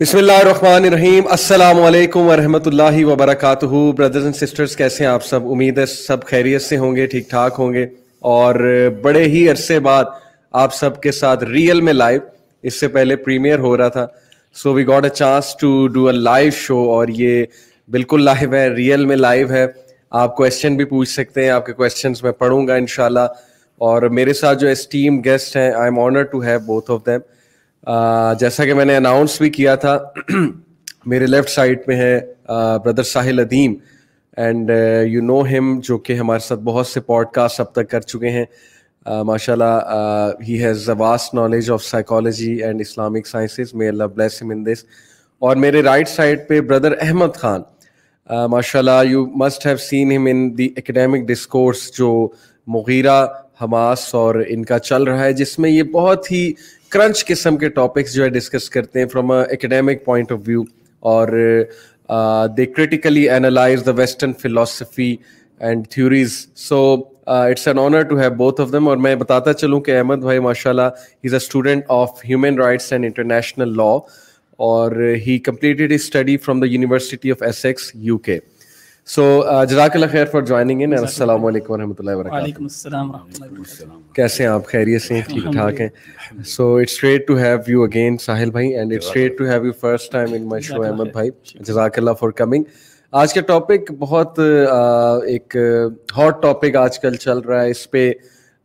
[0.00, 5.24] بسم اللہ الرحمن الرحیم۔ السلام علیکم ورحمۃ اللہ وبرکاتہ۔ بردرز اینڈ سسٹرز کیسے ہیں آپ
[5.24, 7.86] سب؟ امید ہے سب خیریت سے ہوں گے، ٹھیک ٹھاک ہوں گے۔
[8.20, 8.54] اور
[9.02, 10.04] بڑے ہی عرصے بعد
[10.52, 12.20] آپ سب کے ساتھ ریئل میں لائیو
[12.62, 14.06] اس سے پہلے پریمیئر ہو رہا تھا۔
[14.54, 17.44] So we got a chance to do a live show اور یہ
[17.88, 19.66] بالکل لائیو ہے ریئل میں لائیو ہے۔
[20.10, 23.26] آپ کوشچن بھی پوچھ سکتے ہیں، آپ کے کوشچنس میں پڑھوں گا انشاءاللہ۔
[23.78, 27.20] اور میرے ساتھ جو اسٹیم گیسٹ ہیں I am honour to have both of them
[28.40, 29.98] جیسا کہ میں نے اناؤنس بھی کیا تھا،
[31.06, 32.18] میرے لیفٹ سائڈ پہ ہے
[32.84, 33.74] brother Sahil Adeem
[34.36, 34.70] and
[35.06, 38.30] you know ہم جو کہ ہمارے ساتھ بہت سے پوڈ کاسٹ اب تک کر چکے
[38.30, 38.44] ہیں۔
[39.24, 44.42] ماشاء اللہ he has a vast knowledge of psychology and Islamic sciences may Allah bless
[44.42, 44.84] in this
[45.42, 47.62] اور میرے رائٹ سائڈ پہ بردر احمد خان
[48.50, 52.28] ماشاء اللہ you must have seen him in the academic discourse جو
[52.66, 53.24] مغیرہ،
[53.62, 56.52] حماس اور ان کا چل رہا ہے، جس میں یہ بہت ہی
[56.92, 60.62] کرنچ قسم کے ٹاپکس جو ہے ڈسکس کرتے ہیں from academic point of view
[61.02, 61.28] اور
[62.56, 65.14] they critically analyse the western philosophy
[65.60, 66.80] and theories so
[67.26, 70.38] it's an honour to have both of them اور میں بتاتا چلوں کہ احمد بھائی
[70.40, 70.82] ماشاء اللہ
[71.24, 73.92] is a student of human rights and international law
[74.58, 74.92] اور
[75.26, 78.38] he completed study from the University of Essex UK
[79.08, 79.22] so
[79.68, 85.02] جزاک اللہ خیر فار جوائننگ ان السلام علیکم ورحمۃ اللہ وبرکاتہ کیسے ہیں آپ خیریت
[85.02, 85.88] سے ٹھیک ٹھاک ہیں
[86.46, 89.72] so it's great to have you again Sahil بھائی and it's great to have you
[89.80, 91.30] first time in my show Ahmed بھائی
[91.60, 92.62] جزاک اللہ فار کمنگ
[93.12, 94.40] آج کا ٹاپک بہت
[95.26, 95.56] ایک
[96.16, 98.10] ہاٹ ٹاپک آج کل چل رہا ہے اس پہ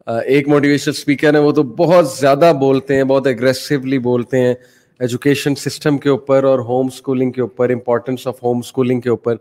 [0.08, 4.54] ایک موٹیویشن اسپیکر ہیں وہ تو بہت زیادہ بولتے ہیں بہت اگریسولی بولتے ہیں
[5.00, 9.36] ایجوکیشن سسٹم کے اوپر اور ہوم اسکولنگ کے اوپر امپورٹینس آف ہوم اسکولنگ کے اوپر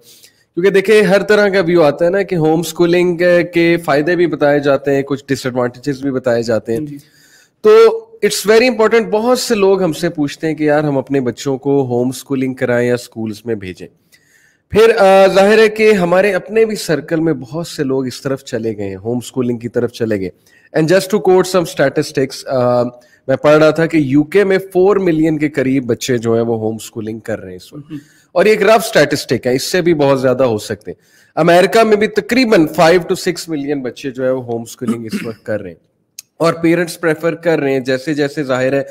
[0.54, 3.16] کیونکہ دیکھیں ہر طرح کا ویو آتا ہے نا کہ ہوم اسکولنگ
[3.54, 6.96] کے فائدے بھی بتائے جاتے ہیں کچھ ڈس ایڈوانٹیجز بھی بتائے جاتے ہیں۔ جی۔
[7.60, 7.70] تو
[8.22, 11.58] اٹس ویری امپورٹینٹ بہت سے لوگ ہم سے پوچھتے ہیں کہ یار ہم اپنے بچوں
[11.58, 13.88] کو ہوم اسکولنگ کرائیں یا اسکولس میں بھیجیں۔
[14.70, 14.92] پھر
[15.34, 18.88] ظاہر ہے کہ ہمارے اپنے بھی سرکل میں بہت سے لوگ اس طرف چلے گئے
[18.88, 20.30] ہیں ہوم اسکولنگ کی طرف چلے گئے۔
[20.72, 22.44] And just to quote some statistics
[23.28, 26.42] میں پڑھ رہا تھا کہ یو کے میں فور ملین کے قریب بچے جو ہیں
[26.42, 27.92] وہ ہوم اسکولنگ کر رہے ہیں اس وقت۔
[28.32, 31.02] اور ایک رف اسٹیٹسٹک ہے اس سے بھی بہت زیادہ ہو سکتے ہیں۔
[31.36, 35.24] امریکہ میں بھی تقریباً فائیو ٹو سکس ملین بچے جو ہے وہ ہوم اسکولنگ اس
[35.24, 35.92] وقت کر رہے ہیں۔
[36.36, 38.82] اور پیرنٹس پریفر کر رہے ہیں۔ جیسے جیسے ظاہر ہے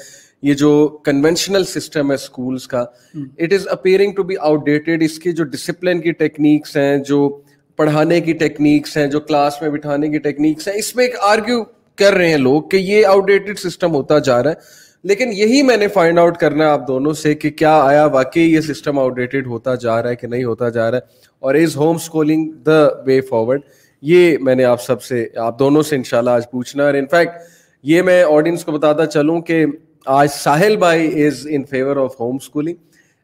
[0.41, 5.31] یہ جو کنونشنل سسٹم ہے اسکولس کا it is appearing to be outdated اس کی
[5.31, 7.41] جو ڈسپلن کی ٹیکنیکس ہیں جو
[7.75, 11.63] پڑھانے کی ٹیکنیکس ہیں جو کلاس میں بٹھانے کی ٹیکنیکس ہیں اس میں ایک آرگیو
[12.01, 15.61] کر رہے ہیں لوگ کہ یہ آؤٹ ڈیٹڈ سسٹم ہوتا جا رہا ہے۔ لیکن یہی
[15.63, 18.99] میں نے فائنڈ آؤٹ کرنا ہے آپ دونوں سے کہ کیا آیا، واقعی یہ سسٹم
[18.99, 21.95] آؤٹ ڈیٹڈ ہوتا جا رہا ہے کہ نہیں ہوتا جا رہا ہے؟ اور is home
[21.95, 23.61] schooling the way forward
[24.03, 27.41] یہ میں نے آپ سب سے، آپ دونوں سے انشاءاللہ آج پوچھنا اور انفیکٹ
[27.83, 29.65] یہ میں آڈینس کو بتاتا چلوں کہ
[30.05, 32.75] آج ساحل بھائی is in favour of home schooling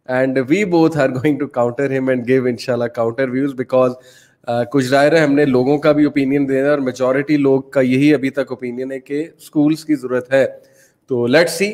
[0.09, 3.53] and we both are going to counter him and give ان شاء اللہ کاؤنٹر ویوز
[3.53, 3.91] بیکاز
[4.71, 8.13] کچھ ظاہر ہے ہم نے لوگوں کا بھی اوپینین دینا اور میجورٹی لوگ کا یہی
[8.13, 10.47] ابھی تک اوپینین ہے کہ اسکولس کی ضرورت ہے۔
[11.07, 11.73] تو let see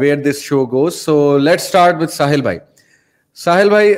[0.00, 2.58] where this show goes so let start with Sahil بھائی
[3.34, 3.94] ساحل بھائی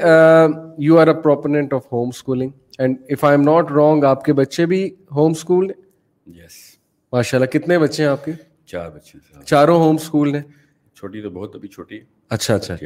[0.78, 4.32] you are a proponent of home schooling and if I am not wrong آپ کے
[4.32, 5.72] بچے بھی ہوم اسکول
[6.26, 6.76] یس
[7.12, 8.32] ماشاء اللہ کتنے بچے ہیں آپ کے
[8.66, 10.42] چار بچے چاروں ہوم اسکول ہیں
[10.94, 12.76] چھوٹی تو بہت ابھی چھوٹی اچھا اچھا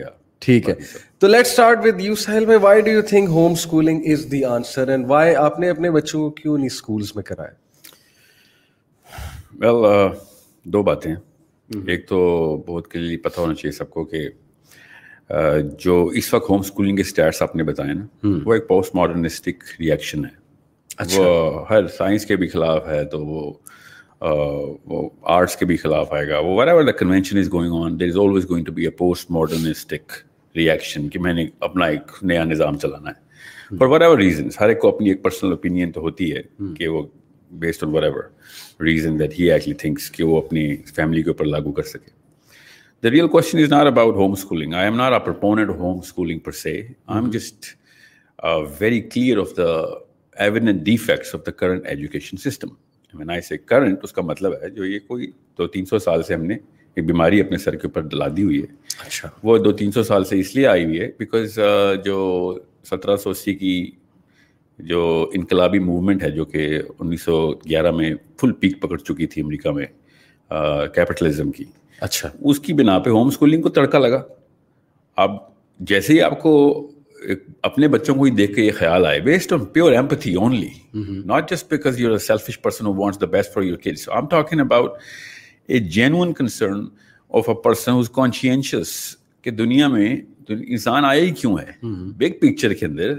[0.45, 0.75] ٹھیک ہے۔
[1.19, 4.45] تو let start with you Sahil بھائی why do you think home schooling is the
[4.45, 7.53] answer and why آپ نے اپنے بچوں کو کیوں نہیں اسکولس میں کرایا
[9.61, 9.85] ویل
[10.65, 11.15] دو باتیں
[11.87, 12.17] ایک تو
[12.67, 14.29] بہت کلیئرلی پتہ ہونا چاہیے سب کو کہ
[15.79, 19.65] جو اس وقت ہوم اسکولنگ کے اسٹیٹس آپ نے بتائے نا وہ ایک پوسٹ ماڈرنسٹک
[19.81, 20.43] ریئیکشن ہے۔
[21.17, 23.53] وہ ہر سائنس کے بھی خلاف ہے تو وہ
[24.87, 28.09] وہ آرٹس کے بھی خلاف آئے گا وہ wherever the convention is going on there
[28.09, 30.13] is always going to be a post modernistic
[30.57, 34.69] reaction کہ میں نے اپنا ایک نیا نظام چلانا ہے۔ فار وٹ ایور ریزنس ہر
[34.69, 36.43] ایک کو اپنی ایک پرسنل اوپینین تو ہوتی ہے
[36.75, 37.03] کہ وہ
[37.51, 41.73] based on whatever reason that he actually thinks کہ وہ اپنی فیملی کے اوپر لاگو
[41.73, 42.11] کر سکے۔
[43.03, 46.39] The real question is not about home schooling I am not a proponent home schooling
[46.39, 47.67] per se I am just
[48.81, 49.71] very clear of the
[50.37, 52.69] evident defects of the current education system
[53.15, 56.23] میں آئی سے current اس کا مطلب ہے جو یہ کوئی دو تین سو سال
[56.23, 56.55] سے ہم نے
[56.95, 58.67] ایک بیماری اپنے سر کے اوپر ڈلا دی ہوئی ہے۔
[59.07, 61.59] اچھا۔ وہ دو تین سو سال سے اس لیے آئی ہوئی ہے بیکاز
[62.05, 62.59] جو
[62.91, 63.91] سترہ سو اسی کی
[64.79, 69.43] جو انقلابی موومنٹ ہے جو کہ انیس سو گیارہ میں فل پیک پکڑ چکی تھی
[69.43, 69.87] امریکہ میں
[70.95, 71.65] کیپٹلزم کی۔
[72.01, 74.23] اچھا۔ اس کی بنا پہ ہوم اسکولنگ کو تڑکا لگا۔
[75.17, 75.31] اب
[75.81, 76.53] جیسے ہی آپ کو
[77.63, 80.69] اپنے بچوں کو ہی دیکھ کے یہ خیال آئے based on pure empathy only
[81.25, 84.29] not just because you are selfish person wants the best for your kids I am
[84.29, 84.91] talking about
[85.67, 86.85] a genuine concern
[87.29, 90.17] of a person who's conscientious کہ دنیا میں
[90.49, 93.13] انسان آیا ہی کیوں ہے؟ بگ پکچر کے اندر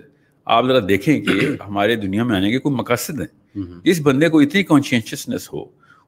[0.45, 1.31] آپ ذرا دیکھیں کہ
[1.68, 5.65] ہمارے دنیا میں آنے کے کوئی مقاصد ہیں۔ اس بندے کو اتنی کانشیسنس ہو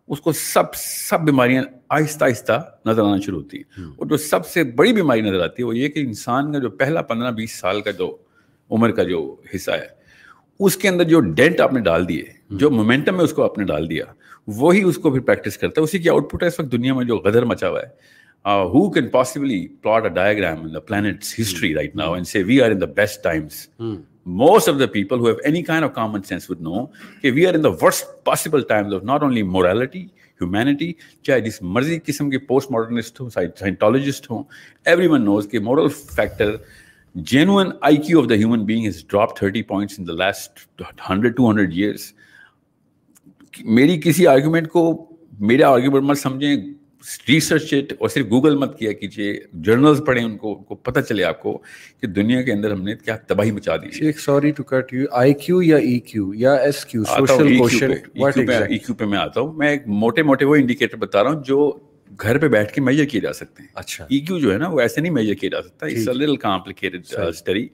[0.07, 0.63] اس کو سب
[1.09, 5.21] سب بیماریاں آہستہ آہستہ نظر آنا شروع ہوتی ہیں۔ اور جو سب سے بڑی بیماری
[5.21, 8.17] نظر آتی ہے وہ یہ کہ انسان کا جو پہلا پندرہ بیس سال کا جو
[8.71, 9.97] عمر کا جو حصہ ہے
[10.59, 13.57] اس کے اندر جو ڈینٹ آپ نے ڈال دیے جو مومنٹم میں اس کو آپ
[13.57, 14.03] نے ڈال دیا
[14.47, 16.93] وہی اس کو پھر پریکٹس کرتا ہے۔ اسی کی آؤٹ پٹ ہے اس وقت دنیا
[16.93, 18.15] میں جو غدر مچا ہوا ہے۔
[18.73, 22.61] Who can possibly plot a diagram in the plant's history right now and say we
[22.61, 26.21] are in the best times most of the people who have any kind of common
[26.27, 26.85] sense would know
[27.21, 30.03] کہ we are in the worst possible times of not only morality
[30.41, 30.91] humanity
[31.23, 34.43] چاہے جس مرضی قسم کے post modernist ہوں سائنٹالوجسٹ ہوں
[34.85, 36.55] every one knows کہ moral factor
[37.15, 37.67] genuine
[37.97, 41.73] IQ of the human being is drop thirty points in the last hundred two hundred
[41.73, 42.11] years
[43.65, 44.83] میری کسی آرگیومنٹ کو
[45.39, 46.55] میرا آرگیومنٹ مت سمجھیں
[47.27, 51.23] ریسرچ اٹ اور صرف گوگل مت کیا کیجیے جرنلز پڑھیں ان کو کو پتہ چلے
[51.23, 51.57] آپ کو
[52.01, 55.61] کہ دنیا کے اندر ہم نے کیا تباہی مچا دی sorry to cut you IQ
[55.63, 59.69] یا ای کیو یا ایس کیو سوشل کوشن ای کیو پہ میں آتا ہوں۔ میں
[59.69, 61.71] ایک موٹے موٹے وہ انڈیکیٹر بتا رہا ہوں جو
[62.19, 64.67] گھر پہ بیٹھ کے میجر کیے جا سکتے ہیں۔ اچھا۔ ای کیو جو ہے نا
[64.67, 67.67] وہ ایسے نہیں میجر کیا جا سکتا it's little complicated study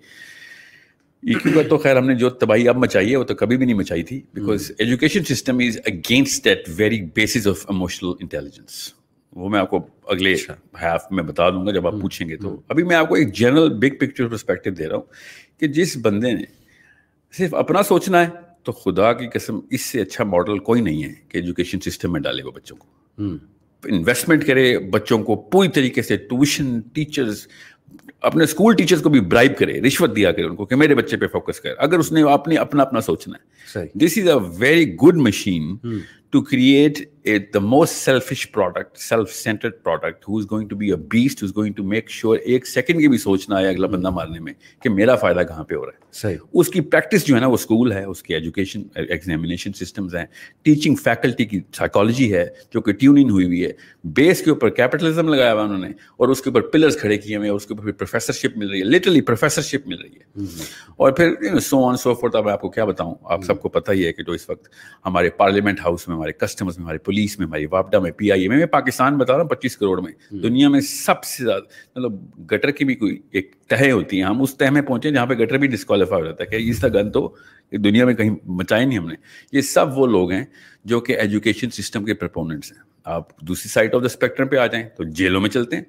[1.34, 3.66] EQ کا تو خیر ہم نے جو تباہی اب مچائی ہے وہ تو کبھی بھی
[3.66, 8.94] نہیں مچائی تھی because education system is against that very basis of emotional intelligence
[9.34, 10.34] وہ میں آپ کو اگلے
[10.81, 13.34] ہیف میں بتا دوں گا جب آپ پوچھیں گے تو۔ ابھی میں آپ کو ایک
[13.34, 15.04] جنرل بگ پکچر پرسپیکٹو دے رہا ہوں
[15.60, 16.44] کہ جس بندے نے
[17.34, 18.30] صرف اپنا سوچنا ہے
[18.64, 22.22] تو خدا کی قسم اس سے اچھا ماڈل کوئی نہیں ہے کہ ایجوکیشن سسٹم میں
[22.22, 22.88] ڈالے وہ بچوں کو۔
[23.84, 27.48] انویسٹمنٹ کرے بچوں کو پوری طریقے سے ٹیوشن ٹیچرز
[28.22, 31.18] اپنے اسکول ٹیچرز کو بھی برائب کرے رشوت دیا کرے ان کو کہ میرے بچے
[31.18, 34.95] پہ فوکس کرے اگر اس نے اپنے اپنا اپنا سوچنا ہے۔ This is a very
[34.95, 35.78] good machine
[36.34, 37.00] to create
[37.54, 41.56] the most selfish product self centred product who is going to be a beast is
[41.56, 44.90] going to make sure ایک سیکنڈ کی بھی سوچنا ہے اگلا بندہ مارنے میں کہ
[44.90, 47.54] میرا فائدہ کہاں پہ ہو رہا ہے صحیح اس کی پریکٹس جو ہے نا وہ
[47.54, 50.26] اسکول ہے اس کی ایجوکیشن ایگزامینیشن سسٹمز ہیں
[50.64, 53.72] ٹیچنگ فیکلٹی کی سائیکالوجی ہے جو کہ ٹیوننگ ہوئی ہوئی ہے
[54.04, 55.88] بیس کے اوپر کیپٹلزم لگایا ہوا انہوں نے
[56.18, 58.86] اور اس کے اوپر پلرس کھڑے کیے ہوئے اس کے اوپر پروفیسرشپ مل رہی ہے
[58.86, 60.64] لٹرلی پروفیسرشپ مل رہی ہے
[60.96, 63.92] اور پھر سو آن سو فور میں آپ کو کیا بتاؤں آپ سب کو پتہ
[63.92, 64.68] ہی ہے کہ جو اس وقت
[65.06, 68.42] ہمارے پارلیمنٹ ہاؤس میں ہمارے کسٹمرز میں ہمارے پولیس میں ہماری واپڈا میں پی آئی
[68.42, 70.12] اے میں پاکستان بتا رہا ہوں پچیس کروڑ میں۔
[70.44, 71.64] دنیا میں سب سے زیادہ
[71.96, 72.14] مطلب
[72.52, 75.34] گٹر کی بھی کوئی ایک تہ ہوتی ہیں۔ ہم اس تہ میں پہنچے جہاں پہ
[75.34, 77.36] گٹر بھی ڈسکوالیفائی ہو جاتا ہے کہ اس کا گن تو
[77.72, 79.15] دنیا میں کہیں مچائے نہیں ہم نے۔
[79.51, 80.46] یہ سب وہ لوگ ہیں
[80.86, 84.68] جو کہ ایجوکیشن سسٹم کے پرپوننٹس ہیں۔ آپ دوسری سائڈ آف دا اسپیکٹرم پہ آ
[84.68, 85.84] جائیں تو جیلوں میں چلتے ہیں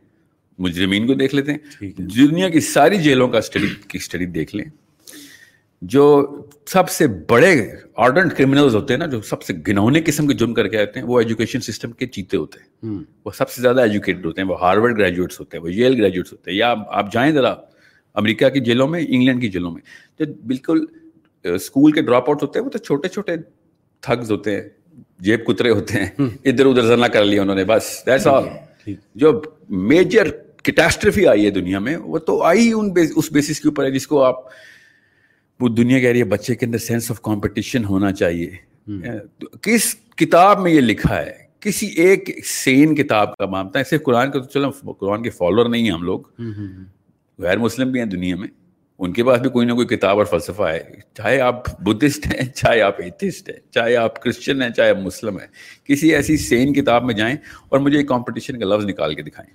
[0.58, 4.64] مجرمین کو دیکھ لیتے ہیں۔ دنیا کی ساری جیلوں کا اسٹڈی کی اسٹڈی دیکھ لیں۔
[5.86, 6.26] جو
[6.66, 10.54] سب سے بڑے آرڈنٹ کرمنلز ہوتے ہیں نا جو سب سے گنونے قسم کے جرم
[10.54, 13.80] کر کے آتے ہیں وہ ایجوکیشن سسٹم کے چیتے ہوتے ہیں۔ وہ سب سے زیادہ
[13.80, 17.12] ایجوکیٹڈ ہوتے ہیں وہ ہارورڈ گریجویٹس ہوتے ہیں وہ یل گریجویٹس ہوتے ہیں۔ یا آپ
[17.12, 17.54] جائیں ذرا
[18.14, 19.80] امریکہ کی جیلوں میں انگلینڈ کی جیلوں میں
[20.18, 20.84] جو بالکل
[21.44, 23.36] اسکول کے ڈراپ آؤٹ ہوتے ہیں وہ تو چھوٹے چھوٹے
[24.00, 24.62] تھگز ہوتے ہیں
[25.20, 26.06] جیب کترے ہوتے ہیں۔
[26.44, 28.44] ادھر ادھر زرنا کر لیا انہوں نے بس دیٹس آل
[29.14, 30.28] جو میجر
[30.62, 34.06] کیٹاسٹرفی آئی ہے دنیا میں وہ تو آئی ان اس بیسس کے اوپر ہے جس
[34.06, 34.34] کو آپ
[35.60, 38.50] وہ دنیا کہہ رہی ہے بچے کے اندر سینس آف کمپٹیشن ہونا چاہیے۔
[39.62, 44.30] کس کتاب میں یہ لکھا ہے؟ کسی ایک سین کتاب کا مانتا ہے صرف قرآن
[44.30, 46.20] کا تو چلو قرآن کے فالوور نہیں ہیں ہم لوگ۔
[47.38, 48.48] غیر مسلم بھی ہیں دنیا میں۔
[48.98, 50.80] ان کے پاس بھی کوئی نہ کوئی کتاب اور فلسفہ ہے۔
[51.14, 55.38] چاہے آپ بدھسٹ ہیں چاہے آپ ایتھسٹ ہیں چاہے آپ کرسچن ہیں چاہے آپ مسلم
[55.38, 55.46] ہیں۔
[55.84, 57.36] کسی ایسی سین کتاب میں جائیں
[57.68, 59.50] اور مجھے ایک کمپٹیشن کا لفظ نکال کے دکھائیں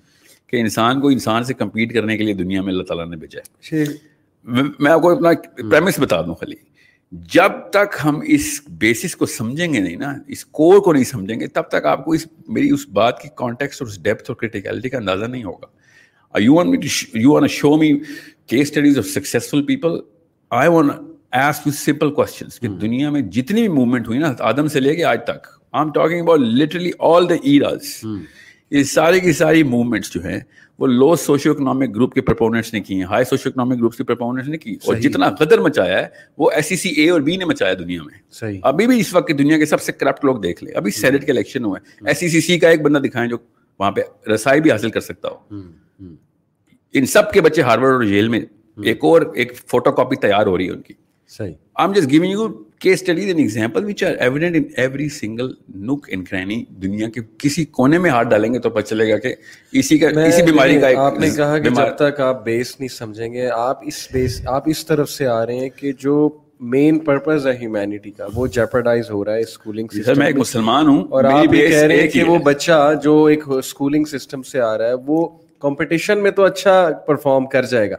[0.50, 3.40] کہ انسان کو انسان سے کمپیٹ کرنے کے لیے دنیا میں اللہ تعالیٰ نے بھیجا
[3.40, 3.76] ہے۔
[4.80, 5.30] میں آپ کو اپنا
[5.70, 6.56] پریمس بتا دوں خالی۔
[7.12, 11.40] جب تک ہم اس بیسس کو سمجھیں گے نہیں نا اس کور کو نہیں سمجھیں
[11.40, 14.36] گے تب تک آپ کو اس میری اس بات کی کانٹیکس اور اس ڈیپتھ اور
[14.36, 15.68] کریٹیکلٹی کا اندازہ نہیں ہوگا۔
[16.40, 16.78] You want me
[17.22, 18.00] you want show me
[18.48, 20.00] case studies of successful people
[20.50, 20.92] I want
[21.32, 24.96] ask you simple questions کہ دنیا میں جتنی بھی موومنٹ ہوئی نا آدم سے لے
[24.96, 27.82] کے آج تک I am talking about literally all the eras
[28.72, 30.40] یہ ساری کی ساری موومنٹس جو ہیں
[30.80, 34.04] وہ لو سوشو اکنامک گروپ کے پرپوننٹس نے کی ہیں ہائی سوشو اکنامک گروپ کے
[34.04, 36.08] پرپوننٹس نے کی اور جتنا قدر مچایا ہے
[36.38, 39.14] وہ ایس سی سی اے اور بی نے مچایا دنیا میں۔ صحیح۔ ابھی بھی اس
[39.14, 42.18] وقت دنیا کے سب سے کرپٹ لوگ دیکھ لیں۔ ابھی سینٹ کے الیکشن ہوئے۔ ایس
[42.18, 43.38] سی سی سی کا ایک بندہ دکھائیں جو
[43.80, 45.36] وہاں پہ رسائی بھی حاصل کر سکتا ہو۔
[46.94, 48.40] ان سب کے بچے ہارورڈ اور جیل میں
[48.84, 50.94] ایک اور ایک فوٹو کاپی تیار ہو رہی ہے ان کی۔
[51.32, 52.48] صحیح۔ I just giving you
[52.80, 57.22] case studies and example which are evident in every single nook and cranny دنیا کے
[57.38, 59.34] کسی کونے میں ہاتھ ڈالیں گے تو پتہ چلے گا کہ
[59.72, 63.34] اسی کا اسی بیماری کا آپ نے کہا کہ جب تک آپ بیس نہیں سمجھیں
[63.34, 67.48] گے آپ اس بیس آپ اس طرف سے آ رہے ہیں کہ جو مین پرپز
[67.48, 71.24] ہے ہیومینٹی کا وہ جیپرڈائز ہو رہا ہے اسکولنگ سسٹم میں ایک مسلمان ہوں اور
[71.24, 74.88] آپ بھی کہہ رہے ہیں کہ وہ بچہ جو ایک اسکولنگ سسٹم سے آ رہا
[74.88, 75.28] ہے وہ
[75.60, 77.96] کمپٹیشن میں تو اچھا پرفارم کر جائے گا۔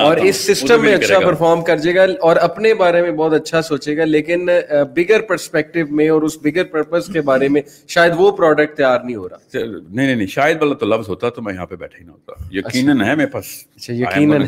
[0.00, 3.62] اور اس سسٹم میں اچھا پرفارم کر جائے گا اور اپنے بارے میں بہت اچھا
[3.62, 4.48] سوچے گا لیکن
[4.96, 9.16] بگر پرسپیکٹو میں اور اس بگر پرپز کے بارے میں شاید وہ پروڈکٹ تیار نہیں
[9.16, 11.98] ہو رہا۔ نہیں نہیں نہیں شاید والا تو لفظ ہوتا تو میں یہاں پہ بیٹھا
[12.00, 13.44] ہی نہ ہوتا۔ یقیناً ہے میرے پاس۔
[13.76, 14.42] اچھا یقیناً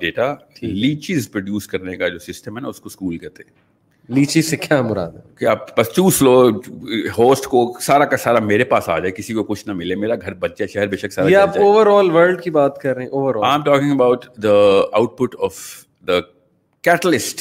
[0.00, 3.69] ڈیٹا لیچیز پروڈیوس کرنے کا جو سسٹم ہے نا اس کو اسکول کہتے ہیں۔
[4.10, 6.50] لیچی سے کیا مراد ہے؟ کہ آپ بس چوس لو
[7.18, 10.14] ہوسٹ کو سارا کا سارا میرے پاس آ جائے کسی کو کچھ نہ ملے میرا
[10.14, 13.02] گھر بچے شہر بے شک سارا یہ آپ اوور آل ورلڈ کی بات کر رہے
[13.02, 14.52] ہیں overall I am talking about the
[15.18, 15.54] output of
[16.08, 16.20] the
[16.82, 17.40] catalyst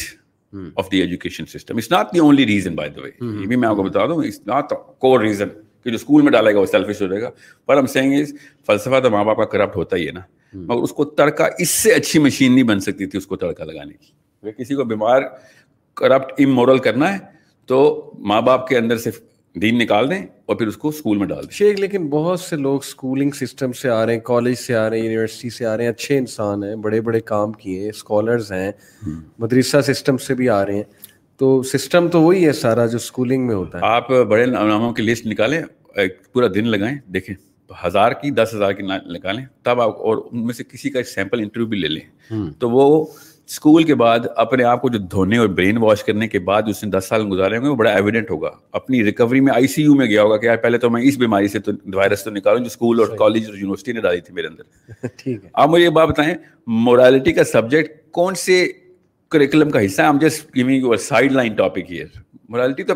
[0.75, 3.11] of the education system it's not the only reason by the way
[3.41, 5.47] یہ بھی میں آپ کو بتا دوں اٹس ناٹ کور ریزن
[5.83, 7.29] کہ جو اسکول میں ڈالے گا وہ سیلفش ہو جائے گا۔
[7.65, 8.33] پر ہم سینگ از
[8.65, 10.19] فلسفہ تو ماں باپ کا کرپٹ ہوتا ہی ہے نا۔
[10.53, 13.65] مگر اس کو تڑکا اس سے اچھی مشین نہیں بن سکتی تھی اس کو تڑکا
[13.65, 14.19] لگانے کی۔
[14.57, 15.21] کسی کو بیمار
[15.99, 17.17] کرپٹ امورل کرنا ہے
[17.65, 19.09] تو ماں باپ کے اندر سے
[19.55, 22.55] دین نکال دیں اور پھر اس کو اسکول میں ڈال دیں۔ شیخ لیکن بہت سے
[22.55, 25.75] لوگ اسکولنگ سسٹم سے آ رہے ہیں کالج سے آ رہے ہیں یونیورسٹی سے آ
[25.77, 28.71] رہے ہیں اچھے انسان ہیں بڑے بڑے کام کیے ہیں اسکالرز ہیں
[29.39, 30.83] مدرسہ سسٹم سے بھی آ رہے ہیں۔
[31.37, 35.03] تو سسٹم تو وہی ہے سارا جو اسکولنگ میں ہوتا ہے۔ آپ بڑے ناموں کی
[35.03, 35.61] لسٹ نکالیں
[36.33, 37.35] پورا دن لگائیں دیکھیں
[37.87, 41.39] ہزار کی دس ہزار کی نکالیں تب آپ اور ان میں سے کسی کا سیمپل
[41.39, 43.05] انٹرویو بھی لے لیں۔ تو وہ
[43.49, 46.83] اسکول کے بعد اپنے آپ کو جو دھونے اور برین واش کرنے کے بعد اس
[46.83, 49.83] نے دس سال گزارے ہوں گے وہ بڑا ایویڈنٹ ہوگا۔ اپنی ریکوری میں آئی سی
[49.83, 52.29] یو میں گیا ہوگا کہ یار پہلے تو میں اس بیماری سے تو وائرس تو
[52.31, 55.69] نکالوں جو اسکول اور کالج اور یونیورسٹی نے ڈالی تھی میرے اندر۔ ٹھیک ہے۔ آپ
[55.69, 56.35] مجھے یہ بات بتائیں
[56.67, 58.71] مورالٹی کا سبجیکٹ کون سے
[59.29, 60.95] کریکولم کا حصہ ہے؟ ہم just giving your
[61.31, 62.05] sideline topic here
[62.49, 62.93] morality تو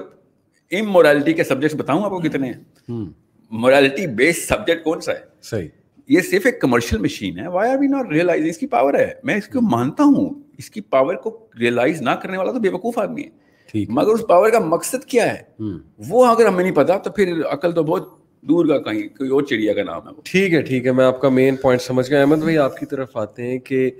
[0.71, 3.05] ام مورالٹی کے سبجیکٹ بتاؤں آپ کو کتنے ہیں۔
[3.51, 5.67] مورالٹی بیسڈ سبجیکٹ کون سا ہے؟ صحیح۔
[6.07, 9.13] یہ صرف ایک کمرشل مشین ہے۔ Why are we not realise اس کی پاور ہے؟
[9.23, 12.69] میں اس کو مانتا ہوں۔ اس کی پاور کو ریئلائز نہ کرنے والا تو بے
[12.69, 13.43] وقوف آدمی ہے۔
[13.89, 15.63] مگر اس پاور کا مقصد کیا ہے؟
[16.09, 18.09] وہ اگر ہمیں نہیں پتا تو پھر عقل تو بہت
[18.41, 21.21] دور کا کہیں کوئی اور چڑیا کا نام ہے ٹھیک ہے ٹھیک ہے میں آپ
[21.21, 23.91] کا مین پوائنٹ سمجھ گیا۔ احمد بھائی آپ کی طرف آتے ہیں کہ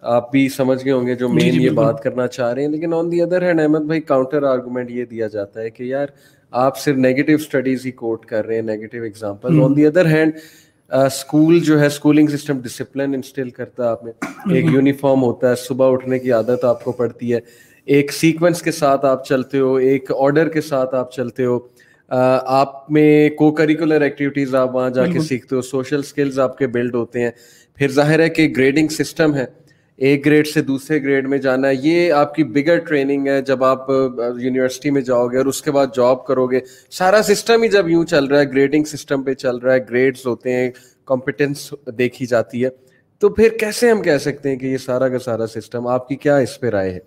[0.00, 2.94] آپ بھی سمجھ گئے ہوں گے جو مین یہ بات کرنا چاہ رہے ہیں۔ لیکن
[2.94, 6.06] on the other hand Ahmed بھائی کاؤنٹر آرگومنٹ یہ دیا جاتا ہے کہ یار
[6.50, 10.32] آپ صرف نیگیٹو اسٹڈیز ہی کوٹ کر رہے ہیں negative example on the other hand
[10.90, 14.12] school جو ہے اسکولنگ سسٹم ڈسپلن انسٹل کرتا ہے آپ میں۔
[14.54, 17.38] ایک یونیفارم ہوتا ہے صبح اٹھنے کی عادت آپ کو پڑتی ہے۔
[17.84, 21.58] ایک سیکوینس کے ساتھ آپ چلتے ہو ایک آرڈر کے ساتھ آپ چلتے ہو۔
[22.46, 26.66] آپ میں کو کریکولر ایکٹیویٹیز آپ وہاں جا کے سیکھتے ہو۔ سوشل اسکلز آپ کے
[26.66, 27.30] بلڈ ہوتے ہیں۔
[27.74, 29.44] پھر ظاہر ہے کہ گریڈنگ سسٹم ہے۔
[30.00, 33.64] ایک گریڈ سے دوسرے گریڈ میں جانا ہے۔ یہ آپ کی بگر ٹریننگ ہے۔ جب
[33.64, 33.90] آپ
[34.38, 37.88] یونیورسٹی میں جاؤ گے اور اس کے بعد جاب کرو گے سارا سسٹم ہی جب
[37.88, 40.70] یوں چل رہا ہے گریڈنگ سسٹم پہ چل رہا ہے گریڈس ہوتے ہیں
[41.04, 42.68] کمپٹنس دیکھی جاتی ہے۔
[43.18, 46.16] تو پھر کیسے ہم کہہ سکتے ہیں کہ یہ سارا کا سارا سسٹم آپ کی
[46.16, 46.98] کیا اس پہ رائے ہے؟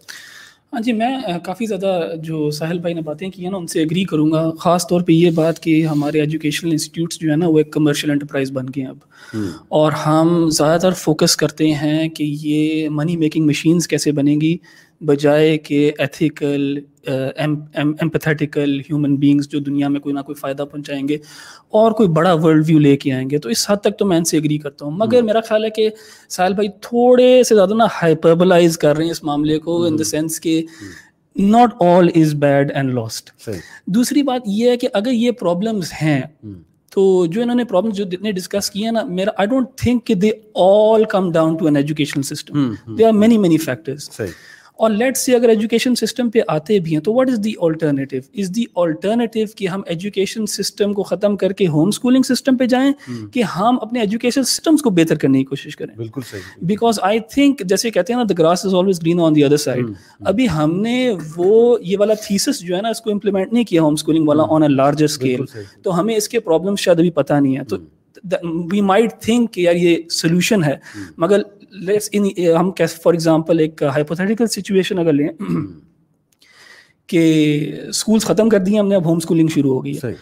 [0.74, 1.10] ہاں جی میں
[1.44, 1.92] کافی زیادہ
[2.24, 5.02] جو ساحل بھائی نے باتیں کی ہیں نا ان سے اگری کروں گا۔ خاص طور
[5.02, 8.66] پہ یہ بات کہ ہمارے ایجوکیشنل انسٹیٹیوٹس جو ہے نا وہ ایک کمرشل انٹرپرائز بن
[8.66, 8.98] گئے ہیں اب۔
[9.70, 14.58] اور ہم زیادہ تر فوکس کرتے ہیں کہ یہ منی میکنگ مشینز کیسے بنیں گی۔
[15.04, 21.18] بجائے کہ ایتھیکل ایمپتھیٹیکل ہیومن بینگس جو دنیا میں کوئی نہ کوئی فائدہ پہنچائیں گے
[21.70, 24.18] اور کوئی بڑا ورلڈ ویو لے کے آئیں گے تو اس حد تک تو میں
[24.18, 25.90] ان سے اگری کرتا ہوں۔ مگر میرا خیال ہے کہ
[26.30, 30.04] ساحل بھائی تھوڑے سے زیادہ نا ہائپربلائز کر رہے ہیں اس معاملے کو ان دا
[30.04, 30.62] سینس کہ
[31.36, 33.50] not all is bad and last
[33.86, 36.22] دوسری بات یہ ہے کہ اگر یہ پرابلمس ہیں
[36.92, 40.06] تو جو انہوں نے پرابلم جو جتنے ڈسکس کیے ہیں نا میرا آئی ڈونٹ تھنک
[40.06, 44.10] کہ they all come down to an education system they are many many factors
[44.80, 48.22] اور لیٹ سے اگر ایجوکیشن سسٹم پہ آتے بھی ہیں تو what is the alternative
[48.34, 52.66] is the alternative کہ ہم ایجوکیشن سسٹم کو ختم کر کے ہوم اسکولنگ سسٹم پہ
[52.66, 52.94] جائیں
[53.32, 57.20] کہ ہم اپنے ایجوکیشن سسٹمس کو بہتر کرنے کی کوشش کریں۔ بالکل صحیح۔ بیکاز آئی
[57.20, 59.86] تھنک جیسے کہتے ہیں نا the grass is always green on the other side
[60.20, 63.82] ابھی ہم نے وہ یہ والا تھیسس جو ہے نا اس کو امپلیمنٹ نہیں کیا
[63.82, 65.42] ہوم اسکولنگ والا آن اے لارجر اسکیل
[65.82, 67.78] تو ہمیں اس کے پرابلم شاید ابھی پتہ نہیں ہے تو
[68.72, 70.76] وی مائٹ تھنک کہ یار یہ سولوشن ہے۔
[71.18, 71.42] مگر
[72.60, 75.30] ہم فار ایگزامپل ایک ہائپوتھیٹیکل سچویشن اگر لیں
[77.08, 77.22] کہ
[77.90, 80.14] اسکولس ختم کر دیے ہم نے اب ہوم اسکولنگ شروع ہو گئی ہے۔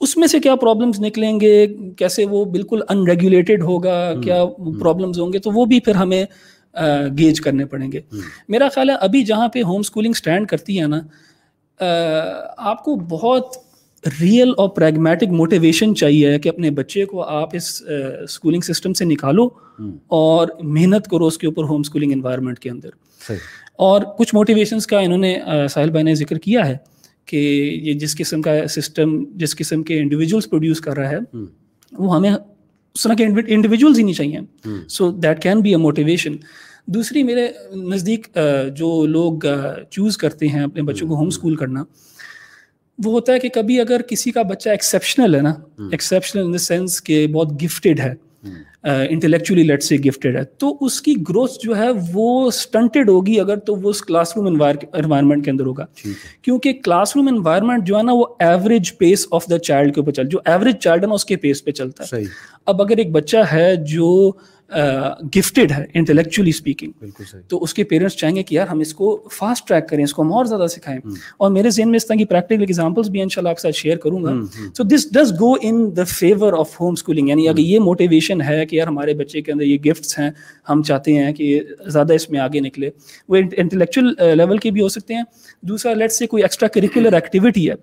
[0.00, 1.66] اس میں سے کیا پرابلمس نکلیں گے؟
[1.98, 4.44] کیسے وہ بالکل ان ریگولیٹڈ ہوگا کیا
[4.80, 6.24] پرابلمس ہوں گے؟ تو وہ بھی پھر ہمیں
[7.18, 8.00] گیج کرنے پڑیں گے۔
[8.48, 11.00] میرا خیال ہے ابھی جہاں پہ ہوم اسکولنگ اسٹینڈ کرتی ہے نا
[12.56, 13.56] آپ کو بہت
[14.20, 17.82] ریئل اور پریگمیٹک موٹیویشن چاہیے کہ اپنے بچے کو آپ اس
[18.22, 19.48] اسکولنگ سسٹم سے نکالو
[20.08, 22.88] اور محنت کرو اس کے اوپر ہوم اسکولنگ انوائرمنٹ کے اندر۔
[23.76, 25.38] اور کچھ موٹیویشنس کا انہوں نے
[25.70, 26.76] ساحل بھائی نے ذکر کیا ہے
[27.24, 27.36] کہ
[27.82, 31.18] یہ جس قسم کا سسٹم جس قسم کے انڈیویجولس پروڈیوس کر رہا ہے
[31.92, 32.30] وہ ہمیں
[32.94, 36.36] اس طرح کے انڈیویجولس ہی نہیں چاہیے۔ So that can be a motivation
[36.86, 38.38] دوسری میرے نزدیک
[38.76, 39.38] جو لوگ
[39.90, 41.84] چوز کرتے ہیں اپنے بچوں کو ہوم اسکول کرنا
[43.04, 46.58] وہ ہوتا ہے کہ کبھی اگر کسی کا بچہ ایکسیپشنل ہے نا ایکسیپشنل ان دا
[46.58, 48.12] سینس کہ بہت گفٹیڈ ہے
[48.84, 53.56] انٹلیکچولی لیٹ سے گفٹیڈ ہے تو اس کی گروتھ جو ہے وہ اسٹنٹیڈ ہوگی اگر
[53.56, 55.84] تو وہ اس کلاس روم انوائرمنٹ کے اندر ہوگا۔
[56.42, 60.12] کیونکہ کلاس روم انوائرمنٹ جو ہے نا وہ average pace of the child کے اوپر
[60.12, 62.22] چل جو ایوریج چائلڈ ہے نا اس کے پیس پہ چلتا ہے۔
[62.66, 64.30] اب اگر ایک بچہ ہے جو
[65.36, 67.04] گفٹیڈ ہے انٹلیکچولی اسپیکنگ
[67.48, 70.12] تو اس کے پیرنٹس چاہیں گے کہ یار ہم اس کو فاسٹ ٹریک کریں اس
[70.12, 71.00] کو ہم اور زیادہ سکھائیں۔
[71.38, 73.62] اور میرے ذہن میں اس طرح کی پریکٹیکل ایگزامپلس بھی ان شاء اللہ آپ کے
[73.62, 74.30] ساتھ شیئر کروں گا۔
[74.76, 78.66] So this does go in the favour of home schooling یعنی اگر یہ موٹیویشن ہے
[78.66, 80.30] کہ یار ہمارے بچے کے اندر یہ گفٹس ہیں
[80.70, 82.90] ہم چاہتے ہیں کہ زیادہ اس میں آگے نکلے۔
[83.28, 85.22] وہ انٹلیکچوئل لیول کے بھی ہو سکتے ہیں۔
[85.62, 87.74] دوسرا لیٹ سے کوئی ایکسٹرا کریکولر ایکٹیویٹی ہے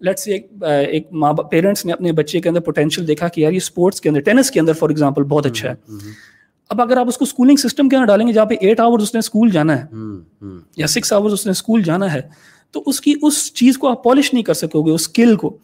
[0.00, 3.56] لیٹ سے ایک ماں پیرنٹس نے اپنے بچے کے اندر پوٹینشیل دیکھا کہ یار یہ
[3.56, 5.98] اسپورٹس کے اندر ٹینس کے اندر فار ایگزامپل بہت اچھا ہے
[6.70, 9.02] اب اگر آپ اس کو اسکولنگ سسٹم کے اندر ڈالیں گے جہاں پہ ایٹ آورس
[9.02, 9.86] اس نے اسکول جانا ہے
[10.76, 12.20] یا سکس آورس اس نے اسکول جانا ہے
[12.74, 15.56] تو اس کی اس چیز کو آپ پالش نہیں کر سکو گے اس اسکل کو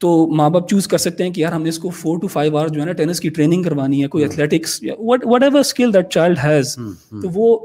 [0.00, 2.26] تو ماں باپ چوز کر سکتے ہیں کہ یار ہم نے اس کو فور ٹو
[2.26, 4.80] فائیو آور جو ہے نا ٹینس کی ٹریننگ کروانی ہے کوئی athletics
[5.42, 6.74] whatever skill that child has
[7.22, 7.58] تو وہ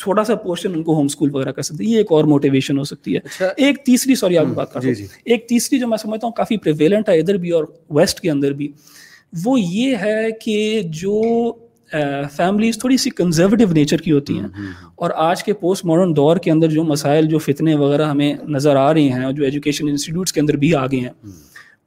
[0.00, 2.78] چھوٹا سا پورشن ان کو ہوم اسکول وغیرہ کر سکتے ہیں۔ یہ ایک اور موٹیویشن
[2.78, 4.80] ہو سکتی ہے۔ اچھا۔ ایک تیسری سوری آپ بات کر
[5.24, 8.52] ایک تیسری جو میں سمجھتا ہوں کافی پریویلنٹ ہے ادھر بھی اور ویسٹ کے اندر
[8.52, 8.72] بھی
[9.44, 11.22] وہ یہ ہے کہ جو
[12.36, 14.48] فیملیز تھوڑی سی کنزرویٹو نیچر کی ہوتی ہیں۔
[14.94, 18.76] اور آج کے پوسٹ ماڈرن دور کے اندر جو مسائل جو فتنے وغیرہ ہمیں نظر
[18.76, 21.10] آ رہے ہیں اور جو ایجوکیشن انسٹیٹیوٹس کے اندر بھی آ گئے ہیں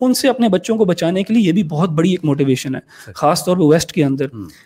[0.01, 3.12] ان سے اپنے بچوں کو بچانے کے لیے یہ بھی بہت بڑی ایک موٹیویشن ہے
[3.13, 4.25] خاص طور پہ ویسٹ کے اندر۔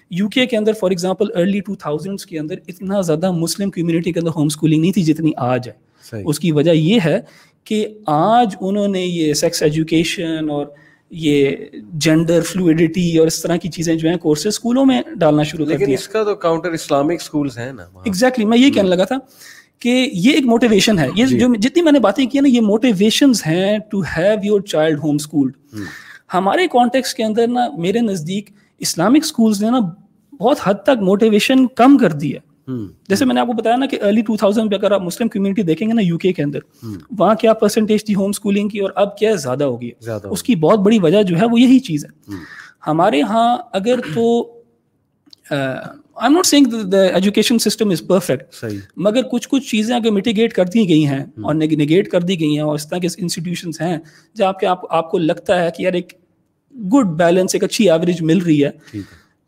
[0.09, 4.11] یو کے کے اندر for example early two thousands کے اندر اتنا زیادہ مسلم کمیونٹی
[4.11, 7.19] کے اندر ہوم اسکولنگ نہیں تھی جتنی آج ہے۔ اس کی وجہ یہ ہے
[7.63, 10.65] کہ آج انہوں نے یہ سیکس ایجوکیشن اور
[11.09, 11.55] یہ
[11.93, 15.71] جینڈر فلوئڈٹی اور اس طرح کی چیزیں جو ہیں کورسز اسکولوں میں ڈالنا شروع کر
[15.71, 19.15] لیکن اس کا تو کاؤنٹر اسلامک اسکولز ہیں نا۔ ایگزیکٹلی میں یہ کہنے لگا تھا
[19.79, 22.61] کہ یہ ایک موٹیویشن ہے۔ یہ جی۔ جو جتنی میں نے باتیں کی نا یہ
[22.61, 25.51] موٹیویشنز ہیں to have your child home school
[26.33, 29.79] ہمارے کانٹیکس کے اندر نا میرے نزدیک اسلامک اسکولز نے نا
[30.39, 32.39] بہت حد تک موٹیویشن کم کر دی ہے۔
[33.09, 35.27] جیسے میں نے آپ کو بتایا نا کہ ارلی ٹو تھاؤزینڈ پہ اگر آپ مسلم
[35.27, 36.59] کمیونٹی دیکھیں گے نا یو کے کے اندر
[37.19, 39.91] وہاں کیا پرسنٹیج تھی ہوم اسکولنگ کی اور اب کیا زیادہ ہوگی۔
[40.29, 42.35] اس کی بہت بڑی وجہ جو ہے وہ یہی چیز ہے۔
[42.87, 44.53] ہمارے ہاں اگر تو
[45.51, 50.65] I not saying the education system is perfect مگر کچھ کچھ چیزیں اگر میٹیگیٹ کر
[50.65, 53.97] دی گئی ہیں اور نگیٹ کر دی گئی ہیں اور اس طرح کے انسٹیٹیوشنس ہیں
[54.35, 56.13] جہاں پہ آپ کو لگتا ہے کہ یار ایک
[56.75, 58.69] گڈ بیلنس ایک اچھی ایوریج مل رہی ہے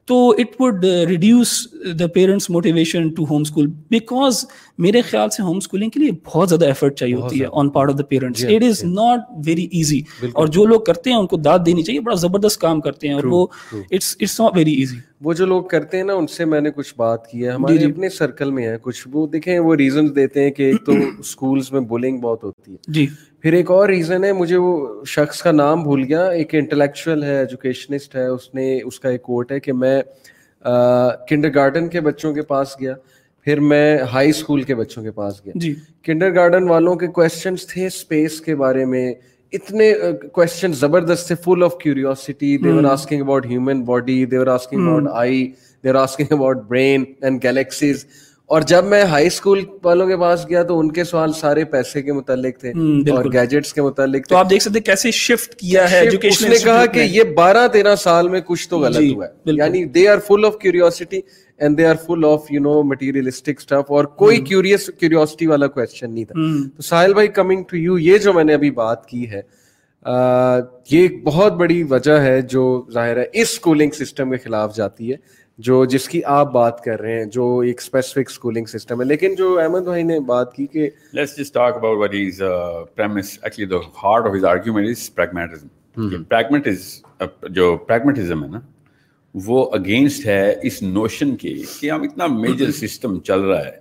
[0.05, 1.67] تو it would reduce
[1.99, 4.43] the parents motivation to home school because
[4.77, 7.89] میرے خیال سے ہوم اسکولنگ کے لیے بہت زیادہ ایفرٹ چاہیے ہوتی ہے on part
[7.89, 10.01] of the parents it is not very easy
[10.33, 13.15] اور جو لوگ کرتے ہیں ان کو داد دینی چاہیے بڑا زبردست کام کرتے ہیں
[13.15, 16.45] اور وہ it's it's not very easy وہ جو لوگ کرتے ہیں نا ان سے
[16.45, 19.75] میں نے کچھ بات کی ہے ہمارے۔ اپنے سرکل میں ہے کچھ وہ دیکھیں وہ
[19.75, 23.05] ریزنز دیتے ہیں کہ ایک تو اسکولس میں بولنگ بہت ہوتی ہے جی
[23.41, 27.37] پھر ایک اور ریزن ہے مجھے وہ شخص کا نام بھول گیا ایک انٹلیکچوئل ہے
[27.39, 30.01] ایجوکیشنسٹ ہے اس نے اس کا ایک کوٹ ہے کہ میں
[31.29, 32.93] کنڈر گارڈن کے بچوں کے پاس گیا
[33.47, 37.67] پھر میں ہائی اسکول کے بچوں کے پاس گیا۔ جی۔ کنڈر گارڈن والوں کے کوشچنس
[37.67, 39.13] تھے اسپیس کے بارے میں
[39.53, 39.93] اتنے
[40.33, 44.87] کوشچن زبردست تھے full of curiosity they are asking about human body they are asking
[44.87, 45.51] about eye
[45.83, 48.05] they are asking about brain and galaxies
[48.49, 52.01] اور جب میں ہائی اسکول والوں کے پاس گیا تو ان کے سوال سارے پیسے
[52.01, 52.69] کے متعلق تھے
[53.11, 56.85] اور گیجٹس کے متعلق تو آپ دیکھ سکتے کیسے شفٹ کیا ہے اس نے کہا
[56.85, 60.17] کہ یہ بارہ تیرہ سال میں کچھ تو غلط جی، ہوا ہے۔ یعنی they are
[60.17, 61.19] full of curiosity
[61.59, 66.13] and they are full of you know materialistic stuff اور کوئی کیوریس کیوریوسٹی والا کوشچن
[66.13, 66.33] نہیں تھا۔
[66.75, 69.41] تو ساحل بھائی کمنگ ٹو یو یہ جو میں نے ابھی بات کی ہے
[70.89, 75.11] یہ ایک بہت بڑی وجہ ہے جو ظاہر ہے اس اسکولنگ سسٹم کے خلاف جاتی
[75.11, 75.15] ہے۔
[75.59, 79.35] جو جس کی آپ بات کر رہے ہیں جو ایک اسپیسیفک اسکولنگ سسٹم ہے۔ لیکن
[79.35, 82.41] جو احمد بھائی نے بات کی کہ let's just talk about what is
[82.95, 87.01] premise actually the heart of his argument is pragmatism pragmatism
[87.49, 88.59] جو پریگمیٹزم ہے نا
[89.35, 93.77] وہ اگینسٹ ہے اس نوشن کے کہ ہم اتنا میجر سسٹم چل رہا ہے۔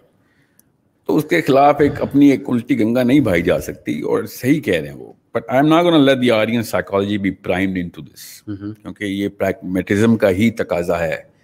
[1.07, 4.61] تو اس کے خلاف ایک اپنی ایک الٹی گنگا نہیں بھائی جا سکتی اور صحیح
[4.61, 7.79] کہہ رہے ہیں وہ۔ But I am not gonna let the Aryan psychology be primed
[7.89, 11.38] into this کیونکہ یہ پریگمیٹزم کا ہی تقاضا ہے۔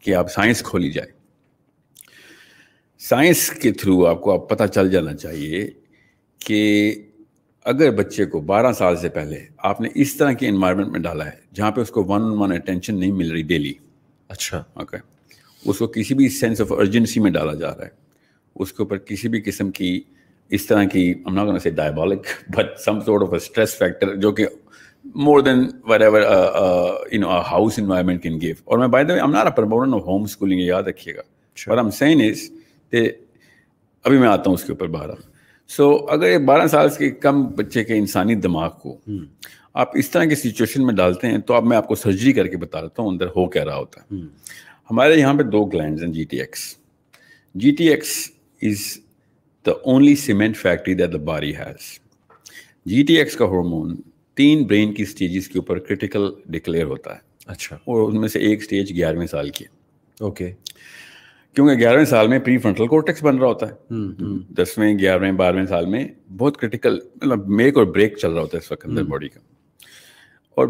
[0.00, 1.08] کہ آپ سائنس کھولی جائے۔
[2.98, 5.70] سائنس کے تھرو آپ کو آپ پتہ چل جانا چاہیے
[6.38, 6.94] کہ
[7.64, 11.26] اگر بچے کو بارہ سال سے پہلے آپ نے اس طرح کے انوائرمنٹ میں ڈالا
[11.26, 13.72] ہے جہاں پہ اس کو ون ون اٹینشن نہیں مل رہی ڈیلی
[14.28, 14.96] اچھا۔ اوکے
[15.64, 17.90] اس کو کسی بھی سینس آف ارجنسی میں ڈالا جا رہا ہے۔
[18.54, 20.00] اس کے اوپر کسی بھی قسم کی
[20.50, 21.14] اس طرح کی
[21.62, 24.46] سے diabolic but some sort of a stress factor جو کہ
[25.14, 25.66] more than
[26.02, 26.22] whatever
[27.12, 30.22] you know house environment can give اور میں by the am not promotion of home
[30.22, 31.22] schooling یاد رکھیے گا.
[31.56, 32.50] اور ایم سین از
[32.92, 33.10] کہ
[34.04, 35.12] ابھی میں آتا ہوں اس کے اوپر بارہ.
[35.70, 38.96] سو اگر بارہ سال کے کم بچے کے انسانی دماغ کو
[39.74, 42.46] آپ اس طرح کی سچویشن میں ڈالتے ہیں تو اب میں آپ کو سرجری کر
[42.46, 44.20] کے بتا دیتا ہوں اندر ہو کیا رہا ہوتا ہے.
[44.90, 46.62] ہمارے یہاں پہ دو گلینڈز ہیں G T X
[47.54, 48.16] G T X
[48.60, 48.86] is
[49.66, 51.98] the only cement factory that the body has
[52.86, 53.94] G T X کا ہارمون
[54.38, 58.38] تین برین کی اسٹیجز کے اوپر کرٹیکل ڈکلیئر ہوتا ہے۔ اچھا۔ اور ان میں سے
[58.38, 59.64] ایک اسٹیج گیارہویں سال کی
[60.20, 60.52] اوکے۔
[61.54, 63.94] کیونکہ گیارہویں سال میں پری فرنٹل کورٹیکس بن رہا ہوتا ہے۔
[64.54, 68.62] دسویں گیارہویں بارہویں سال میں بہت کرٹیکل مطلب میک اور بریک چل رہا ہوتا ہے
[68.64, 69.40] اس وقت اندر باڈی کا۔
[70.50, 70.68] اور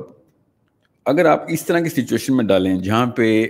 [1.04, 3.46] اگر آپ اس طرح کی سچویشن میں ڈالیں جہاں پہ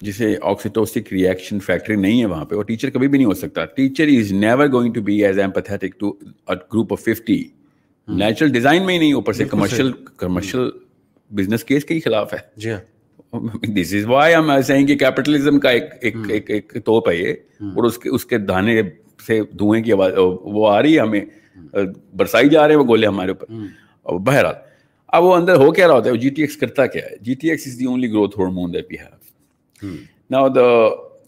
[0.00, 3.64] جسے آکسیٹوسک ریئیکشن فیکٹری نہیں ہے وہاں پہ اور ٹیچر کبھی بھی نہیں ہو سکتا۔
[3.64, 6.10] Teacher is never going to be as empathetic to
[6.48, 7.44] group of fifty
[8.08, 10.68] natural design میں ہی نہیں اوپر سے کمرشل کمرشل
[11.30, 12.80] بزنس کیس کے ہی خلاف ہے۔ جی ہاں۔
[13.62, 17.32] دس از وائی ہم سہیں کہ کیپٹلزم کا ایک ایک ایک ایک توپ ہے یہ۔
[17.60, 18.82] اور اس کے اس کے دانے
[19.26, 21.20] سے دھوئیں کی آواز وہ آ رہی ہے ہمیں
[22.16, 24.54] برسائی جا رہے ہیں وہ گولے ہمارے اوپر۔ بہرحال
[25.06, 27.34] اب وہ اندر ہو کیا رہا ہوتا ہے؟ جی ٹی ایکس کرتا کیا ہے؟ G
[27.34, 29.94] T X is the only growth hormone that we have
[30.30, 30.66] نا دا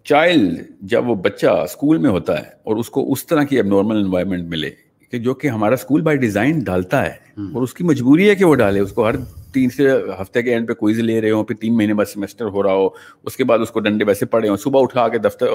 [0.04, 3.66] چائلڈ جب وہ بچہ اسکول میں ہوتا ہے اور اس کو اس طرح کی اب
[3.66, 4.70] نارمل انوائرمنٹ ملے
[5.12, 8.44] کہ جو کہ ہمارا اسکول بائی ڈیزائن ڈالتا ہے اور اس کی مجبوری ہے کہ
[8.44, 9.16] وہ ڈالے اس کو ہر
[9.52, 9.88] تین سے
[10.20, 12.72] ہفتے کے اینڈ پہ کوئز لے رہے ہوں پھر تین مہینے بعد سیمسٹر ہو رہا
[12.72, 12.88] ہو
[13.24, 15.46] اس کے بعد اس کو ڈنڈے ویسے پڑے ہوں صبح اٹھا کے دفتر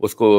[0.00, 0.30] اس کو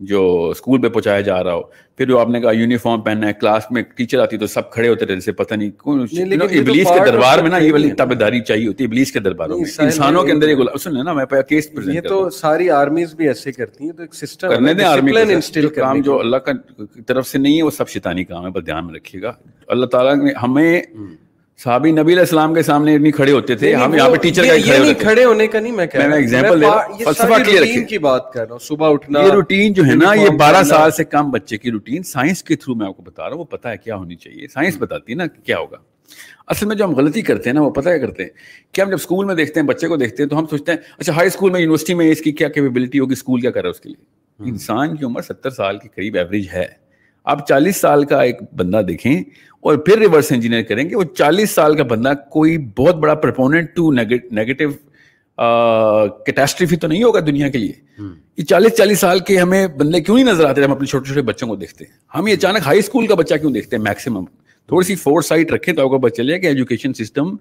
[0.00, 1.62] جو اسکول پہ پہنچایا جا رہا ہو۔
[1.96, 4.88] پھر جو آپ نے کہا یونیفارم پہننا ہے کلاس میں ٹیچر آتی تو سب کھڑے
[4.88, 5.70] ہوتے رہتے پتہ نہیں
[6.58, 9.58] ابلیس کے دربار میں نا یہ والی تابے داری چاہیے ہوتی ہے ابلیس کے درباروں
[9.58, 13.52] میں۔ انسانوں کے اندر یہ سن نا میں کیس یہ تو ساری آرمیز بھی ایسے
[13.52, 15.12] کرتی ہیں تو ایک سسٹم کرنے دیں آرمی
[15.76, 16.52] کام جو اللہ کا
[17.06, 19.32] طرف سے نہیں ہے وہ سب شیطانی کام ہے بس دھیان میں رکھیے گا۔
[19.68, 20.82] اللہ تعالیٰ نے ہمیں
[21.64, 24.56] صحابی نبی علیہ السلام کے سامنے اتنی کھڑے ہوتے تھے ہم یہاں پہ ٹیچر کا
[24.64, 27.62] کھڑے ہوتے کھڑے ہونے کا نہیں میں کہہ میں ایگزامپل دے رہا ہوں۔ فلسفہ کلیئر
[27.62, 30.62] رکھیں کی بات کر رہا ہوں صبح اٹھنا یہ روٹین جو ہے نا یہ بارہ
[30.62, 33.38] سال سے کم بچے کی روٹین سائنس کے تھرو میں آپ کو بتا رہا ہوں
[33.38, 35.76] وہ پتا ہے کیا ہونی چاہیے۔ سائنس بتاتی ہے نا کیا ہوگا۔
[36.46, 38.30] اصل میں جو ہم غلطی کرتے ہیں نا وہ پتہ کیا کرتے ہیں
[38.72, 40.78] کہ ہم جب اسکول میں دیکھتے ہیں بچے کو دیکھتے ہیں تو ہم سوچتے ہیں
[40.98, 43.68] اچھا ہائی اسکول میں یونیورسٹی میں اس کی کیا کیپیبلٹی ہوگی اسکول کیا کر رہا
[43.68, 46.81] ہے اس کے لیے؟ انسان کی عمر ستر سال کے قریب ایوریج ہے۔
[47.24, 49.24] آپ چالیس سال کا ایک بندہ دیکھیں
[49.60, 53.74] اور پھر ریورس انجینئر کریں گے وہ چالیس سال کا بندہ کوئی بہت بڑا پرپوننٹ
[53.74, 54.70] ٹو نیگیٹو
[56.26, 57.72] کیٹاسٹریفی تو نہیں ہوگا دنیا کے لیے۔
[58.36, 61.22] یہ چالیس چالیس سال کے ہمیں بندے کیوں نہیں نظر آتے ہم اپنے چھوٹے چھوٹے
[61.22, 64.24] بچوں کو دیکھتے ہیں؟ ہم یہ اچانک ہائی اسکول کا بچہ کیوں دیکھتے ہیں میکسیمم
[64.68, 67.34] تھوڑی سی فور سائٹ رکھیں تو آپ کو پتہ چلے کہ ایجوکیشن سسٹم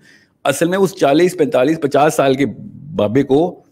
[0.43, 2.45] اصل میں اس چالیس پینتالیس پچاس سال کے
[2.95, 3.63] بابے کو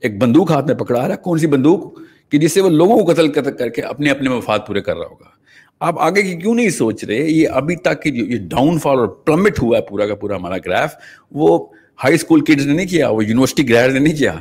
[0.00, 3.00] ایک بندوق ہاتھ میں پکڑا رہا ہے۔ کون سی بندوق؟ کہ جس سے وہ لوگوں
[3.00, 5.34] کو قتل کر کے اپنے اپنے مفاد پورے کر رہا ہوگا۔
[5.80, 9.08] آپ آگے کی کیوں نہیں سوچ رہے؟ یہ ابھی تک جو یہ ڈاؤن فال اور
[9.08, 10.94] پلمٹ ہوا ہے پورا کا پورا ہمارا گراف
[11.30, 11.66] وہ
[12.04, 14.34] ہائی اسکول کڈز نے نہیں کیا وہ یونیورسٹی گریڈ نے نہیں کیا۔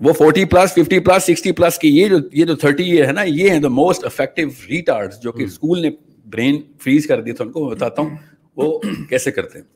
[0.00, 3.12] وہ forty plus fifty plus sixty plus کی یہ جو یہ جو تھرٹی ایئر ہے
[3.12, 5.90] نا یہ ہے دا موسٹ افیکٹو ریٹارڈ جو کہ اسکول نے
[6.26, 8.10] برین فریز کر دیا تھا ان کو میں بتاتا ہوں
[8.56, 9.66] وہ کیسے کرتے ہیں۔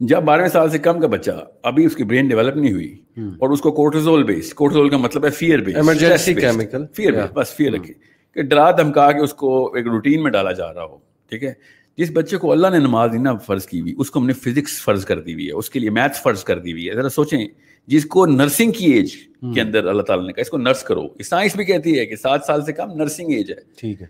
[0.00, 1.30] جب بارہویں سال سے کم کا بچہ
[1.62, 5.24] ابھی اس کی برین ڈیولپ نہیں ہوئی اور اس کو کورٹیزول بیس کورٹیزول کا مطلب
[5.24, 7.94] ہے fear base emergency chemical fear بس فیئر رکھے۔
[8.34, 10.96] کہ ڈرا دھمکا کے اس کو ایک روٹین میں ڈالا جا رہا ہو
[11.30, 11.52] ٹھیک ہے؟
[11.98, 14.82] جس بچے کو اللہ نے نماز دینا فرض کی ہوئی اس کو ہم نے فزکس
[14.82, 17.08] فرض کر دی ہوئی ہے اس کے لیے میتھس فرض کر دی ہوئی ہے۔ ذرا
[17.08, 17.48] سوچیں
[17.86, 19.12] جس کو نرسنگ کی ایج
[19.54, 22.16] کے اندر اللہ تعالیٰ نے کہا اس کو نرس کرو۔ سائنس بھی کہتی ہے کہ
[22.16, 24.06] سات سال سے کم نرسنگ ایج ہے۔ ٹھیک ہے۔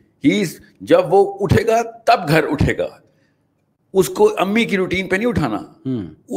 [0.81, 2.89] جب وہ اٹھے گا تب گھر اٹھے گا۔
[3.95, 5.57] اس کو امی کی روٹین پہ نہیں اٹھانا۔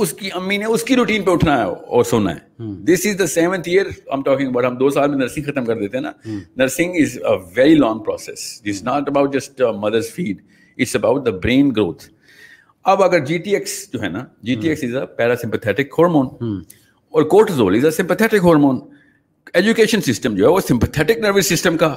[0.02, 3.20] اس کی امی نے اس کی روٹین پہ اٹھنا ہے اور سونا ہے۔ This is
[3.20, 6.04] the seventh year ہم ٹاکنگ اباؤٹ ہم دو سال میں نرسنگ ختم کر دیتے ہیں
[6.04, 6.12] نا۔
[6.58, 10.42] Nursing is a very long process it's not about just mothers feed
[10.78, 12.04] it's about the brain growth
[12.86, 16.28] اب اگر جی ٹی ایکس جو ہے نا G T X is a parasympathetic hormone
[17.14, 18.80] اور cortisol is a sympathetic hormone
[19.54, 21.96] education system جو ہے وہ sympathetic nervous system کا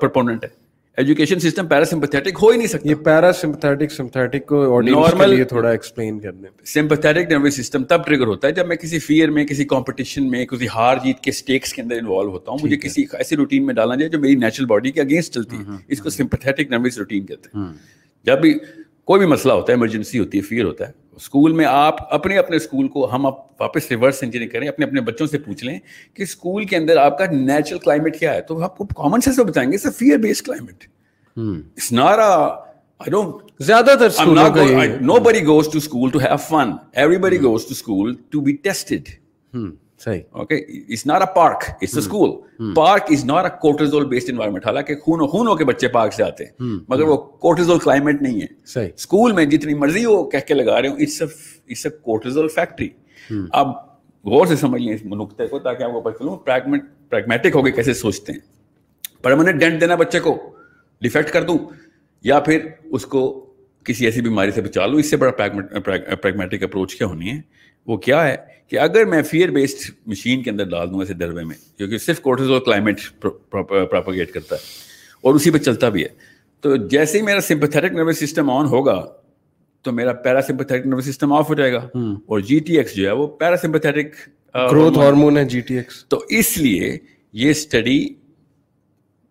[0.00, 0.63] پرپوننٹ ہے۔
[0.96, 6.48] ایجوکیشن سسٹم پیراسمپتھیٹک ہو ہی نہیں سکتا۔ یہ پیراسمپتھیٹک سمپتھیٹک کو نارمل تھوڑا ایکسپلین کرنے
[6.64, 10.46] سمپتھیٹک نروس سسٹم تب ٹریگر ہوتا ہے جب میں کسی فیئر میں کسی کمپٹیشن میں
[10.46, 13.74] کسی ہار جیت کے سٹیکس کے اندر انوالو ہوتا ہوں۔ مجھے کسی ایسی روٹین میں
[13.74, 17.26] ڈالنا جائے جو میری نیچرل باڈی کے اگینسٹ چلتی ہے۔ اس کو سمپتھیٹک نروس روٹین
[17.26, 17.64] کہتے ہیں۔
[18.24, 18.54] جب بھی
[19.04, 22.38] کوئی بھی مسئلہ ہوتا ہے ایمرجنسی ہوتی ہے فیئر ہوتا ہے۔ اسکول میں آپ اپنے
[22.38, 25.78] اپنے اسکول کو ہم اب واپس ریورس انجینئر کریں اپنے اپنے بچوں سے پوچھ لیں
[26.14, 29.38] کہ اسکول کے اندر آپ کا نیچرل کلائمیٹ کیا ہے۔ تو آپ کو کامن سینس
[29.38, 30.84] میں بتائیں گے fear based climate
[31.92, 32.48] not a
[33.08, 36.70] I don't زیادہ تر I'm not go, I, nobody goes to school to have fun.
[37.04, 37.46] Everybody hmm.
[37.46, 38.14] goes to school
[40.90, 41.64] it's not a park.
[41.84, 42.32] It's a school.
[42.74, 44.66] Park is not a cortisol based environment.
[44.66, 46.50] حالانکہ خون خون ہو کے بچے park سے آتے ہیں
[46.88, 48.46] مگر وہ cortisol climate نہیں ہے۔
[48.94, 52.88] اسکول میں جتنی مرضی ہو کہہ کے لگا رہے ہوں it's it's a cortisol factory
[53.52, 53.68] اب
[54.24, 56.36] غور سے سمجھ لیں اس نقطے کو تاکہ آپ کو پتہ چلوں
[57.10, 58.40] پریگمیٹک ہو کے کیسے سوچتے ہیں۔
[59.22, 60.56] پرماننٹ ڈینٹ دینا بچے کو
[61.00, 61.58] ڈیفیکٹ کر دوں
[62.22, 63.50] یا پھر اس کو
[63.84, 65.30] کسی ایسی بیماری سے بچا لوں۔ اس سے بڑا
[66.22, 67.40] پریگمیٹک اپروچ کیا ہونی ہے؟
[67.86, 71.44] وہ کیا ہے؟ کہ اگر میں فیئر بیسڈ مشین کے اندر ڈال دوں ایسے ڈروے
[71.44, 73.00] میں کیونکہ صرف کورٹیزول کلائمیٹ
[73.50, 74.60] پراپوگیٹ کرتا ہے
[75.20, 76.08] اور اسی پہ چلتا بھی ہے۔
[76.60, 79.06] تو جیسے ہی میرا سمپتھیٹک نروس سسٹم آن ہوگا
[79.82, 81.88] تو میرا parasympathetic nervous system off ہو جائے گا۔
[82.26, 84.14] اور جی ٹی ایکس جو ہے وہ پیرا سمپتھیٹک
[84.54, 86.98] گروتھ ہارمون ہے جی ٹی ایکس تو اس لیے
[87.32, 88.08] یہ اسٹڈی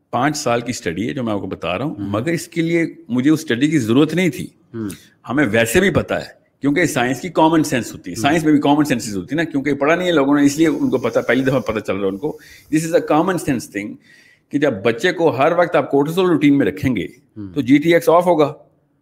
[0.09, 2.61] پانچ سال کی اسٹڈی ہے جو میں آپ کو بتا رہا ہوں۔ مگر اس کے
[2.61, 4.47] لیے مجھے اس اسٹڈی کی ضرورت نہیں تھی۔
[5.29, 8.61] ہمیں ویسے بھی پتا ہے کیونکہ سائنس کی کامن سینس ہوتی ہے۔ سائنس میں بھی
[8.61, 10.97] کامن سینسز ہوتی ہے نا کیونکہ پڑھا نہیں ہے لوگوں نے اس لیے ان کو
[10.97, 12.37] پتا پہلی دفعہ پتہ چل رہا ہے ان کو۔
[12.71, 13.93] This is a common sense thing
[14.49, 17.07] کہ جب بچے کو ہر وقت آپ کورٹیزول روٹین میں رکھیں گے
[17.53, 18.53] تو جی ٹی ایکس آف ہوگا۔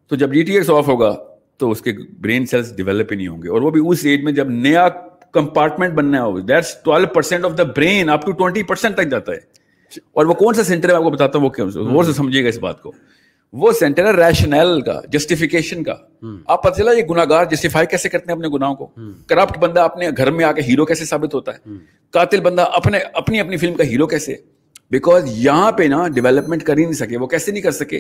[0.08, 1.16] تو جب جی ٹی ایکس آف ہوگا
[1.58, 4.24] تو اس کے برین سیلس ڈیولپ ہی نہیں ہوں گے۔ اور وہ بھی اس ایج
[4.24, 4.90] میں جب نیا
[5.32, 9.32] کمپارٹمنٹ بننا ہوگا that's twelve percent of the brain up to twenty percent تک جاتا
[9.32, 9.38] ہے۔
[10.12, 12.50] اور وہ کون سا سینٹر ہے؟ آپ کو بتاتا ہوں وہ وہ سے سمجھیے گا
[12.50, 12.92] اس بات کو۔
[13.54, 15.96] وہ سینٹر ہے ریشنل کا جسٹیفیکیشن کا۔
[16.48, 18.88] آپ پتہ چلا یہ گناگار جسٹیفائی کیسے کرتے ہیں اپنے گناہوں کو؟
[19.28, 21.74] کرپٹ بندہ اپنے گھر میں آ کے ہیرو کیسے ثابت ہوتا ہے؟
[22.12, 24.36] قاتل بندہ اپنے اپنی اپنی فلم کا ہیرو کیسے؟
[24.92, 28.00] بیکاز یہاں پہ نا ڈیولپمنٹ کر ہی نہیں سکے وہ کیسے نہیں کر سکے؟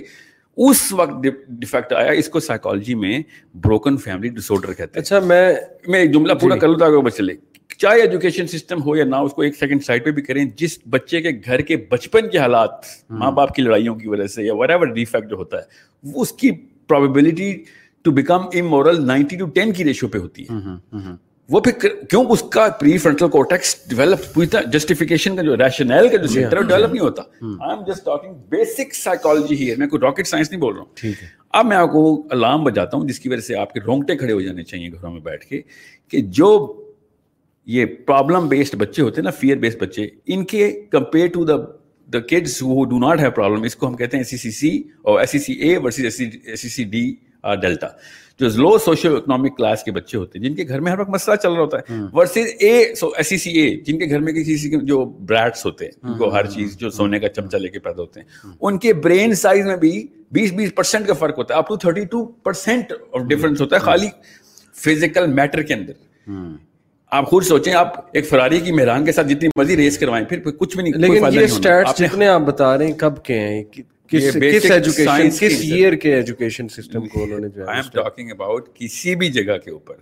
[0.57, 3.19] اس وقت ڈیفیکٹ آیا اس کو سائیکالوجی میں
[3.53, 5.53] بروکن فیملی ڈس آرڈر کہتے ہیں۔ اچھا میں
[5.87, 7.33] میں ایک جملہ پورا کر لوں تاکہ بچے لے۔
[7.81, 10.77] چاہے ایجوکیشن سسٹم ہو یا نہ اس کو ایک سیکنڈ سائڈ پہ بھی کریں۔ جس
[10.89, 12.69] بچے کے گھر کے بچپن کے حالات
[13.09, 16.31] ماں باپ کی لڑائیوں کی وجہ سے یا وٹ ایور ڈیفیکٹ جو ہوتا ہے اس
[16.31, 16.51] کی
[16.87, 17.53] probability
[18.05, 20.99] to become amoral ninety to ten کی ریشو پہ ہوتی ہے۔
[21.49, 26.07] وہ پھر کیوں اس کا پری فرنٹل کورٹیکس ڈیولپ پوری طرح جسٹیفیکیشن کا جو ریشنل
[26.09, 29.75] کا جو سینٹر ہے ڈیولپ نہیں ہوتا۔ I am just talking basic psychology ہی ہے
[29.77, 31.11] میں کوئی راکٹ سائنس نہیں بول رہا ہوں۔
[31.53, 34.33] اب میں آپ کو الارم بجاتا ہوں جس کی وجہ سے آپ کے رونگٹے کھڑے
[34.33, 35.61] ہو جانے چاہیے گھروں میں بیٹھ کے
[36.11, 36.51] کہ جو
[37.71, 41.55] یہ پرابلم بیسڈ بچے ہوتے ہیں نا فیئر بیسڈ بچے ان کے compare to the
[42.09, 44.77] the kids who do not have problem اس کو ہم کہتے ہیں ایس سی سی
[45.01, 47.13] اور S C C A versus S C C D
[47.61, 47.87] delta
[48.39, 51.09] جو لو سوشل اکنامک کلاس کے بچے ہوتے ہیں جن کے گھر میں ہر وقت
[51.09, 54.33] مسئلہ چل رہا ہوتا ہے versus A S C C اے جن کے گھر میں
[54.33, 57.79] کسی جو برائٹس ہوتے ہیں ان کو ہر چیز جو سونے کا چمچا لے کے
[57.79, 59.91] پیدا ہوتے ہیں ان کے برین سائز میں بھی
[60.31, 63.75] بیس بیس پرسینٹ کا فرق ہوتا ہے up to thirty two percent of difference ہوتا
[63.75, 64.07] ہے خالی
[64.75, 65.93] فزیکل میٹر کے اندر.
[67.11, 70.39] آپ خود سوچیں آپ ایک فراری کی مہران کے ساتھ جتنی مرضی ریس کروائیں پھر
[70.51, 73.63] کچھ بھی نہیں لیکن یہ سٹیٹس جتنے آپ بتا رہے ہیں کب کے ہیں؟
[74.09, 78.67] کس ایجوکیشن کس ایئر کے ایجوکیشن سسٹم کو انہوں نے جو آئی ایم ٹاکنگ اباؤٹ
[78.75, 79.95] کسی بھی جگہ کے اوپر۔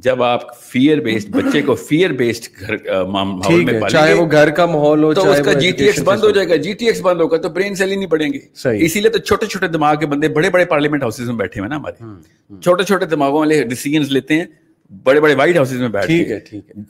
[0.00, 4.66] جب آپ فیئر بیسڈ بچے کو فیئر بیسڈ گھر ماحول میں چاہے وہ گھر کا
[4.66, 7.00] ماحول ہو تو اس کا جی ٹی ایکس بند ہو جائے گا۔ جی ٹی ایکس
[7.00, 8.38] بند ہوگا تو برین سیل ہی نہیں پڑیں گے۔
[8.84, 11.68] اسی لیے تو چھوٹے چھوٹے دماغ کے بندے بڑے بڑے پارلیمنٹ ہاؤسز میں بیٹھے ہوئے
[11.68, 14.44] نا ہمارے۔ چھوٹے چھوٹے دماغوں والے ڈیسیجنز لیتے ہیں۔
[14.90, 16.82] بڑے بڑے وائٹ ہاؤسز میں بیٹھ ٹھیک ہے۔ ٹھیک ہے۔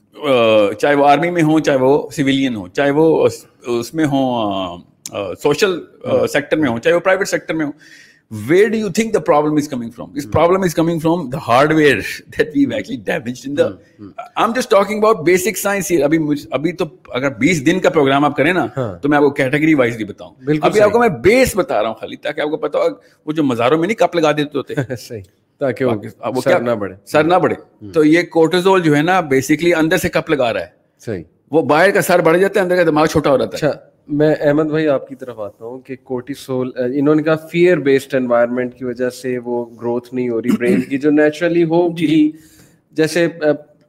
[0.75, 3.27] چاہے وہ آرمی میں ہوں چاہے وہ سویلین ہوں چاہے وہ
[3.71, 4.79] اس میں ہوں
[5.43, 5.79] سوشل
[6.33, 7.73] سیکٹر میں ہوں چاہے وہ پرائیویٹ سیکٹر میں ہوں۔
[8.31, 11.39] Where do you think the problem is coming from this problem is coming from the
[11.73, 16.19] hardware that we actually damaged in the I am just talking about basic science ابھی
[16.51, 18.67] ابھی تو اگر بیس دن کا programme آپ کریں نا
[19.03, 21.89] تو میں آپ کو کیٹیگری وائز بھی بتاؤں۔ ابھی آپ کو میں بیس بتا رہا
[21.89, 22.89] ہوں خالی تاکہ آپ کو پتا ہو
[23.27, 25.23] وہ جو مزاروں میں نہیں کپ لگا دیتے ہوتے۔ صحیح۔
[25.61, 25.95] تاکہ وہ
[26.45, 27.55] سر نہ بڑھے۔ سر نہ بڑھے۔
[27.93, 30.67] تو یہ کورٹیزول جو ہے نا بیسکلی اندر سے کپ لگا رہا ہے۔
[31.03, 33.69] صحیح۔ وہ باہر کا سر بڑھ جاتا ہے اندر کا دماغ چھوٹا ہو جاتا ہے۔
[33.69, 33.79] اچھا
[34.13, 38.15] میں احمد بھائی آپ کی طرف آتا ہوں کہ کورٹیسول انہوں نے کہا فیئر بیسڈ
[38.15, 42.31] انوائرمنٹ کی وجہ سے وہ گروتھ نہیں ہو رہی برین کی جو نیچرلی ہو جی۔
[42.93, 43.27] جیسے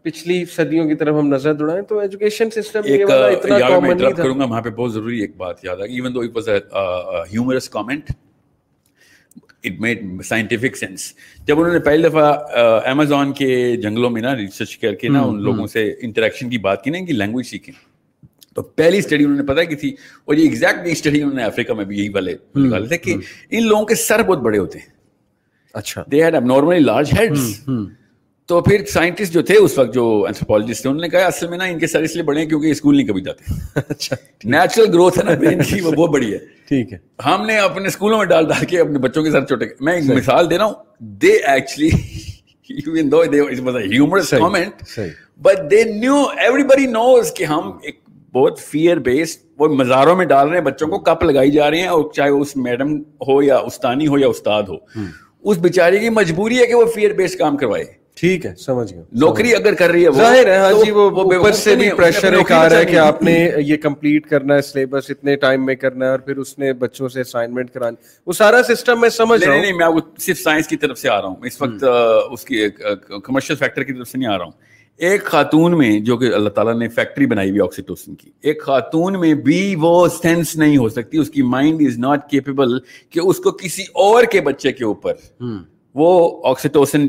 [0.04, 4.13] پچھلی صدیوں کی طرف ہم نظر دوڑائیں تو ایجوکیشن سسٹم یہ والا اتنا کامن نہیں
[4.13, 6.36] تھا۔ کروں گا وہاں پہ بہت ضروری ایک بات یاد آ گئی even though it
[6.36, 6.82] was a
[7.32, 7.69] humorous
[9.65, 11.13] it made scientific sense
[11.47, 12.34] جب انہوں نے پہلی دفعہ
[12.86, 16.84] امیزون کے جنگلوں میں نا ریسرچ کر کے نا ان لوگوں سے انٹریکشن کی بات
[16.84, 17.73] کی نا ان کی لینگویج سیکھیں
[18.54, 21.73] تو پہلی اسٹڈی انہوں نے پتا کی تھی اور یہ ایگزیکٹ اسٹڈی انہوں نے افریقہ
[21.73, 23.15] میں بھی یہی والے نکالے تھے کہ
[23.49, 24.88] ان لوگوں کے سر بہت بڑے ہوتے ہیں۔
[25.73, 27.69] اچھا۔ دے ہیڈ اب نارملی لارج ہیڈس
[28.45, 31.58] تو پھر سائنٹسٹ جو تھے اس وقت جو اینتھروپولوجسٹ تھے انہوں نے کہا اصل میں
[31.58, 33.43] نا ان کے سر اس لیے بڑے ہیں کیونکہ اسکول نہیں کبھی جاتے۔
[33.89, 37.58] اچھا نیچرل گروتھ ہے نا برین کی وہ بہت بڑی ہے۔ ٹھیک ہے۔ ہم نے
[37.58, 40.58] اپنے اسکولوں میں ڈال ڈال کے اپنے بچوں کے سر چھوٹے میں ایک مثال دے
[40.58, 41.89] رہا ہوں۔ They actually
[42.88, 44.89] even though they, it was a humorous comment
[45.41, 46.17] but they knew
[46.49, 47.99] everybody knows کہ ہم ایک
[48.34, 51.79] بہت فیئر بیسڈ وہ مزاروں میں ڈال رہے ہیں بچوں کو کپ لگائی جا رہے
[51.79, 54.75] ہیں اور چاہے اس میڈم ہو یا استانی ہو یا استاد ہو۔
[55.43, 59.01] اس بیچاری کی مجبوری ہے کہ وہ فیئر بیسڈ کام کروائے۔ ٹھیک ہے سمجھ گیا
[59.12, 62.51] نوکری اگر کر رہی ہے ظاہر ہے ہاں جی وہ اوپر سے بھی پریشر ایک
[62.51, 66.06] آ رہا ہے کہ آپ نے یہ کمپلیٹ کرنا ہے سلیبس اتنے ٹائم میں کرنا
[66.06, 67.95] ہے اور پھر اس نے بچوں سے اسائنمنٹ کرانی۔
[68.28, 71.21] وہ سارا سسٹم میں سمجھ رہا ہوں۔ نہیں میں صرف سائنس کی طرف سے آ
[71.21, 71.84] رہا ہوں۔ اس وقت
[72.32, 72.67] اس کی
[73.23, 76.49] کمرشل فیکٹر کی طرف سے نہیں آ رہا ہوں۔ ایک خاتون میں جو کہ اللہ
[76.49, 80.89] تعالیٰ نے فیکٹری بنائی ہوئی آکسیٹوسن کی ایک خاتون میں بھی وہ سینس نہیں ہو
[80.89, 84.84] سکتی۔ اس کی مائنڈ از ناٹ کیپیبل کہ اس کو کسی اور کے بچے کے
[84.84, 85.13] اوپر
[85.95, 87.08] وہ آکسیٹوسن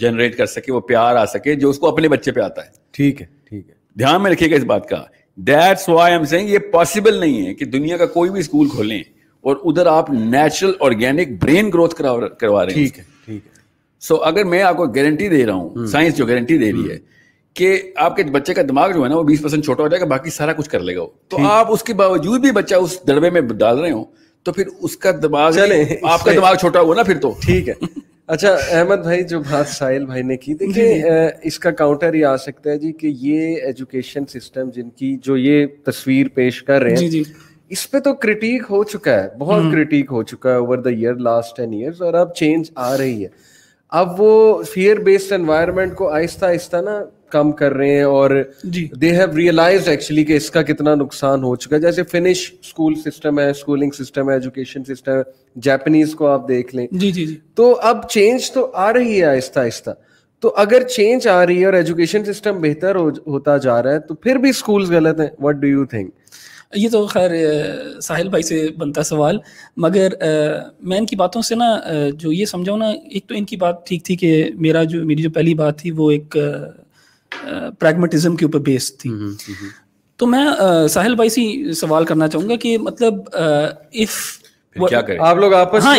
[0.00, 2.70] جنریٹ کر سکے وہ پیار آ سکے جو اس کو اپنے بچے پہ آتا ہے۔
[2.92, 5.02] ٹھیک ہے ٹھیک ہے۔ دھیان میں رکھیے گا اس بات کا۔
[5.38, 9.02] دیٹس وائی ایم سینگ یہ پاسبل نہیں ہے کہ دنیا کا کوئی بھی اسکول کھولیں
[9.44, 13.50] اور ادھر آپ نیچرل آرگینک برین گروتھ کروا رہے ہیں۔ ٹھیک ہے ٹھیک ہے۔
[14.00, 16.98] سو اگر میں آپ کو گارنٹی دے رہا ہوں سائنس جو گارنٹی دے رہی ہے
[17.54, 20.00] کہ آپ کے بچے کا دماغ جو ہے نا وہ بیس پرسینٹ چھوٹا ہو جائے
[20.00, 22.98] گا باقی سارا کچھ کر لے گا تو آپ اس کے باوجود بھی بچہ اس
[23.06, 24.04] دڑبے میں ڈال رہے ہوں
[24.46, 25.58] تو پھر اس کا دماغ
[26.02, 27.74] آپ کا دماغ چھوٹا ہوا نا پھر تو۔ ٹھیک ہے۔
[28.26, 31.02] اچھا احمد بھائی جو بات ساحل بھائی نے کی دیکھیے
[31.42, 35.36] اس کا کاؤنٹر یہ آ سکتا ہے جی کہ یہ ایجوکیشن سسٹم جن کی جو
[35.36, 37.22] یہ تصویر پیش کر رہے ہیں
[37.70, 41.14] اس پہ تو کریٹیک ہو چکا ہے بہت کریٹیک ہو چکا ہے over the year
[41.14, 43.28] last ten years اور اب چینج آ رہی ہے۔
[43.92, 46.98] اب وہ فیئر بیسڈ انوائرمنٹ کو آہستہ آہستہ نا
[47.30, 48.30] کم کر رہے ہیں اور
[49.00, 52.94] دے ہیو ریئلائز ایکچولی کہ اس کا کتنا نقصان ہو چکا ہے۔ جیسے فنش اسکول
[52.94, 55.22] سسٹم ہے اسکولنگ سسٹم ہے ایجوکیشن سسٹم ہے
[55.56, 59.24] جیپنیز کو آپ دیکھ لیں۔ جی جی جی۔ تو اب چینج تو آ رہی ہے
[59.24, 59.90] آہستہ آہستہ۔
[60.42, 64.14] تو اگر چینج آ رہی ہے اور ایجوکیشن سسٹم بہتر ہوتا جا رہا ہے تو
[64.14, 66.10] پھر بھی اسکولس غلط ہیں۔ وٹ ڈو یو تھنک
[66.74, 67.30] یہ تو خیر
[68.02, 69.38] ساحل بھائی سے بنتا سوال۔
[69.76, 70.08] مگر
[70.80, 71.66] میں ان کی باتوں سے نا
[72.14, 75.22] جو یہ سمجھاؤں نا ایک تو ان کی بات ٹھیک تھی کہ میرا جو میری
[75.22, 76.36] جو پہلی بات تھی وہ ایک
[77.78, 79.10] پریگمیٹزم کے اوپر بیس تھی۔
[80.16, 80.44] تو میں
[80.90, 84.38] ساحل بھائی سے سوال کرنا چاہوں گا کہ مطلب اف
[85.20, 85.96] آپ لوگ آپس ہاں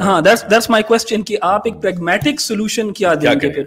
[0.00, 3.64] ہاں دیٹس مائی کوشچن کہ آپ ایک پریگمیٹک سولوشن کیا دیں گے پھر؟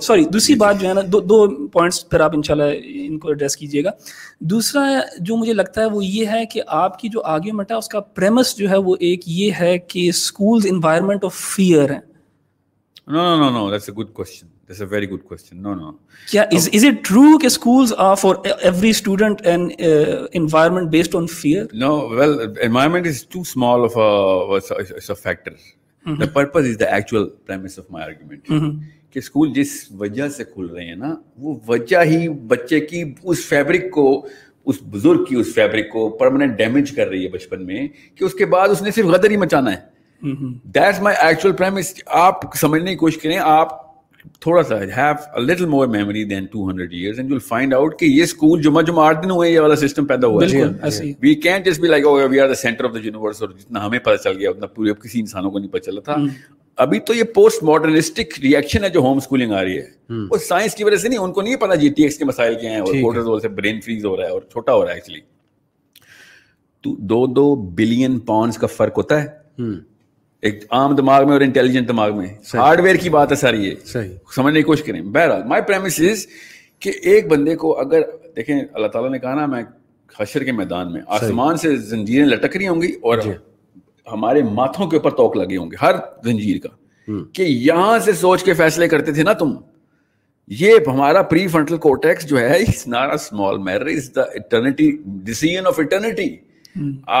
[0.00, 3.84] سوری دوسری بات جو ہے نا دو پوائنٹس پھر آپ انشاءاللہ ان کو ایڈریس کیجیے
[3.84, 3.90] گا۔
[4.40, 4.82] دوسرا
[5.20, 8.00] جو مجھے لگتا ہے وہ یہ ہے کہ آپ کی جو آرگیومنٹ ہے اس کا
[8.00, 12.00] پریمس جو ہے وہ ایک یہ ہے کہ اسکولز انوائرمنٹ آف فیئر ہیں۔
[13.06, 13.62] No, no, no, no.
[13.70, 14.48] That's a good question.
[14.66, 15.60] That's a very good question.
[15.60, 15.98] No, no.
[16.30, 21.14] Yeah, is, is it true that schools are for every student an uh, environment based
[21.14, 21.68] on fear?
[21.72, 25.52] No, well, environment is too small of a, it's a factor.
[25.52, 26.16] Mm-hmm.
[26.16, 28.44] The purpose is the actual premise of my argument.
[28.44, 28.82] Mm-hmm.
[29.14, 33.44] کہ school جس وجہ سے کھل رہے ہیں نا وہ وجہ ہی بچے کی اس
[33.48, 34.06] فیبرک کو
[34.66, 38.34] اس بزرگ کی اس فیبرک کو پرماننٹ ڈیمیج کر رہی ہے بچپن میں کہ اس
[38.34, 40.32] کے بعد اس نے صرف غدر ہی مچانا ہے
[40.74, 43.83] دیٹس مائی ایکچوئل پریمس آپ سمجھنے کی کوشش کریں آپ
[44.40, 48.04] تھوڑا سا have little more memory then two hundred years and you find out کہ
[48.04, 51.62] یہ اسکول جمعہ جمعہ آٹھ دن ہوئے یہ والا سسٹم پیدا ہوا ہے۔ We can
[51.62, 54.36] just be like we are the centre of the universe اور جتنا ہمیں پتہ چل
[54.38, 56.16] گیا اتنا پورے کسی انسانوں کو نہیں پتہ چلا تھا۔
[56.78, 59.86] ابھی تو یہ پوسٹ ماڈرنسٹک ریئیکشن ہے جو ہوم اسکولنگ آ رہی ہے۔
[60.30, 62.54] وہ سائنس کی وجہ سے نہیں ان کو نہیں پتا جی ٹی ایکس کے مسائل
[62.60, 64.96] کیا ہیں اور کورٹیزول سے برین فریز ہو رہا ہے اور چھوٹا ہو رہا ہے
[64.96, 65.20] ایکچولی
[66.84, 69.28] تو دو دو بلین پاؤنڈس کا فرق ہوتا ہے۔
[70.44, 73.74] ایک عام دماغ میں اور انٹیلیجنٹ دماغ میں ہارڈ ویئر کی بات ہے ساری یہ.
[74.34, 75.00] سمجھنے کی کوشش کریں.
[75.02, 76.26] بہرحال مائی پریمس از
[76.82, 78.02] کہ ایک بندے کو اگر
[78.36, 79.62] دیکھیں اللہ تعالیٰ نے کہا نا میں
[80.20, 83.18] حشر کے میدان میں آسمان سے زنجیریں لٹک رہی ہوں گی اور
[84.12, 86.68] ہمارے ماتھوں کے اوپر توک لگے ہوں گے ہر زنجیر کا.
[87.32, 89.54] کہ یہاں سے سوچ کے فیصلے کرتے تھے نا تم.
[90.50, 94.90] یہ ہمارا پری فرنٹل کوٹیکس جو ہے small mirror is the eternity
[95.24, 96.34] decision of eternity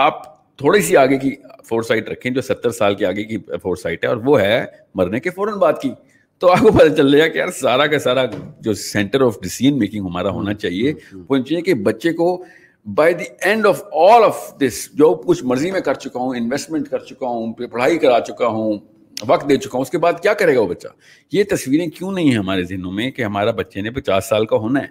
[0.02, 0.22] آپ
[0.58, 1.30] تھوڑی سی آگے کی
[1.68, 4.64] فور سائٹ رکھیں جو ستر سال کے آگے کی فور سائٹ ہے اور وہ ہے
[4.94, 5.90] مرنے کے فوراً بعد کی۔
[6.38, 8.24] تو آپ کو پتہ چل ہے کہ یار سارا کا سارا
[8.60, 10.92] جو سینٹر آف ڈیسیژن میکنگ ہمارا ہونا چاہیے
[11.28, 12.44] وہ چاہیے کہ بچے کو
[12.86, 16.88] by the end of all of this جو کچھ مرضی میں کر چکا ہوں انویسٹمنٹ
[16.88, 18.78] کر چکا ہوں پڑھائی کرا چکا ہوں
[19.26, 20.88] وقت دے چکا ہوں اس کے بعد کیا کرے گا وہ بچہ؟
[21.32, 24.56] یہ تصویریں کیوں نہیں ہیں ہمارے ذہنوں میں کہ ہمارا بچے نے پچاس سال کا
[24.56, 24.86] ہونا ہے؟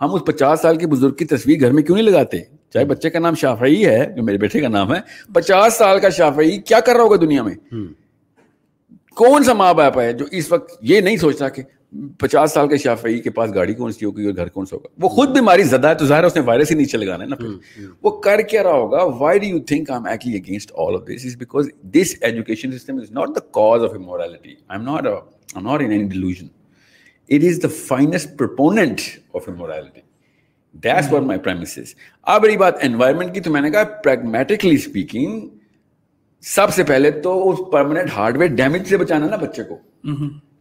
[0.00, 2.38] ہم اس پچاس سال کے بزرگ کی تصویر گھر میں کیوں نہیں لگاتے؟
[2.74, 5.00] چاہے بچے کا نام شافعی ہے جو میرے بیٹے کا نام ہے
[5.32, 7.54] پچاس سال کا شافعی کیا کر رہا ہوگا دنیا میں؟
[9.14, 11.62] کون سا ماں باپ ہے جو اس وقت یہ نہیں سوچتا کہ
[12.18, 14.88] پچاس سال کے شافعی کے پاس گاڑی کون سی ہوگی اور گھر کون سا ہوگا؟
[14.98, 17.36] وہ خود بیماری زدہ ہے تو ظاہر اس نے وائرس ہی نیچے لگانا ہے نا
[17.36, 20.94] پھر۔ وہ کر کیا رہا ہوگا؟ Why do you think I am actually against all
[20.94, 24.90] of this is because this education system is not the cause of immorality I am
[24.90, 26.46] not I not in any delusion
[27.28, 29.00] it is the finest proponent
[29.34, 30.00] of immorality
[30.82, 35.48] that's where my premises اب رہی بات environment کی تو میں نے کہا پریگمیٹکلی speaking
[36.42, 39.78] سب سے پہلے تو اس پرماننٹ ہارڈ ویئر ڈیمیج سے بچانا نا بچے کو۔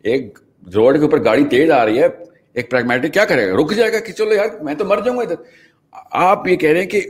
[0.03, 0.39] ایک
[0.75, 2.07] روڈ کے اوپر گاڑی تیز آ رہی ہے
[2.53, 5.17] ایک پریگمیٹک کیا کرے گا؟ رک جائے گا کہ چلو یار میں تو مر جاؤں
[5.17, 5.35] گا ادھر۔
[6.11, 7.01] آپ یہ کہہ رہے ہیں کہ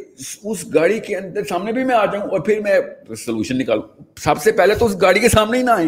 [0.44, 4.42] اس گاڑی کے اندر سامنے بھی میں آ جاؤں اور پھر میں سولوشن نکالوں۔ سب
[4.44, 5.88] سے پہلے تو اس گاڑی کے سامنے ہی نہ آئے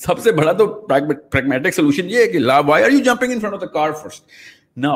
[0.00, 3.40] سب سے بڑا تو پریگمیٹک سولوشن یہ ہے کہ لا why are you jumping in
[3.40, 4.24] front of the car first
[4.76, 4.94] نا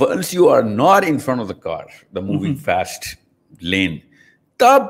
[0.00, 3.04] once you are not in front of the car the moving fast
[3.60, 3.98] lane
[4.56, 4.82] تب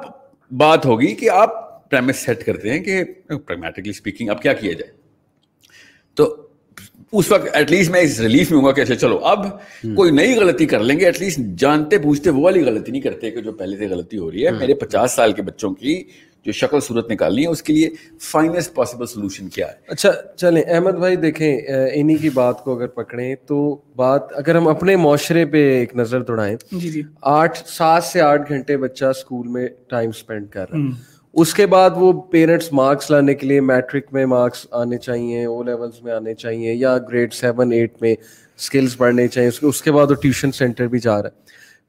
[0.50, 4.92] بات ہوگی کہ آپ پریمس سیٹ کرتے ہیں کہ پریگمیٹکلی اسپیکنگ اب کیا کیا جائے۔
[6.14, 6.48] تو
[7.12, 9.46] اس وقت ایٹ لیسٹ میں اس ریلیف میں ہوں گا کہ اچھا چلو اب
[9.96, 13.30] کوئی نئی غلطی کر لیں گے ایٹ لیسٹ جانتے پوچھتے وہ والی غلطی نہیں کرتے
[13.30, 16.02] کہ جو پہلے سے غلطی ہو رہی ہے میرے پچاس سال کے بچوں کی
[16.46, 17.88] جو شکل صورت نکالنی ہے اس کے لیے
[18.20, 21.60] فائنسٹ پاسبل سولوشن کیا ہے؟ اچھا چلیں احمد بھائی دیکھیں
[21.92, 23.60] انہی کی بات کو اگر پکڑیں تو
[23.96, 28.52] بات اگر ہم اپنے معاشرے پہ ایک نظر دوڑائیں جی جی۔ آٹھ سات سے آٹھ
[28.52, 33.10] گھنٹے بچہ اسکول میں ٹائم اسپینڈ کر رہا ہے۔ اس کے بعد وہ پیرنٹس مارکس
[33.10, 37.32] لانے کے لیے میٹرک میں مارکس آنے چاہیے او لیولس میں آنے چاہیے یا گریڈ
[37.32, 38.14] سیون ایٹ میں
[38.58, 41.40] اسکلس پڑھنے چاہیے۔ اس کے بعد وہ ٹیوشن سینٹر بھی جا رہا ہے۔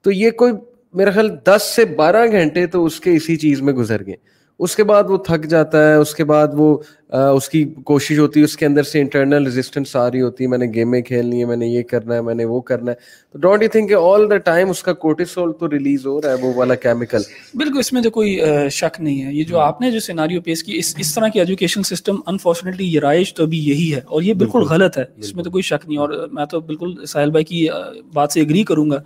[0.02, 0.54] تو یہ کوئی
[0.94, 4.16] میرا خیال دس سے بارہ گھنٹے تو اس کے اسی چیز میں گزر گئے۔
[4.60, 6.78] اس کے بعد وہ تھک جاتا ہے اس کے بعد وہ
[7.10, 10.50] اس کی کوشش ہوتی ہے اس کے اندر سے انٹرنل ریزسٹنس آ رہی ہوتی ہے
[10.50, 12.96] میں نے گیمیں کھیلنی ہے میں نے یہ کرنا ہے میں نے وہ کرنا ہے۔
[13.32, 16.36] تو don't you think all the time اس کا کوٹیسول تو ریلیز ہو رہا ہے
[16.42, 17.22] وہ والا کیمیکل
[17.54, 18.40] بالکل اس میں تو کوئی
[18.72, 21.40] شک نہیں ہے۔ یہ جو آپ نے جو سیناریو پیش کی اس اس طرح کی
[21.40, 25.36] ایجوکیشن سسٹم انفارچونیٹلی یہ رائج تو ابھی یہی ہے اور یہ بالکل غلط ہے۔ اس
[25.36, 27.68] میں تو کوئی شک نہیں اور میں تو بالکل ساحل بھائی کی
[28.14, 29.02] بات سے اگری کروں گا۔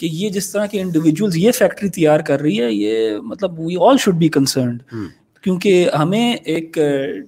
[0.00, 3.74] کہ یہ جس طرح کے انڈیویجولز یہ فیکٹری تیار کر رہی ہے یہ مطلب we
[3.80, 4.82] all should be concerned
[5.42, 6.78] کیونکہ ہمیں ایک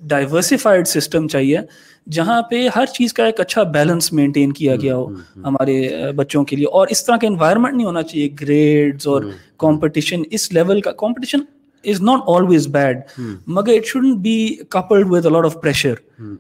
[0.03, 1.59] ڈائیورسفائڈ سسٹم چاہیے
[2.11, 5.07] جہاں پہ ہر چیز کا ایک اچھا بیلنس مینٹین کیا گیا ہو
[5.37, 9.23] ہمارے بچوں کے لیے۔ اور اس طرح کا انوائرمنٹ نہیں ہونا چاہیے گریڈز اور
[9.59, 11.39] کمپٹیشن اس لیول کا competition
[11.85, 12.99] is not always bad
[13.47, 15.95] مگر it shouldn't be coupled with a lot of pressure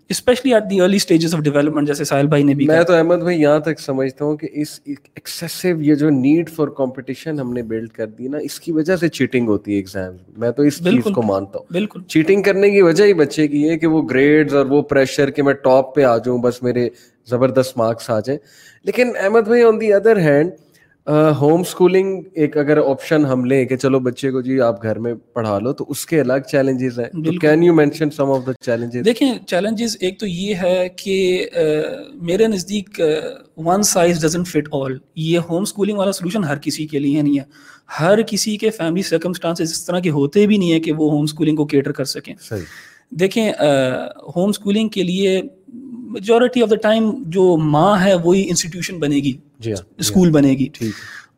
[0.08, 3.16] especially at the early stages of development جیسے ساحل بھائی نے بھی میں تو احمد
[3.16, 7.62] بھائی یہاں تک سمجھتا ہوں کہ اس ایکسیسو یہ جو نیڈ فار کمپٹیشن ہم نے
[7.62, 10.78] بلڈ کر دی نا اس کی وجہ سے چیٹنگ ہوتی ہے ایگزام میں تو اس
[10.78, 14.02] چیز کو مانتا ہوں۔ بالکل۔ چیٹنگ کرنے کی وجہ ہی بچے کی ہے کہ وہ
[14.02, 16.88] گریڈز اور وہ پریشر کہ میں ٹاپ پہ آ جاؤں بس میرے
[17.30, 18.38] زبردست مارکس آ جائیں۔
[18.84, 20.50] لیکن احمد بھائی on the other hand
[21.06, 25.14] home schooling ایک اگر آپشن ہم لیں کہ چلو بچے کو جی آپ گھر میں
[25.32, 29.04] پڑھا لو تو اس کے الگ چیلنجز ہیں۔ Can you mention some of the challenges
[29.04, 31.48] دیکھیں چیلنجز ایک تو یہ ہے کہ
[32.14, 33.00] میرے نزدیک
[33.56, 37.38] one size doesn't fit all یہ ہوم اسکولنگ والا سولوشن ہر کسی کے لیے نہیں
[37.38, 37.44] ہے۔
[38.00, 41.22] ہر کسی کے فیملی سرکمسٹانسز اس طرح کے ہوتے بھی نہیں ہے کہ وہ ہوم
[41.22, 42.34] اسکولنگ کو کیٹر کر سکیں۔
[43.10, 43.52] دیکھیں
[44.36, 45.40] ہوم اسکولنگ کے لیے
[45.72, 49.32] میجورٹی آف دا ٹائم جو ماں ہے وہی انسٹیٹیوشن بنے گی
[49.98, 50.68] اسکول بنے گی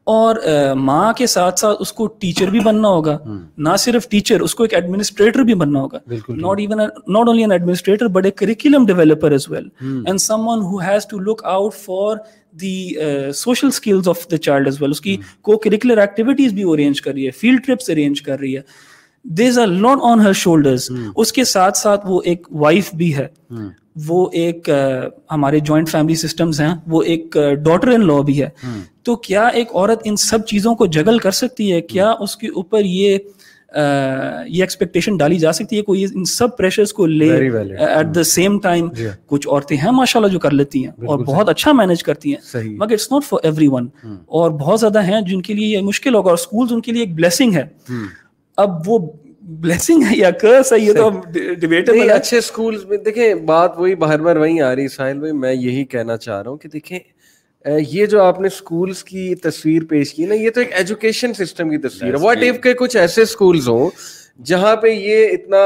[0.04, 0.36] اور
[0.76, 3.16] ماں کے ساتھ ساتھ اس کو ٹیچر بھی بننا ہوگا۔
[3.58, 7.52] نہ صرف ٹیچر اس کو ایک ایڈمنسٹریٹر بھی بننا ہوگا۔ Not even not only an
[7.52, 12.16] administrator but a curriculum developer as well and someone who has to look out for
[12.60, 12.76] the
[13.34, 17.12] social skills of the child as well اس کی کو کریکولر ایکٹیویٹیز بھی arrange کر
[17.12, 18.60] رہی ہے field trips arrange کر رہی ہے۔
[19.24, 23.26] There are lot on her shoulders اس کے ساتھ ساتھ وہ ایک وائف بھی ہے۔
[23.96, 24.68] وہ ایک
[25.30, 28.48] ہمارے جوائنٹ فیملی سسٹمز ہیں وہ ایک ڈاٹر ان لا بھی ہے۔
[29.02, 32.48] تو کیا ایک عورت ان سب چیزوں کو جگل کر سکتی ہے؟ کیا اس کے
[32.48, 33.18] اوپر یہ
[34.48, 37.30] یہ ایکسپیکٹیشن ڈالی جا سکتی ہے کوئی ان سب پریشرز کو لے
[37.78, 38.88] ایٹ دا سیم ٹائم
[39.26, 42.62] کچھ عورتیں ہیں ماشاء اللہ جو کر لیتی ہیں اور بہت اچھا مینج کرتی ہیں۔
[42.76, 46.14] مگر it's not for everyone اور بہت زیادہ ہیں جن کے لیے یہ مشکل
[46.14, 47.64] ہوگا اور اسکولز ان کے لیے ایک بلیسنگ ہے۔
[48.56, 48.98] اب وہ
[49.48, 51.10] بلیسنگ ہے یا کرس ہے یہ تو
[51.54, 55.32] ڈیبیٹیبل ہے اچھے سکولز میں دیکھیں بات وہی باہر بار وہیں آ رہی ساحل بھائی
[55.32, 56.98] میں یہی کہنا چاہ رہا ہوں کہ دیکھیں
[57.88, 61.70] یہ جو آپ نے سکولز کی تصویر پیش کی نا یہ تو ایک ایجوکیشن سسٹم
[61.70, 63.90] کی تصویر ہے۔ واٹ ایف کے کچھ ایسے سکولز ہوں
[64.44, 65.56] جہاں پہ یہ اتنا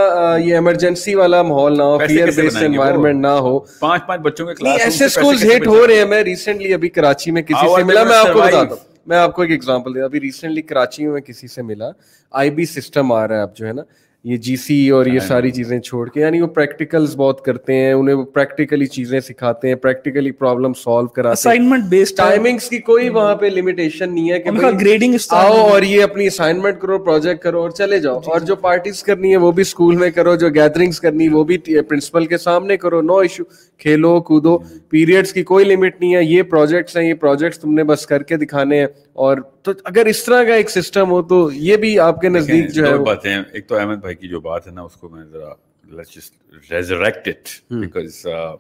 [0.45, 4.55] یہ ایمرجنسی والا ماحول نہ ہو فیئر بیسڈ انوائرمنٹ نہ ہو۔ پانچ پانچ بچوں کے
[4.55, 8.05] کلاس ایسے سکولز ہٹ ہو رہے ہیں۔ میں ریسنٹلی ابھی کراچی میں کسی سے ملا
[8.05, 11.21] میں آپ کو بتاتا ہوں۔ میں آپ کو ایک ایگزامپل دیا ابھی ریسنٹلی کراچی میں
[11.21, 11.91] کسی سے ملا۔
[12.31, 13.83] آئی بی سسٹم آ رہا ہے اب جو ہے نا۔
[14.25, 17.93] یہ جی سی اور یہ ساری چیزیں چھوڑ کے یعنی وہ پریکٹیکلز بہت کرتے ہیں
[17.93, 22.79] انہیں وہ پریکٹیکلی چیزیں سکھاتے ہیں پریکٹیکلی پرابلم سالو کراتے ہیں۔ اسائنمنٹ بیسڈ ٹائمنگز کی
[22.79, 24.51] کوئی وہاں پہ لمیٹیشن نہیں ہے کہ
[24.81, 29.03] گریڈنگ آؤ اور یہ اپنی اسائنمنٹ کرو پروجیکٹ کرو اور چلے جاؤ۔ اور جو پارٹیز
[29.03, 32.77] کرنی ہے وہ بھی اسکول میں کرو جو گیدرنگس کرنی وہ بھی پرنسپل کے سامنے
[32.77, 33.43] کرو۔ نو ایشو
[33.79, 34.59] کھیلو کودو
[34.89, 38.23] پیریڈس کی کوئی لمٹ نہیں ہے یہ پروجیکٹس ہیں یہ پروجیکٹس تم نے بس کر
[38.23, 41.99] کے دکھانے ہیں۔ اور تو اگر اس طرح کا ایک سسٹم ہو تو یہ بھی
[41.99, 44.83] آپ کے نزدیک جو ہے باتیں ایک تو احمد بھائی کی جو بات ہے نا
[44.83, 45.49] اس کو میں ذرا
[45.89, 46.33] let's just
[46.73, 47.83] resurrect it hmm.
[47.83, 48.57] because uh,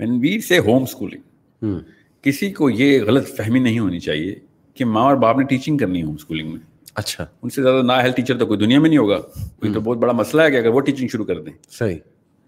[0.00, 1.22] when we say home schooling
[1.64, 1.78] hmm.
[2.22, 4.34] کسی کو یہ غلط فہمی نہیں ہونی چاہیے
[4.74, 6.60] کہ ماں اور باپ نے ٹیچنگ کرنی ہے ہوم اسکولنگ میں۔
[6.94, 9.80] اچھا۔ ان سے زیادہ نا ہیلتھ ٹیچر تو کوئی دنیا میں نہیں ہوگا۔ کوئی تو
[9.80, 11.98] بہت بڑا مسئلہ ہے کہ اگر وہ ٹیچنگ شروع کر دیں۔ صحیح۔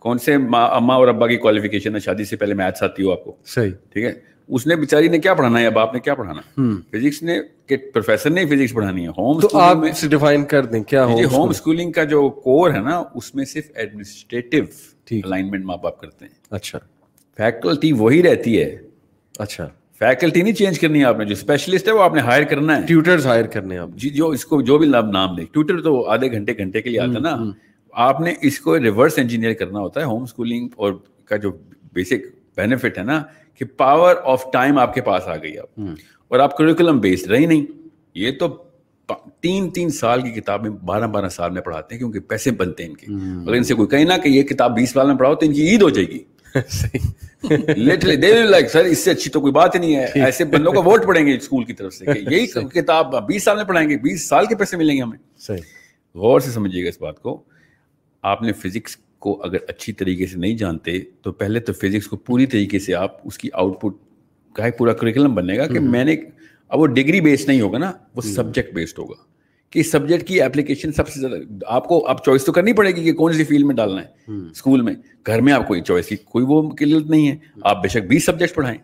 [0.06, 3.24] کون سے ماں اور ابا کی کوالیفیکیشن ہے؟ شادی سے پہلے میتھس آتی ہو آپ
[3.24, 4.12] کو۔ صحیح۔ ٹھیک ہے؟
[4.48, 6.40] اس نے بیچاری نے کیا پڑھانا ہے؟ اب آپ نے کیا پڑھانا؟
[6.90, 9.76] فزکس نے کہ پروفیسر نے فزکس پڑھانی ہے۔ ہوم تو آپ
[10.10, 14.56] ڈیفائن کر دیں کیا ہوم اسکولنگ کا جو کور ہے نا اس میں صرف ایڈمنسٹریٹو
[15.10, 16.78] الائنمنٹ ماں باپ کرتے ہیں۔ اچھا۔
[17.36, 18.78] فیکلٹی وہی رہتی ہے۔
[19.38, 22.42] اچھا۔ فیکلٹی نہیں چینج کرنی ہے آپ نے جو اسپیشلسٹ ہے وہ آپ نے ہائر
[22.42, 25.80] کرنا ہے۔ ٹیوٹرز ہائر کرنے ہیں جی جو اس کو جو بھی نام دے۔ ٹیوٹر
[25.82, 27.36] تو آدھے گھنٹے گھنٹے کے لیے آتا ہے نا۔
[27.96, 30.92] آپ نے اس کو ریورس انجینئر کرنا ہوتا ہے ہوم اسکولنگ اور
[31.24, 31.50] کا جو
[31.92, 32.26] بیسک
[32.56, 33.22] بینیفٹ ہے نا
[33.54, 35.80] کہ پاور آف ٹائم آپ کے پاس آ گئی اب۔
[36.28, 37.66] اور آپ کریکولم بیسڈ رہی نہیں۔
[38.14, 38.48] یہ تو
[39.40, 42.90] تین تین سال کی کتابیں بارہ بارہ سال میں پڑھاتے ہیں کیونکہ پیسے بنتے ہیں
[42.90, 43.06] ان کے۔
[43.42, 45.52] اگر ان سے کوئی کہیں نا کہ یہ کتاب بیس سال میں پڑھاؤ تو ان
[45.52, 46.18] کی عید ہو جائے گی۔
[48.44, 51.06] لائک سر اس سے اچھی تو کوئی بات ہی نہیں ہے۔ ایسے بندوں کو ووٹ
[51.06, 54.28] پڑیں گے اسکول کی طرف سے کہ یہی کتاب بیس سال میں پڑھائیں گے بیس
[54.28, 55.18] سال کے پیسے ملیں گے ہمیں۔
[56.14, 57.42] غور سے سمجھیے گا اس بات کو۔
[58.22, 62.16] آپ نے فزکس کو اگر اچھی طریقے سے نہیں جانتے تو پہلے تو فزکس کو
[62.16, 63.92] پوری طریقے سے آپ اس کی آؤٹ پٹ
[64.54, 66.16] کا ایک پورا کریکولم بنے گا کہ میں نے
[66.68, 69.36] اب وہ ڈگری بیسڈ نہیں ہوگا نا وہ سبجیکٹ بیسڈ ہوگا۔
[69.70, 71.34] کہ سبجیکٹ کی اپلیکیشن سب سے زیادہ
[71.66, 74.06] آپ کو اب چوائس تو کرنی پڑے گی کہ کون سی فیلڈ میں ڈالنا ہے۔
[74.50, 74.94] اسکول میں۔
[75.26, 78.26] گھر میں آپ کو چوائس کی کوئی وہ کلیئر نہیں ہے۔ آپ بے شک بیس
[78.26, 78.78] سبجیکٹ پڑھائیں۔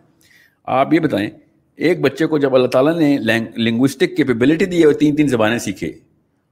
[0.63, 1.29] آپ یہ بتائیں
[1.75, 3.17] ایک بچے کو جب اللہ تعالیٰ نے
[3.55, 5.91] لینگوسٹک کیپیبلٹی دی ہے وہ تین تین زبانیں سیکھے۔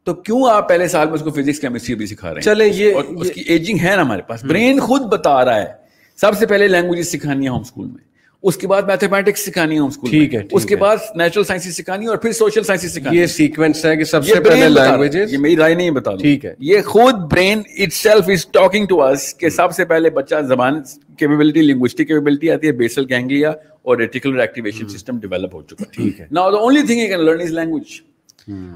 [0.04, 2.68] تو کیوں آپ پہلے سال میں اس کو فزکس کیمسٹری بھی سکھا رہے ہیں؟ چلے
[2.68, 5.74] یہ اس کی ایجنگ ہے نا ہمارے پاس۔ برین خود بتا رہا ہے۔
[6.18, 8.12] سب سے پہلے لینگویج سکھانی ہے ہوم اسکول میں۔
[8.44, 11.78] اس کے بعد میتھمیٹکس سکھانی ہے ہوم اسکول ٹھیک ہے اس کے بعد نیچرل سائنس
[11.78, 15.38] سکھانی اور پھر سوشل سائنس سکھانی یہ سیکوینس ہے کہ سب سے پہلے لینگویج یہ
[15.38, 17.62] میری رائے نہیں بتا ٹھیک ہے۔ یہ خود brain
[17.94, 20.82] itself is talking to اس کہ سب سے پہلے بچہ زبان
[21.18, 23.50] کیپیبلٹی لنگوسٹک کیپیبلٹی آتی ہے بیسل گینگلیا
[23.82, 27.26] اور ریٹیکولر ایکٹیویشن سسٹم ڈیولپ ہو چکا ٹھیک ہے۔ Now the only thing you can
[27.26, 28.02] learn is language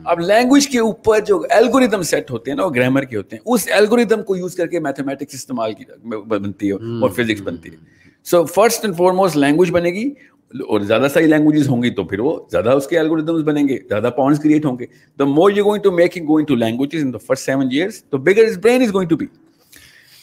[0.05, 3.43] اب لینگویج کے اوپر جو الگوریدم سیٹ ہوتے ہیں نا وہ گرامر کے ہوتے ہیں
[3.45, 5.84] اس الگوریدم کو یوز کر کے میتھمیٹکس استعمال کی
[6.28, 7.76] بنتی ہے اور فزکس بنتی ہے۔
[8.24, 10.09] So first and foremost language بنے گی
[10.53, 13.78] اور زیادہ صحیح لینگویجز ہوں گی تو پھر وہ زیادہ اس کے الگوریدمس بنیں گے
[13.89, 14.86] زیادہ پوائنٹس کریٹ ہوں گے۔
[15.20, 18.18] The more you going to making going to languages in the first seven years تو
[18.18, 19.26] bigger is brain is going to be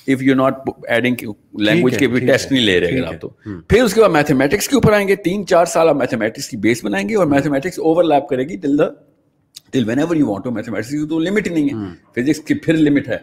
[0.07, 1.17] if you not adding
[1.61, 3.29] language کے بھی ٹیسٹ نہیں لے رہے اگر آپ تو۔
[3.69, 6.57] پھر اس کے بعد میتھمیٹکس کے اوپر آئیں گے تین چار سال آپ میتھمیٹکس کی
[6.57, 8.85] بیس بنائیں گے اور میتھمیٹکس اوور لیپ کرے گی till the
[9.73, 13.09] till whenever you want to mathematics تو لمٹ ہی نہیں ہے فزکس کی پھر لمٹ
[13.09, 13.19] ہے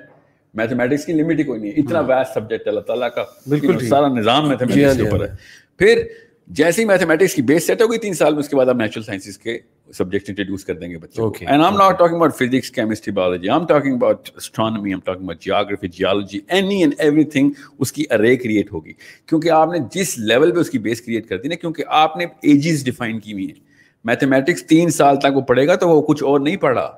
[0.54, 4.08] میتھمیٹکس کی لمٹ ہی کوئی نہیں ہے اتنا ویسٹ سبجیکٹ اللہ تعالیٰ کا بالکل سارا
[4.08, 5.36] نظام میتھمیٹکس کے اوپر ہے
[5.78, 6.04] پھر
[6.50, 8.76] جیسے ہی میتھمیٹکس کی بیس سیٹ ہو گئی تین سال میں اس کے بعد آپ
[8.76, 9.58] نیچرل سائنسز کے
[9.94, 13.50] سبجیکٹ انٹروڈیوس کر دیں گے بچوں کو and I'm not talking about physics chemistry biology
[13.50, 16.94] I'm talking about astronomy I'm talking about geography geology any and
[17.24, 18.94] everything اس کی ارے کریٹ ہوگی
[19.28, 22.18] کیونکہ آپ نے جس لیول پہ اس کی بیس کریٹ کر دی نا کیونکہ آپ
[22.18, 23.69] نے ایجز ڈیفائن کی ہوئی ہیں
[24.06, 26.92] میتھمیٹکس تین سال تک وہ پڑھے گا تو وہ کچھ اور نہیں پڑھا۔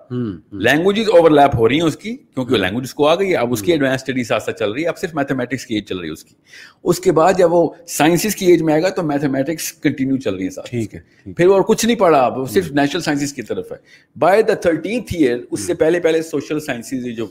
[0.51, 3.53] لینگویجز اوور لیپ ہو رہی ہیں اس کی کیونکہ وہ لینگویج کو آ گئی اب
[3.53, 5.97] اس کی ایڈوانس اسٹڈی ساتھ ساتھ چل رہی ہے۔ اب صرف میتھمیٹکس کی ایج چل
[5.97, 6.35] رہی ہے اس کی۔
[6.83, 10.35] اس کے بعد جب وہ سائنسز کی ایج میں آئے گا تو میتھمیٹکس کنٹینیو چل
[10.35, 13.41] رہی ہے ساتھ ٹھیک ہے پھر اور کچھ نہیں پڑھا۔ اب صرف نیچرل سائنسز کی
[13.41, 13.77] طرف ہے۔
[14.19, 17.27] بائی دا تھرٹینتھ ایئر اس سے پہلے پہلے سوشل سائنسز جو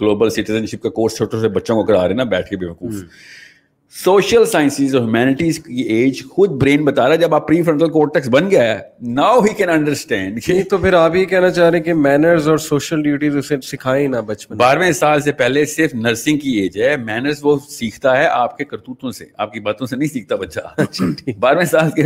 [0.00, 2.56] گلوبل سٹیزن شپ کا کورس چھوٹے چھوٹے بچوں کو کرا رہے ہیں نا بیٹھ کے
[2.56, 2.94] بے وقوف۔
[3.94, 7.88] سوشل سائنسز اور ہیومینٹیز کی ایج خود برین بتا رہا ہے جب آپ پری فرنٹل
[7.88, 8.78] کورٹیکس بن گیا ہے
[9.08, 12.58] ناؤ ہی کین انڈرسٹینڈ تو پھر آپ یہ کہنا چاہ رہے ہیں کہ مینرز اور
[12.58, 16.96] سوشل ڈیوٹیز اسے سکھائیں نا بچپن بارہویں سال سے پہلے صرف نرسنگ کی ایج ہے
[16.96, 20.60] مینرز وہ سیکھتا ہے آپ کے کرتوتوں سے آپ کی باتوں سے نہیں سیکھتا بچہ۔
[20.76, 21.04] اچھا،
[21.38, 22.02] بارہویں سال کے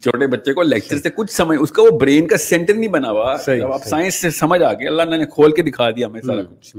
[0.00, 3.10] چھوٹے بچے کو لیکچر سے کچھ سمجھ اس کا وہ برین کا سینٹر نہیں بنا
[3.10, 3.36] ہوا۔
[3.72, 6.76] آپ سائنس سے سمجھ آ گئے اللہ نے کھول کے دکھا دیا ہمیں سارا کچھ۔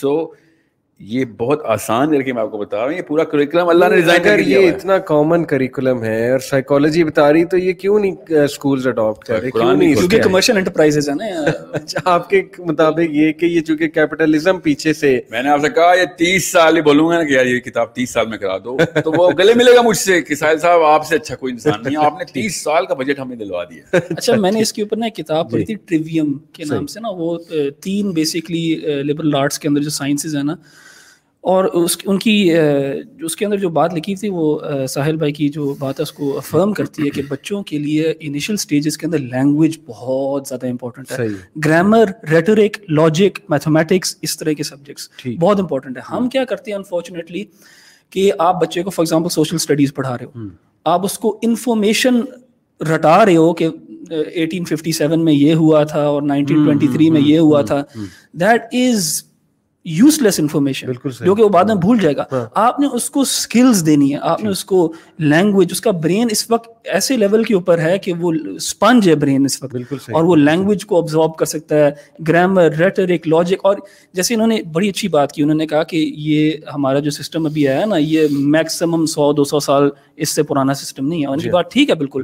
[0.00, 0.16] سو
[1.04, 3.84] یہ بہت آسان کر کے میں آپ کو بتا رہا ہوں یہ پورا کریکولم اللہ
[3.84, 7.98] نے ڈیزائن کر یہ اتنا کامن کریکولم ہے اور سائیکالوجی بتا رہی تو یہ کیوں
[7.98, 8.14] نہیں
[8.46, 11.24] سکولز اڈاپٹ کر رہے؟ کیوں نہیں کیونکہ کمرشل انٹرپرائزز ہیں نا۔
[11.72, 15.68] اچھا آپ کے مطابق یہ کہ یہ چونکہ کیپٹلزم پیچھے سے میں نے آپ سے
[15.70, 18.38] کہا یہ تیس سال ہی بولوں گا نا کہ یار یہ کتاب تیس سال میں
[18.38, 21.34] کرا دو تو وہ گلے ملے گا مجھ سے کہ ساحل صاحب آپ سے اچھا
[21.36, 24.60] کوئی انسان نہیں آپ نے تیس سال کا بجٹ ہمیں دلوا دیا۔ اچھا میں نے
[24.60, 27.36] اس کے اوپر نا کتاب پڑھی تھی ٹریویم کے نام سے نا وہ
[27.82, 30.54] تین بیسکلی لبرل آرٹس کے اندر جو سائنسز ہیں نا
[31.44, 32.52] اور اس ان کی
[33.20, 36.12] اس کے اندر جو بات لکھی تھی وہ ساحل بھائی کی جو بات ہے اس
[36.12, 40.66] کو افرم کرتی ہے کہ بچوں کے لیے انیشل اسٹیجز کے اندر لینگویج بہت زیادہ
[40.66, 41.26] امپورٹنٹ ہے۔
[41.66, 45.08] گرامر ریٹورک لاجک میتھمیٹکس اس طرح کے سبجیکٹس
[45.40, 47.44] بہت امپورٹنٹ ہے۔ ہم کیا کرتے ہیں انفارچونیٹلی
[48.10, 50.46] کہ آپ بچے کو فار ایگزامپل سوشل اسٹڈیز پڑھا رہے ہو۔
[50.84, 52.20] آپ اس کو انفارمیشن
[52.80, 53.68] رٹا رہے ہو کہ
[54.10, 57.82] ایٹین ففٹی سیون میں یہ ہوا تھا اور نائنٹین ٹوینٹی تھری میں یہ ہوا تھا۔
[58.32, 59.22] That is
[59.84, 60.86] useless information
[61.20, 62.24] جو کہ وہ بعد میں بھول جائے گا.
[62.32, 64.18] ہاں۔ آپ نے اس کو اسکلز دینی ہے.
[64.22, 67.98] آپ نے اس کو لینگویج اس کا برین اس وقت ایسے لیول کے اوپر ہے
[67.98, 69.76] کہ وہ اسپنج ہے برین اس وقت.
[69.92, 71.90] اور وہ لینگویج کو آبزارو کر سکتا ہے.
[72.28, 73.76] گرامر ریٹرک لاجک اور
[74.12, 75.42] جیسے انہوں نے بڑی اچھی بات کی.
[75.42, 79.44] انہوں نے کہا کہ یہ ہمارا جو سسٹم ابھی ہے نا یہ میکسیمم سو دو
[79.44, 81.26] سو سال اس سے پرانا سسٹم نہیں ہے.
[81.26, 82.22] ان کی جی۔ بات ٹھیک ہے بالکل.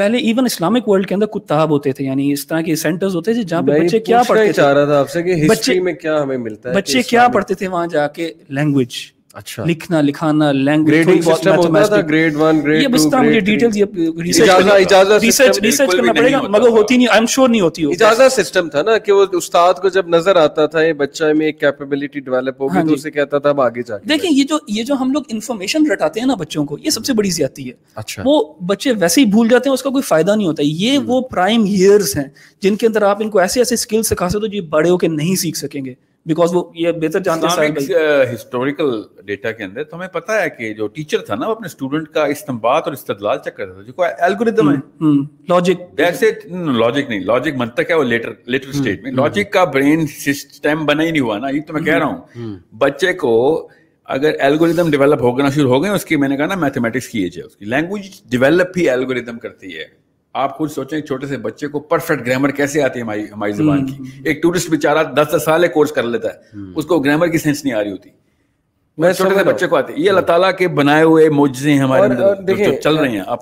[0.00, 3.32] پہلے ایون اسلامک ورلڈ کے اندر کتاب ہوتے تھے یعنی اس طرح کے سینٹرز ہوتے
[3.34, 6.20] تھے جہاں پہ بچے کیا پڑھتے چاہ رہا تھا آپ سے کہ بچے میں کیا
[6.22, 8.96] ہمیں ملتا ہے بچے کیا پڑھتے تھے وہاں جا کے؟ لینگویج
[9.40, 10.50] اچھا۔ لکھنا لکھانا
[10.88, 13.84] گریڈنگ سسٹم ہوتا تھا گریڈ 1 گریڈ 2 یہ بس طرح مجھے ڈیٹیلز یہ
[14.22, 18.32] ریسرچ ریسرچ ریسرچ کرنا پڑے گا۔ مگر ہوتی نہیں آئی ایم شور نہیں ہوتی اجازت
[18.32, 21.60] سسٹم تھا نا کہ وہ استاد کو جب نظر آتا تھا یہ بچہ میں ایک
[21.60, 24.58] کیپیبلٹی ڈیولپ ہو گئی تو اسے کہتا تھا اب آگے جا کے دیکھیں یہ جو
[24.68, 27.68] یہ جو ہم لوگ انفارمیشن رٹاتے ہیں نا بچوں کو یہ سب سے بڑی زیادتی
[27.68, 30.62] ہے۔ اچھا۔ وہ بچے ویسے ہی بھول جاتے ہیں اس کا کوئی فائدہ نہیں ہوتا۔
[30.64, 32.28] یہ وہ پرائم ایئرس ہیں
[32.62, 34.98] جن کے اندر آپ ان کو ایسے ایسے اسکل سکھا سکتے ہو جو بڑے ہو
[34.98, 35.94] کے نہیں سیکھ سکیں گے۔
[36.26, 40.74] بیکاز وہ یہ بہتر جانتے ہیں ہسٹوریکل ڈیٹا کے اندر تو ہمیں پتا ہے کہ
[40.74, 43.92] جو ٹیچر تھا نا وہ اپنے اسٹوڈنٹ کا استمباد اور استدلال چیک کرتا تھا۔ جو
[43.92, 44.76] کوئی الگوریدم ہے۔
[45.48, 46.30] لاجک ویسے
[46.78, 51.02] لاجک نہیں۔ لاجک منطق ہے وہ لیٹر لیٹر اسٹیج میں۔ لاجک کا برین سسٹم بنا
[51.02, 52.18] ہی نہیں ہوا نا۔ یہ تو میں کہہ رہا ہوں۔
[52.78, 53.68] بچے کو
[54.04, 57.22] اگر الگوریدم ڈیولپ ہونا شروع ہو گئے اس کی میں نے کہا نا میتھمیٹکس کی
[57.22, 59.99] ایج ہے۔ اس کی لینگویج ڈیولپ ہی الگوریدم کرتی ہے۔
[60.32, 63.86] آپ خود سوچیں چھوٹے سے بچے کو پرفیکٹ گرامر کیسے آتی ہے ہماری ہماری زبان
[63.86, 66.34] کی؟ ایک ٹورسٹ بیچارہ دس دس سال کورس کر لیتا ہے۔
[66.76, 68.10] اس کو گرامر کی سینس نہیں آ رہی ہوتی۔
[69.12, 72.02] چھوٹے سے بچے کو آتی ہے۔ یہ اللہ تعالیٰ کے بنائے ہوئے موجزے ہیں ہمارے
[72.80, 73.38] چل رہے ہیں آپ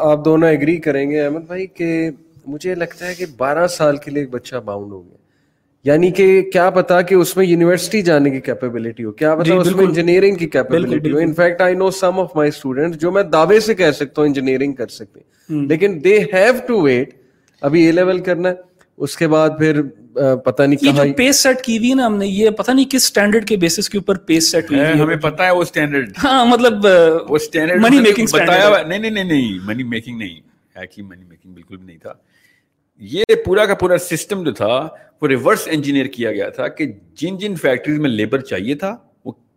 [0.00, 2.10] آپ دونوں ایگری کریں گے احمد بھائی کہ
[2.46, 5.16] مجھے لگتا ہے کہ بارہ سال کے لیے ایک بچہ باؤنڈ ہو گیا۔
[5.84, 9.76] یعنی کہ کیا پتا کہ اس میں یونیورسٹی جانے کی کیپیبلٹی ہو کیا پتا اس
[9.76, 13.60] میں انجینئرنگ کی capability who. In fact I know some of my student جو میں دعوے
[13.60, 17.12] سے کہہ سکتا ہوں انجینئرنگ کر سکتے ہیں۔ لیکن دے ہیو ٹو ویٹ
[17.62, 18.54] ابھی اے لیول کرنا ہے
[18.98, 19.80] اس کے بعد پھر
[20.44, 23.46] پتہ نہیں کہاں پیس سیٹ کی ہوئی نا ہم نے یہ پتہ نہیں کس سٹینڈرڈ
[23.48, 26.86] کے بیسس کے اوپر پیس سیٹ ہوئی ہے ہمیں پتہ ہے وہ سٹینڈرڈ ہاں مطلب
[27.28, 30.40] وہ سٹینڈرڈ منی میکنگ بتایا نہیں نہیں نہیں منی میکنگ نہیں۔
[30.76, 32.12] ہے کہ منی میکنگ بالکل بھی نہیں تھا۔
[33.00, 34.66] یہ پورا کا پورا سسٹم جو تھا
[35.22, 38.94] وہ ریورس انجینئر کیا گیا تھا کہ جن جن فیکٹریز میں لیبر چاہیے تھا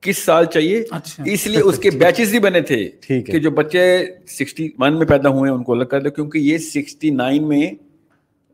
[0.04, 2.84] کس سال چاہیے؟ اچھا۔ اس لیے اس کے بیچز ہی بنے تھے
[3.22, 3.84] کہ جو بچے
[4.30, 7.70] سکسٹی ون میں پیدا ہوئے ان کو الگ کر دو کیونکہ یہ سکسٹی نائن میں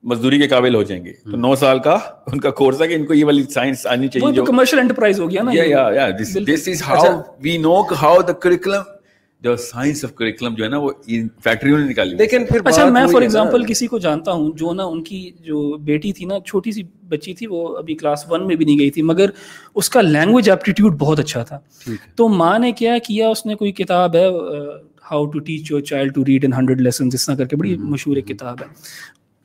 [0.04, 2.94] مزدوری کے قابل ہو جائیں گے۔ تو نو سال کا ان کا کورس ہے کہ
[2.94, 6.10] ان کو یہ والی سائنس آنی چاہیے جو کمرشل انٹرپرائز ہو گیا نا
[6.48, 7.06] this is how
[7.40, 8.92] we know how the curriculum
[9.42, 10.90] جو سائنس آف کریکولم جو ہے نا وہ
[11.44, 14.84] فیکٹریوں نے نکالی۔ لیکن پھر اچھا میں فار ایگزامپل کسی کو جانتا ہوں جو نا
[14.84, 16.82] ان کی جو بیٹی تھی نا چھوٹی سی
[17.14, 19.30] بچی تھی وہ ابھی کلاس ون میں بھی نہیں گئی تھی مگر
[19.76, 21.60] اس کا لینگویج ایپٹیٹیوڈ بہت اچھا تھا۔
[22.16, 24.28] تو ماں نے کیا کیا اس نے کوئی کتاب ہے
[25.12, 27.76] how to teach your child to read in hundred lesson جس طرح کر کے بڑی
[27.78, 28.68] مشہور ایک کتاب ہے۔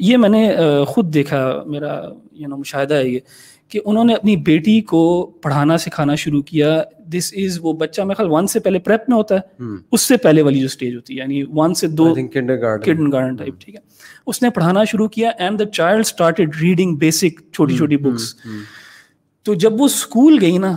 [0.01, 0.49] یہ میں نے
[0.89, 1.93] خود دیکھا میرا
[2.33, 3.21] یو نو مشاہدہ ہے یہ۔
[3.69, 5.01] کہ انہوں نے اپنی بیٹی کو
[5.43, 9.17] پڑھانا سکھانا شروع کیا۔ دس از وہ بچہ میرے خیال ون سے پہلے پریپ میں
[9.17, 13.37] ہوتا ہے اس سے پہلے والی جو اسٹیج ہوتی ہے یعنی ون سے دو گارڈن
[13.37, 13.81] ٹائپ ٹھیک ہے۔
[14.27, 18.35] اس نے پڑھانا شروع کیا and the child started reading basic چھوٹی چھوٹی بکس
[19.47, 20.77] تو جب وہ اسکول گئی نا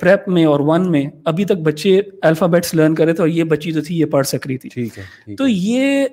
[0.00, 3.72] پریپ میں اور ون میں ابھی تک بچے الفابیٹس لرن کرے تھے اور یہ بچی
[3.72, 4.88] جو تھی یہ پڑھ سک رہی تھی۔
[5.36, 6.06] تو یہ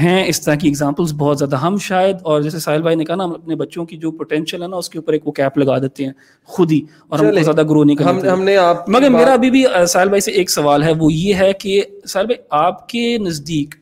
[0.00, 3.14] ہیں اس طرح کی ایگزامپلس بہت زیادہ۔ ہم شاید اور جیسے ساحل بھائی نے کہا
[3.14, 5.58] نا ہم اپنے بچوں کی جو پوٹینشیل ہے نا اس کے اوپر ایک وہ کیپ
[5.58, 6.12] لگا دیتے ہیں
[6.44, 8.56] خود ہی۔ اور ہم زیادہ گرو نہیں کرتے ہم نے
[8.88, 12.26] مگر میرا ابھی بھی ساحل بھائی سے ایک سوال ہے وہ یہ ہے کہ ساحل
[12.26, 13.74] بھائی آپ کے نزدیک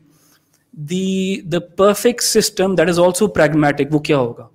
[0.73, 4.47] the the perfect system that is also pragmatic وہ کیا ہوگا؟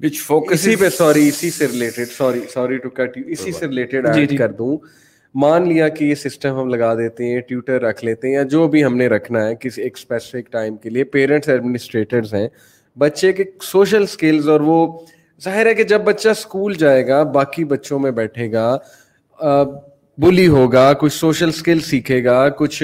[0.00, 4.36] اسی پہ سوری اسی سے related sorry sorry to cut you اسی سے ریلیٹڈ ایڈ
[4.38, 4.76] کر دوں۔
[5.34, 8.66] مان لیا کہ یہ سسٹم ہم لگا دیتے ہیں ٹیوٹر رکھ لیتے ہیں یا جو
[8.68, 12.48] بھی ہم نے رکھنا ہے کسی ایک اسپیسیفک ٹائم کے لیے۔ پیرنٹس ایڈمنسٹریٹرز ہیں۔
[12.96, 14.86] بچے کے سوشل اسکلز اور وہ
[15.44, 18.76] ظاہر ہے کہ جب بچہ اسکول جائے گا باقی بچوں میں بیٹھے گا
[20.18, 22.82] بلی ہوگا کچھ سوشل اسکل سیکھے گا کچھ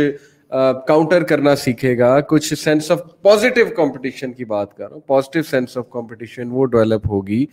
[0.87, 5.43] کاؤنٹر کرنا سیکھے گا کچھ سینس آف پازیٹیو کمپٹیشن کی بات کر رہا ہوں۔ پازیٹیو
[5.43, 7.45] سینس آف کمپٹیشن وہ ڈیولپ ہوگی۔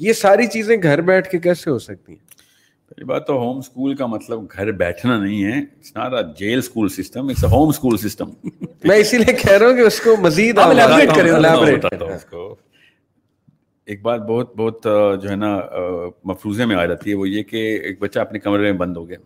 [0.00, 2.18] یہ ساری چیزیں گھر بیٹھ کے کیسے ہو سکتی ہیں؟
[2.88, 6.58] پہلی بات تو ہوم اسکول کا مطلب گھر بیٹھنا نہیں ہے۔ It's not a jail
[6.58, 8.30] school system it's a home school system
[8.84, 10.58] میں اسی لیے کہہ رہا ہوں کہ اس کو مزید
[12.08, 12.54] اس کو۔
[13.86, 14.86] ایک بات بہت بہت
[15.22, 15.50] جو ہے نا
[16.24, 19.08] مفروضے میں آ جاتی ہے وہ یہ کہ ایک بچہ اپنے کمرے میں بند ہو
[19.08, 19.16] گیا۔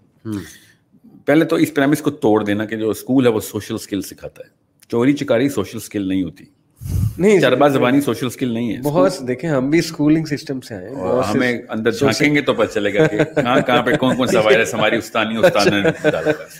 [1.28, 4.42] پہلے تو اس پریمس کو توڑ دینا کہ جو اسکول ہے وہ سوشل اسکل سکھاتا
[4.46, 4.48] ہے۔
[4.88, 6.44] چوری چکاری سوشل اسکل نہیں ہوتی۔
[7.18, 10.94] نہیں چربا زبانی سوشل اسکل نہیں ہے۔ بہت دیکھیں ہم بھی اسکولنگ سسٹم سے ہیں۔
[11.30, 14.40] ہمیں اندر جھانکیں گے تو پتہ چلے گا کہ کہاں کہاں پہ کون کون سا
[14.40, 16.08] وائرس ہماری استانی استاد نے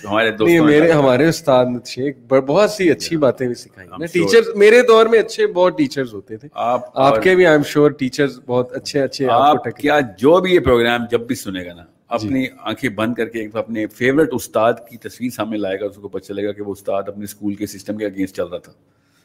[0.09, 5.05] ہمارے دوست میرے ہمارے استاد شیخ بہت سی اچھی باتیں بھی سکھائی۔ ٹیچر میرے دور
[5.05, 8.73] میں اچھے بہت ٹیچرز ہوتے تھے۔ آپ آپ کے بھی آئی ایم شیور ٹیچرز بہت
[8.73, 12.89] اچھے اچھے آپ کیا جو بھی یہ پروگرام جب بھی سنے گا نا اپنی آنکھیں
[12.89, 16.47] بند کر کے اپنے فیوریٹ استاد کی تصویر سامنے لائے گا اس کو پتہ چلے
[16.47, 18.71] گا کہ وہ استاد اپنے اسکول کے سسٹم کے اگینسٹ چل رہا تھا۔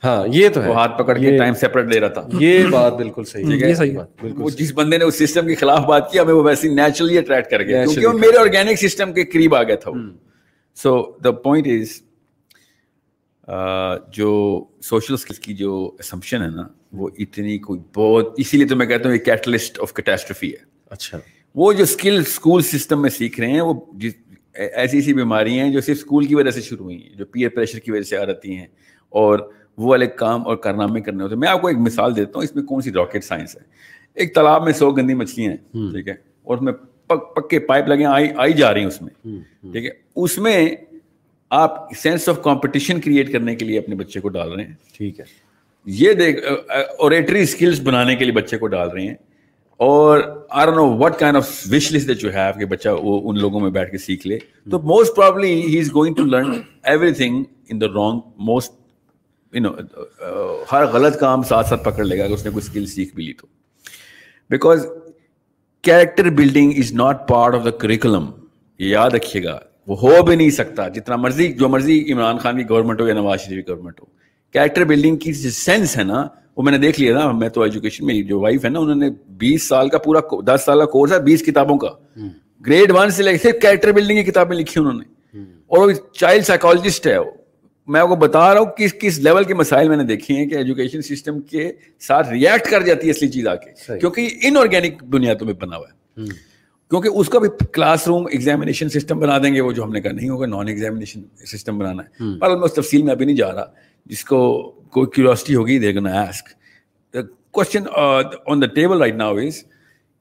[0.05, 2.93] ہاں یہ تو ہے۔ وہ ہاتھ پکڑ کے ٹائم سیپریٹ دے رہا تھا۔ یہ بات
[2.93, 6.19] بالکل صحیح ہے۔ صحیح بات وہ جس بندے نے اس سسٹم کے خلاف بات کی
[6.21, 9.63] ہمیں وہ ویسے نیچرلی اٹریکٹ کر گیا۔ کیونکہ وہ میرے آرگینک سسٹم کے قریب آ
[9.63, 9.91] گیا تھا
[10.75, 12.03] سو دا پوائنٹ از
[14.09, 18.77] جو سوشل اسکلس کی جو اسمپشن ہے نا وہ اتنی کوئی بہت اسی لیے تو
[18.77, 21.19] میں کہتا ہوں یہ کیٹلسٹ آف کیٹاسٹرفی ہے۔ اچھا۔
[21.55, 23.75] وہ جو اسکل اسکول سسٹم میں سیکھ رہے ہیں وہ
[24.55, 27.49] ایسی ایسی بیماریاں ہیں جو صرف اسکول کی وجہ سے شروع ہوئی ہیں جو پیئر
[27.49, 28.67] پریشر کی وجہ سے آ رہتی ہیں
[29.09, 29.39] اور
[29.79, 32.45] وہ والے کام اور کارنامے کرنے ہوتے ہیں۔ میں آپ کو ایک مثال دیتا ہوں
[32.45, 33.61] اس میں کون سی راکٹ سائنس ہے؟
[34.15, 36.73] ایک تالاب میں سو گندی مچھلیاں ہیں ٹھیک ہے؟ اور اس میں
[37.07, 39.11] پکے پائپ لگے آئی آئی جا رہی ہیں اس میں
[39.73, 40.69] ٹھیک ہے؟ اس میں
[41.51, 45.21] آپ سینس آف کمپٹیشن کریٹ کرنے کے لیے اپنے بچے کو ڈال رہے ہیں۔ ٹھیک
[45.21, 45.25] ہے۔
[45.87, 46.41] یہ دیکھ
[46.99, 49.15] اوریٹری اسکلس بنانے کے لیے بچے کو ڈال رہے ہیں۔
[49.77, 50.21] اور
[50.51, 53.61] I know what kind of wish list that you have کہ بچہ وہ ان لوگوں
[53.61, 54.39] میں بیٹھ کے سیکھ لے۔
[54.71, 56.53] تو most probably he is going to learn
[57.13, 58.73] everything in the wrong most
[59.53, 59.71] you know
[60.73, 63.25] ہر غلط کام ساتھ ساتھ پکڑ لے گا کہ اس نے کوئی اسکل سیکھ بھی
[63.25, 63.47] لی تو۔
[64.51, 64.87] Because
[65.83, 68.27] character building is not part of the curriculum
[68.79, 72.57] یہ یاد رکھیے گا۔ وہ ہو بھی نہیں سکتا جتنا مرضی، جو مرضی عمران خان
[72.57, 74.05] کی گورنمنٹ ہو یا نواز شریف کی گورنمنٹ ہو۔
[74.53, 77.63] کیریکٹر بلڈنگ کی جو سینس ہے نا وہ میں نے دیکھ لیا نا میں تو
[77.63, 80.85] ایجوکیشن میں جو وائف ہے نا انہوں نے بیس سال کا پورا دس سال کا
[80.85, 81.89] کورس ہے بیس کتابوں کا۔
[82.67, 86.45] گریڈ ون سے لے کے کیریکٹر بلڈنگ کی کتابیں لکھی انہوں نے۔ اور وہ چائلڈ
[86.45, 87.31] سائیکالوجسٹ ہے وہ۔
[87.87, 90.47] میں آپ کو بتا رہا ہوں کس کس لیول کے مسائل میں نے دیکھے ہیں
[90.47, 94.57] کہ ایجوکیشن سسٹم کے ساتھ ریئیکٹ کر جاتی ہے اصلی چیز آ کے۔ کیونکہ ان
[94.57, 96.23] آرگینک بنیادوں میں بنا ہوا ہے۔
[96.91, 100.01] کیونکہ اس کا بھی کلاس روم ایگزامینیشن سسٹم بنا دیں گے وہ جو ہم نے
[100.01, 103.37] کہا نہیں ہوگا نان ایگزامینیشن سسٹم بنانا ہے۔ پر میں اس تفصیل میں ابھی نہیں
[103.37, 103.65] جا رہا
[104.07, 106.49] جس کو کوئی کیوریوسٹی ہوگی دے گا ask
[107.51, 107.83] question
[108.47, 109.65] on the table right now is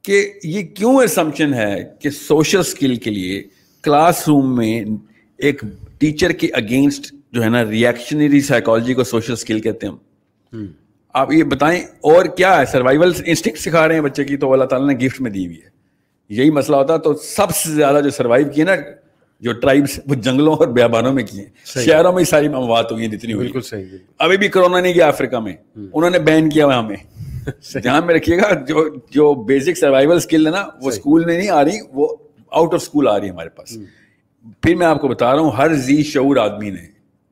[0.01, 3.43] کہ یہ کیوں اسمپشن ہے کہ سوشل اسکل کے لیے
[3.83, 4.83] کلاس روم میں
[5.37, 5.61] ایک
[5.97, 10.65] ٹیچر کے اگینسٹ جو ہے نا ریئیکشنری سائیکالوجی کو سوشل اسکل کہتے ہیں
[11.13, 14.63] آپ یہ بتائیں اور کیا ہے؟ سروائیول انسٹنکٹ سکھا رہے ہیں بچے کی تو اللہ
[14.63, 15.69] تعالیٰ نے گفٹ میں دی ہوئی ہے۔
[16.29, 18.71] یہی مسئلہ ہوتا تو سب سے زیادہ جو سروائیو کیے نا
[19.43, 23.33] جو ٹرائبس وہ جنگلوں اور بیابانوں میں کیے شہروں میں ساری مواد ہوئی ہیں جتنی
[23.33, 26.79] ہوئی بالکل صحیح ابھی بھی کرونا نہیں گیا افریقہ میں۔ انہوں نے بین کیا ہوا
[26.79, 26.95] ہمیں
[27.83, 31.49] جہاں میں رکھیے گا جو جو بیسک سروائیول اسکل ہے نا وہ اسکول میں نہیں
[31.49, 32.07] آ رہی وہ
[32.51, 33.77] آؤٹ آف اسکول آ رہی ہے ہمارے پاس۔
[34.63, 36.85] پھر میں آپ کو بتا رہا ہوں ہر زی شعور آدمی نے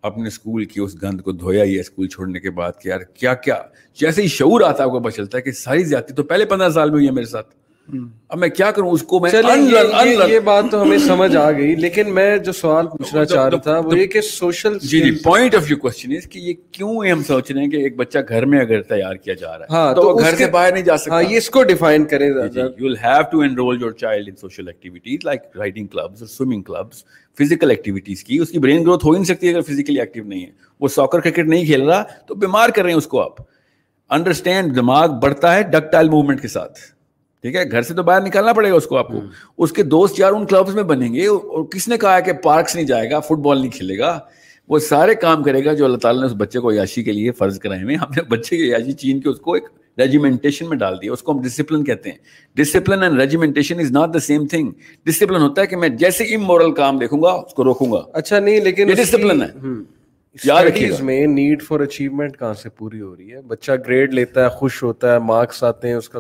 [0.04, 3.00] اپنے اسکول کی اس گند کو دھویا ہی ہے اسکول چھوڑنے کے بعد کہ یار
[3.14, 3.56] کیا کیا؟
[3.98, 6.46] جیسے ہی شعور آتا ہے آپ کو پتا چلتا ہے کہ ساری زیادتی تو پہلے
[6.46, 7.48] پندرہ سال میں ہوئی ہے میرے ساتھ۔
[8.30, 9.32] اب میں کیا کروں؟ اس کو میں
[10.30, 13.78] یہ بات تو ہمیں سمجھ آ گئی لیکن میں جو سوال پوچھنا چاہ رہا تھا
[13.80, 17.52] وہ یہ کہ سوشل جی جی پوائنٹ آف یو کوشچن کہ یہ کیوں ہم سوچ
[17.52, 20.14] رہے ہیں کہ ایک بچہ گھر میں اگر تیار کیا جا رہا ہے ہاں تو
[20.14, 23.22] گھر سے باہر نہیں جا سکتا۔ ہاں یہ اس کو ڈیفائن کریں you will have
[23.32, 27.04] to enrol your child in social activities like riding clubs swimming clubs
[27.38, 30.46] physical activities کی۔ اس کی برین گروتھ ہو ہی نہیں سکتی اگر فزیکلی ایکٹیو نہیں
[30.46, 33.42] ہے۔ وہ ساکر کرکٹ نہیں کھیل رہا تو بیمار کر رہے ہیں اس کو آپ۔
[34.10, 36.80] انڈرسٹینڈ دماغ بڑھتا ہے ڈکٹائل موومنٹ کے ساتھ۔
[37.42, 39.20] ٹھیک ہے گھر سے تو باہر نکالنا پڑے گا اس کو آپ کو۔
[39.58, 42.76] اس کے دوست یار ان کلبس میں بنیں گے۔ اور کس نے کہا کہ پارکس
[42.76, 44.20] نہیں جائے گا فٹ بال نہیں کھیلے گا؟
[44.68, 47.32] وہ سارے کام کرے گا جو اللہ تعالیٰ نے اس بچے کو عیاشی کے لیے
[47.32, 49.64] فرض کرائے ہوئے ہم نے بچے کی عیاشی چین کے اس کو ایک
[50.00, 52.18] ریجیمنٹیشن میں ڈال دیا۔ اس کو ہم ڈسپلن کہتے ہیں۔
[52.56, 54.70] Discipline and regimentation is not the same thing
[55.06, 58.40] discipline ہوتا ہے کہ میں جیسے امورل کام دیکھوں گا اس کو روکوں گا۔ اچھا
[58.40, 59.48] نہیں لیکن یہ ڈسپلن ہے۔
[60.44, 64.44] یاد رکھیے میں نیڈ فار اچیومنٹ کہاں سے پوری ہو رہی ہے؟ بچہ گریڈ لیتا
[64.44, 66.20] ہے خوش ہوتا ہے مارکس آتے ہیں اس کا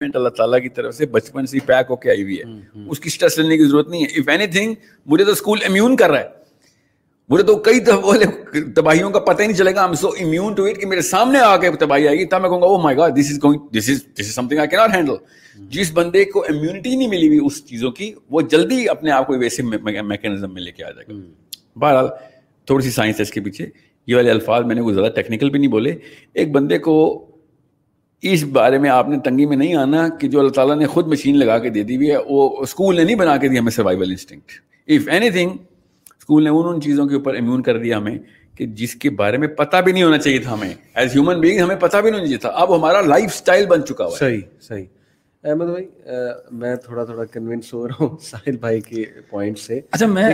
[0.00, 2.44] اللہ تعالیٰ کی طرف سے بچپن سے پیک ہو کے آئی ہوئی ہے۔
[2.88, 4.74] اس کی اسٹریس لینے کی ضرورت نہیں ہے۔ اف اینی تھنگ
[5.06, 6.28] مجھے تو اسکول امیون کر رہا ہے۔
[7.28, 7.80] مجھے تو کئی
[8.76, 11.56] تباہیوں کا پتہ ہی نہیں چلے گا۔ سو امیون ٹو اٹ کہ میرے سامنے آ
[11.56, 13.90] کے تباہی آئے گی۔ تب میں کہوں گا او my God this is going this
[13.90, 15.14] is this is something I can't handle
[15.70, 19.38] جس بندے کو امیونٹی نہیں ملی ہوئی اس چیزوں کی وہ جلدی اپنے آپ کو
[19.38, 21.20] ویسے میکینزم میں لے کے آ جائے گا۔
[21.78, 22.06] بہرحال
[22.66, 23.66] تھوڑی سی سائنس ہے اس کے پیچھے۔
[24.06, 25.96] یہ والے الفاظ میں نے کوئی زیادہ ٹیکنیکل بھی نہیں بولے۔
[26.34, 27.26] ایک بندے کو
[28.22, 31.06] اس بارے میں آپ نے تنگی میں نہیں آنا کہ جو اللہ تعالیٰ نے خود
[31.06, 33.70] مشین لگا کے دے دی ہوئی ہے، وہ اسکول نے نہیں بنا کے دی ہمیں
[33.70, 34.52] survival instinct
[34.88, 35.50] if anything
[36.18, 38.18] school نے ان ان چیزوں کے اوپر امیون کر دیا ہمیں
[38.58, 40.74] کہ جس کے بارے میں پتہ بھی نہیں ہونا چاہیے تھا ہمیں.
[40.94, 42.48] ایز ہیومن بینگ ہمیں پتہ بھی نہیں چاہیے تھا.
[42.48, 44.84] اب ہمارا لائف اسٹائل بن چکا ہوا صحیح صحیح۔
[45.44, 45.84] احمد بھائی
[46.52, 50.24] میں تھوڑا تھوڑا کنونس ہو رہا ہوں ساحل بھائی کے پوائنٹ سے۔ اچھا میں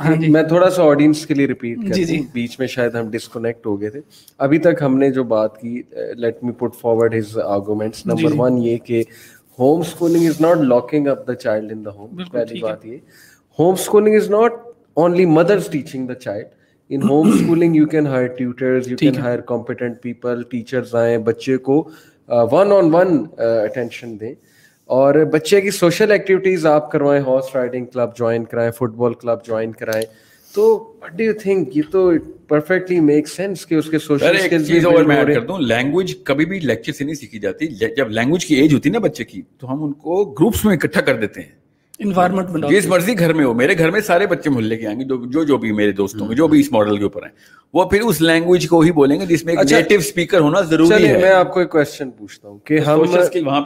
[0.00, 3.08] ہاں جی۔ میں تھوڑا سا آڈینس کے لیے ریپیٹ کر دوں بیچ میں شاید ہم
[3.10, 4.00] ڈسکنیکٹ ہو گئے تھے۔
[4.38, 5.82] ابھی تک ہم نے جو بات کی
[6.16, 9.02] let me put forward his arguments number one یہ کہ
[9.58, 12.96] home schooling is not locking up the child in the home پہلی بات یہ۔
[13.58, 14.52] Home schooling is not
[14.96, 16.46] only mothers teaching the child
[16.90, 21.56] in home schooling you can hire tutors you can hire competent people teachers آئیں بچے
[21.58, 21.82] کو
[22.52, 24.34] one on one attention دیں۔
[24.90, 29.44] اور بچے کی سوشل ایکٹیویٹیز آپ کروائیں ہارس رائڈنگ کلب جوائن کرائیں فٹ بال کلب
[29.46, 30.04] جوائن کرائیں
[30.54, 30.62] تو
[31.02, 32.10] وٹ ڈو یو تھنک یہ تو
[32.48, 36.44] پرفیکٹلی میک سینس کہ اس کے سوشل چیز اور میں ایڈ کر دوں لینگویج کبھی
[36.44, 37.66] بھی لیکچر سے نہیں سیکھی جاتی۔
[37.96, 40.76] جب لینگویج کی ایج ہوتی ہے نا بچے کی تو ہم ان کو گروپس میں
[40.76, 41.59] اکٹھا کر دیتے ہیں۔
[42.00, 45.04] انوائرمنٹ جس مرضی گھر میں ہو میرے گھر میں سارے بچے محلے کے آئیں گے
[45.04, 47.30] جو جو بھی میرے دوستوں میں جو بھی اس ماڈل کے اوپر ہیں۔
[47.74, 51.08] وہ پھر اس لینگویج کو ہی بولیں گے جس میں ایک نیٹو اسپیکر ہونا ضروری
[51.08, 53.02] ہے۔ میں آپ کو ایک کوشچن پوچھتا ہوں کہ ہم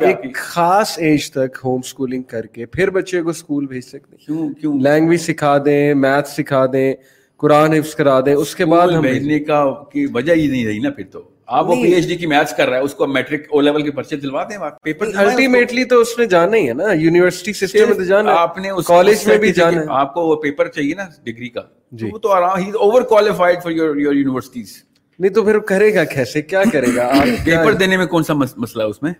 [0.00, 4.26] ایک خاص ایج تک ہوم سکولنگ کر کے پھر بچے کو اسکول بھیج سکتے ہیں؟
[4.26, 6.94] کیوں کیوں؟ لینگویج سکھا دیں میتھ سکھا دیں
[7.36, 10.90] قرآن حفظ کرا دیں اس کے بعد بھیجنے کا کی وجہ ہی نہیں رہی نا
[10.90, 13.40] پھر تو۔ آپ وہ پی ایچ ڈی کی میتھس کر رہا ہے اس کو میٹرک
[13.50, 16.92] او لیول کے پرچے دلوا دیں پیپر الٹیمیٹلی تو اس نے جانا ہی ہے نا
[16.92, 20.68] یونیورسٹی سسٹم میں جانا آپ نے کالج میں بھی جانا ہے۔ آپ کو وہ پیپر
[20.68, 21.60] چاہیے نا ڈگری کا۔
[21.92, 22.70] جی۔ وہ تو آرام ہی
[23.02, 24.72] overqualified for your your universities
[25.20, 27.10] نہیں تو پھر کرے گا کیسے؟ کیا کرے گا؟
[27.44, 29.12] پیپر دینے میں کون سا مسئلہ ہے اس میں؟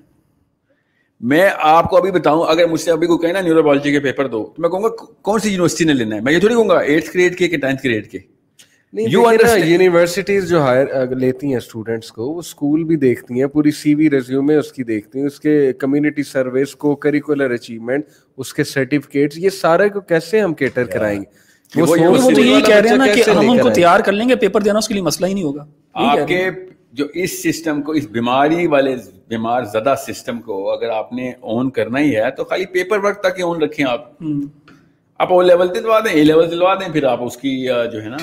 [1.21, 4.27] میں آپ کو ابھی بتاؤں اگر مجھ سے ابھی کو کہیں نا نیورولوجی کے پیپر
[4.27, 4.89] دو تو میں کہوں گا
[5.23, 7.57] کون سی یونیورسٹی نے لینا ہے؟ میں یہ تھوڑی کہوں گا ایٹھ گریڈ کے کہ
[7.57, 8.19] ٹینتھ گریڈ کے؟
[8.95, 10.87] یونیورسٹیز جو ہائر
[11.17, 14.83] لیتی ہیں اسٹوڈینٹس کو وہ اسکول بھی دیکھتی ہیں پوری سی وی ریزیوم اس کی
[14.83, 18.05] دیکھتی ہیں اس کے کمیونٹی سروس کو کریکولر اچیومنٹ
[18.39, 21.97] اس کے سرٹیفکیٹس یہ سارے کو کیسے ہم کیٹر کرائیں گے؟ وہ
[22.31, 24.61] تو یہی کہہ رہے ہیں نا کہ ہم ان کو تیار کر لیں گے پیپر
[24.61, 26.51] دینا اس کے لیے مسئلہ ہی نہیں ہوگا۔ آپ کے
[26.93, 28.95] جو اس سسٹم کو اس بیماری والے
[29.29, 33.21] بیمار زدہ سسٹم کو اگر آپ نے اون کرنا ہی ہے تو خالی پیپر ورک
[33.21, 34.23] تک اون رکھیں آپ۔
[35.21, 37.51] آپ او لیول دلوا دیں اے لیول دلوا دیں پھر آپ اس کی
[37.93, 38.17] جو ہے نا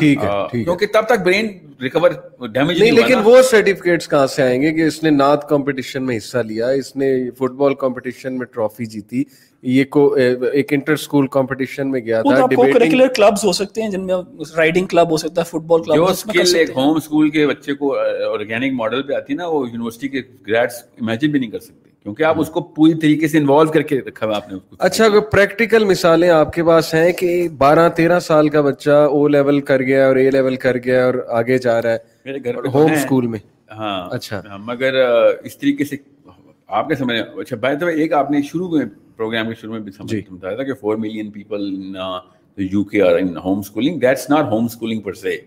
[0.51, 1.47] کیونکہ تب تک برین
[1.81, 2.11] ریکور
[2.47, 6.17] ڈیمیج نہیں لیکن وہ سرٹیفکیٹس کہاں سے آئیں گے کہ اس نے نعت کمپٹیشن میں
[6.17, 9.23] حصہ لیا اس نے فٹ بال کمپٹیشن میں ٹرافی جیتی
[9.63, 14.05] یہ کو ایک انٹر سکول کمپٹیشن میں گیا تھا کریکولر کلبز ہو سکتے ہیں جن
[14.05, 14.15] میں
[14.57, 17.73] رائڈنگ کلب ہو سکتا ہے فٹ بال کلب جو سکل ایک ہوم سکول کے بچے
[17.73, 17.95] کو
[18.33, 21.90] آرگینک ماڈل پہ آتی ہے نا وہ یونیورسٹی کے گریڈز امیجن بھی نہیں کر سکتے۔
[22.05, 25.05] کیونکہ آپ اس کو پوری طریقے سے انوالو کر کے رکھا ہوا آپ نے اچھا
[25.05, 29.59] اگر پریکٹیکل مثالیں آپ کے پاس ہیں کہ بارہ تیرہ سال کا بچہ او لیول
[29.61, 32.91] کر گیا اور اے لیول کر گیا اور آگے جا رہا ہے میرے گھر ہوم
[32.91, 33.39] اسکول میں؟
[33.71, 34.93] ہاں اچھا۔ مگر
[35.43, 35.95] اس طریقے سے
[36.69, 38.85] آپ نے سمجھ اچھا بھائی تو ایک آپ نے شروع میں
[39.17, 41.95] پروگرام کے شروع میں بھی سمجھ بتایا تھا کہ four million people
[42.57, 45.37] U K are in home schooling that's not home schooling per se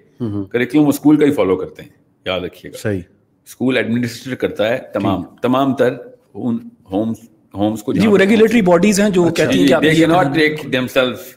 [0.50, 1.90] curriculum school کا ہی فالو کرتے ہیں
[2.26, 3.00] یاد رکھیے گا۔ صحیح۔
[3.46, 5.94] اسکول ایڈمنسٹریٹ کرتا ہے تمام تمام تر
[6.34, 6.58] ان
[6.92, 7.16] ہومز
[7.54, 10.34] ہومز کو جی وہ ریگولیٹری باڈیز ہیں جو اچھا، کہتی ہیں کہ they can not
[10.34, 11.36] take them self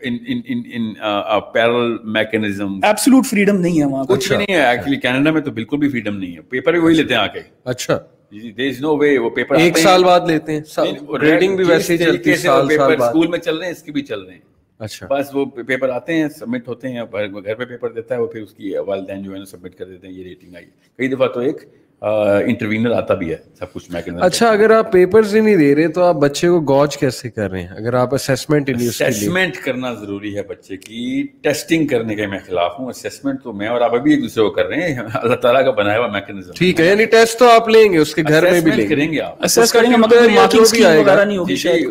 [0.00, 4.60] in in in in a parallel mechanism absolute freedom نہیں ہے وہاں کچھ نہیں ہے
[4.62, 7.26] ایکچولی کینیڈا میں تو بالکل بھی فریڈم نہیں ہے۔ پیپر بھی وہی لیتے ہیں آ
[7.26, 7.98] کے اچھا
[8.32, 11.98] دیر از نو وے وہ پیپر ایک سال بعد لیتے ہیں ریڈنگ بھی ویسے ہی
[11.98, 14.32] چلتی ہے سال سال بعد۔ اسکول میں چل رہے ہیں اس کے بھی چل رہے
[14.34, 14.40] ہیں۔
[14.80, 18.26] اچھا۔ بس وہ پیپر آتے ہیں سبمٹ ہوتے ہیں گھر پہ پیپر دیتا ہے وہ
[18.26, 20.66] پھر اس کی والدین جو ہے نا سبمٹ کر دیتے ہیں یہ ریٹنگ آئی۔
[20.98, 21.62] کئی دفعہ تو ایک
[22.02, 26.02] انٹروینر آتا بھی ہے سب کچھ اچھا اگر آپ پیپرز ہی نہیں دے رہے تو
[26.02, 30.42] آپ بچے کو گوج کیسے کر رہے ہیں؟ اگر آپ اسیسمنٹ اسیسمنٹ کرنا ضروری ہے
[30.42, 34.22] بچے کی ٹیسٹنگ کرنے کے میں خلاف ہوں۔ اسیسمنٹ تو میں اور آپ ابھی ایک
[34.22, 37.38] دوسرے کو کر رہے ہیں۔ اللہ تعالیٰ کا بنایا ہوا میکنزم ٹھیک ہے یعنی ٹیسٹ
[37.38, 39.36] تو آپ لیں گے اس کے گھر میں بھی کریں گے آپ۔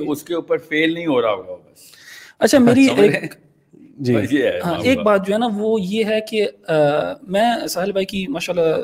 [0.08, 1.80] اس کے اوپر فیل نہیں ہو رہا ہوگا بس۔
[2.40, 3.34] اچھا میری ایک
[3.98, 4.16] جی۔
[4.66, 6.46] ہاں، ایک بات جو ہے نا وہ یہ ہے کہ
[7.22, 8.76] میں ساحل بھائی کی ماشاء اللہ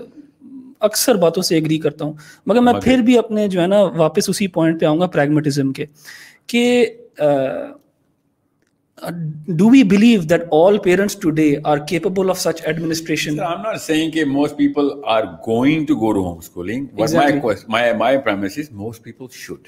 [0.83, 2.13] اکثر باتوں سے ایگری کرتا ہوں۔
[2.45, 5.71] مگر میں پھر بھی اپنے جو ہے نا واپس اسی پوائنٹ پہ آؤں گا پریگمیٹزم
[5.73, 5.85] کے
[6.47, 6.85] کہ
[9.49, 13.81] do we believe that all parents today are capable of such administration I am not
[13.81, 16.85] seeing کہ most people are going to go to home schooling
[17.69, 19.67] my my premise is most people should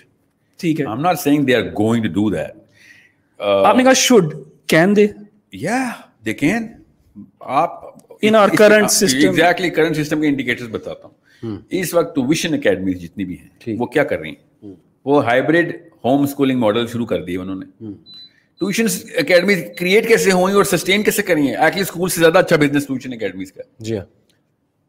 [0.59, 2.63] ٹھیک ہے۔ I am not seeing they are going to do that
[3.39, 4.33] آپ نے کہا should
[4.67, 5.07] can they
[5.51, 5.77] یا
[6.25, 6.67] they can
[7.39, 7.83] آپ
[8.21, 13.01] in our current system exactly current system کے indicators بتاتا ہوں اس وقت ویژن اکیڈمیز
[13.01, 14.73] جتنی بھی ہیں وہ کیا کر رہی ہیں
[15.05, 17.91] وہ ہائبریڈ ہوم اسکولنگ ماڈل شروع کر دیے انہوں نے
[18.61, 18.85] ٹیوشن
[19.17, 22.87] اکیڈمیز کریٹ کیسے ہوئی اور سسٹین کیسے کریں گے ایکچولی اسکول سے زیادہ اچھا بزنس
[22.87, 24.05] ٹیوشن اکیڈمیز کا جی ہاں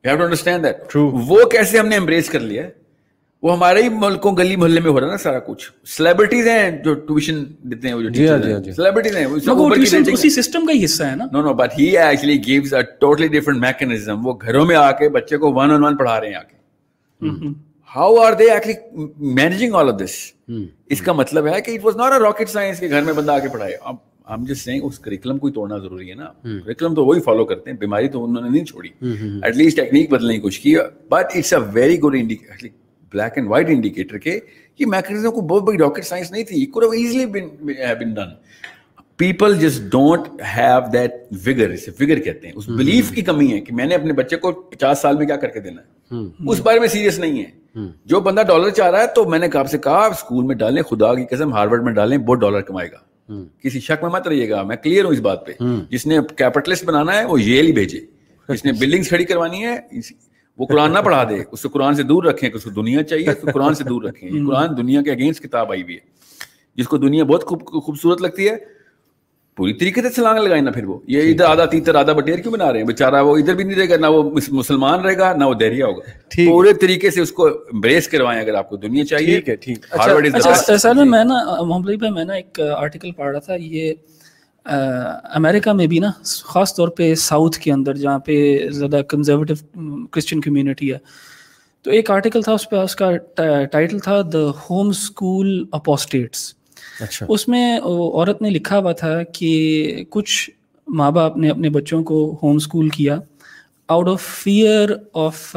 [0.04, 0.96] you have to understand that
[1.28, 2.68] وہ کیسے ہم نے امبریس کر لیا
[3.46, 6.70] وہ ہمارے ہی ملکوں گلی محلے میں ہو رہا ہے نا سارا کچھ۔ سیلیبریٹیز ہیں
[6.84, 8.08] جو ٹیوشن دیتے ہیں وہ جو
[8.72, 9.68] سیلیبریٹیز ہیں۔ وہ
[10.12, 13.28] اسی سسٹم کا ہی حصہ ہے نا۔ No no but he actually gives a totally
[13.28, 16.34] different mechanism وہ گھروں میں آ کے بچے کو ون آن ون پڑھا رہے ہیں
[16.34, 16.54] آ کے
[17.96, 20.14] how are they actually managing all of this
[20.86, 23.32] اس کا مطلب ہے کہ it was not a rocket science کے گھر میں بندہ
[23.32, 23.94] آ کے پڑھائے۔ اب
[24.30, 26.24] ہم جس سے اس کریکلم کو توڑنا ضروری ہے نا۔
[26.64, 28.88] کریکلم تو وہی فالو کرتے ہیں۔ بیماری تو انہوں نے نہیں چھوڑی۔
[29.42, 30.74] ایٹ لیسٹ ٹیکنیک بدلنے کی کوشش کی۔
[31.08, 32.72] But it's a very good indicate
[33.16, 34.38] black and white indicator کے
[34.80, 38.34] یہ میکنزم کو بہت بڑی راکٹ سائنس نہیں تھی could easily been done
[39.18, 41.12] people جس ڈونٹ ہیو دیٹ
[41.46, 44.36] وگر اسے وگر کہتے ہیں اس بلیف کی کمی ہے کہ میں نے اپنے بچے
[44.36, 47.84] کو پچاس سال میں کیا کر کے دینا ہے اس بارے میں سیریس نہیں ہے
[48.04, 50.82] جو بندہ ڈالر چاہ رہا ہے تو میں نے کہا سے کہا اسکول میں ڈالیں
[50.82, 54.48] خدا کی قسم ہارورڈ میں ڈالیں بہت ڈالر کمائے گا کسی شک میں مت رہیے
[54.50, 55.52] گا میں کلیئر ہوں اس بات پہ
[55.90, 58.00] جس نے کیپٹلسٹ بنانا ہے وہ یہ بھیجے
[58.48, 59.76] جس نے بلڈنگس کھڑی کروانی ہے
[60.58, 63.02] وہ قرآن نہ پڑھا دے اس کو قرآن سے دور رکھیں کہ اس کو دنیا
[63.02, 65.94] چاہیے اس کو قرآن سے دور رکھیں۔ یہ قرآن دنیا کے اگینسٹ کتاب آئی ہوئی
[65.94, 66.00] ہے۔
[66.76, 68.56] جس کو دنیا بہت خوب خوبصورت لگتی ہے
[69.56, 72.52] پوری طریقے سے چھلانگ لگائیں نا پھر وہ۔ یہ ادھر آدھا تیتر آدھا بٹیر کیوں
[72.52, 75.36] بنا رہے ہیں؟ بیچارہ وہ ادھر بھی نہیں رہے گا نہ وہ مسلمان رہے گا
[75.36, 76.02] نہ وہ دہریا ہوگا۔
[76.46, 79.86] پورے طریقے سے اس کو امبریس کروائیں اگر آپ کو دنیا چاہیے۔ ٹھیک ہے ٹھیک۔
[79.90, 83.94] اچھا, اچھا، میں نا محمد بھائی میں نا ایک آرٹیکل پڑھ رہا تھا۔ یہ
[85.34, 86.10] امریکہ میں بھی نا
[86.44, 88.36] خاص طور پہ ساؤتھ کے اندر جہاں پہ
[88.68, 89.54] زیادہ کنزرویٹو
[90.12, 90.98] کرسچن کمیونٹی ہے
[91.84, 93.10] تو ایک آرٹیکل تھا اس پہ اس کا
[93.72, 96.52] ٹائٹل تھا دا ہوم اسکول اپوسٹیٹس
[97.28, 100.50] اس میں عورت نے لکھا ہوا تھا کہ کچھ
[100.88, 103.18] ماں باپ نے اپنے بچوں کو ہوم اسکول کیا
[103.88, 105.56] out of fear of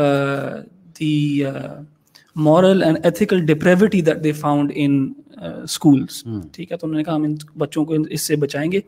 [1.00, 1.44] the
[2.36, 5.14] moral and ethical depravity that they found in
[5.64, 8.80] schools ٹھیک ہے؟ تو انہوں نے کہا ہم ان بچوں کو اس سے بچائیں گے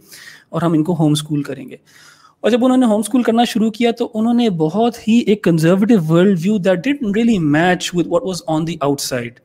[0.50, 1.76] اور ہم ان کو ہوم اسکول کریں گے۔
[2.42, 5.44] اور جب انہوں نے ہوم اسکول کرنا شروع کیا تو انہوں نے بہت ہی ایک
[5.44, 9.40] conservative world view that did really match with what was on the out side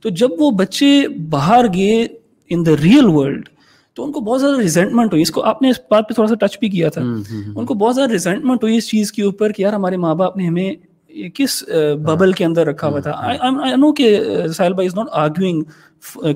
[0.00, 2.06] تو جب وہ بچے باہر گئے
[2.48, 3.48] ان دا ریئل ورلڈ
[3.94, 6.28] تو ان کو بہت زیادہ ریزنٹمنٹ ہوئی۔ اس کو آپ نے اس بات پہ تھوڑا
[6.28, 7.52] سا ٹچ بھی کیا تھا۔ hmm, hmm, hmm.
[7.56, 10.36] ان کو بہت زیادہ ریزنٹمنٹ ہوئی اس چیز کے اوپر کہ یار ہمارے ماں باپ
[10.36, 10.74] نے ہمیں
[11.34, 11.62] کس
[12.02, 15.62] ببل کے اندر رکھا ہوا ہاں، تھا؟ ہاں۔ ساحل بھائی از ناٹ آرگیوئنگ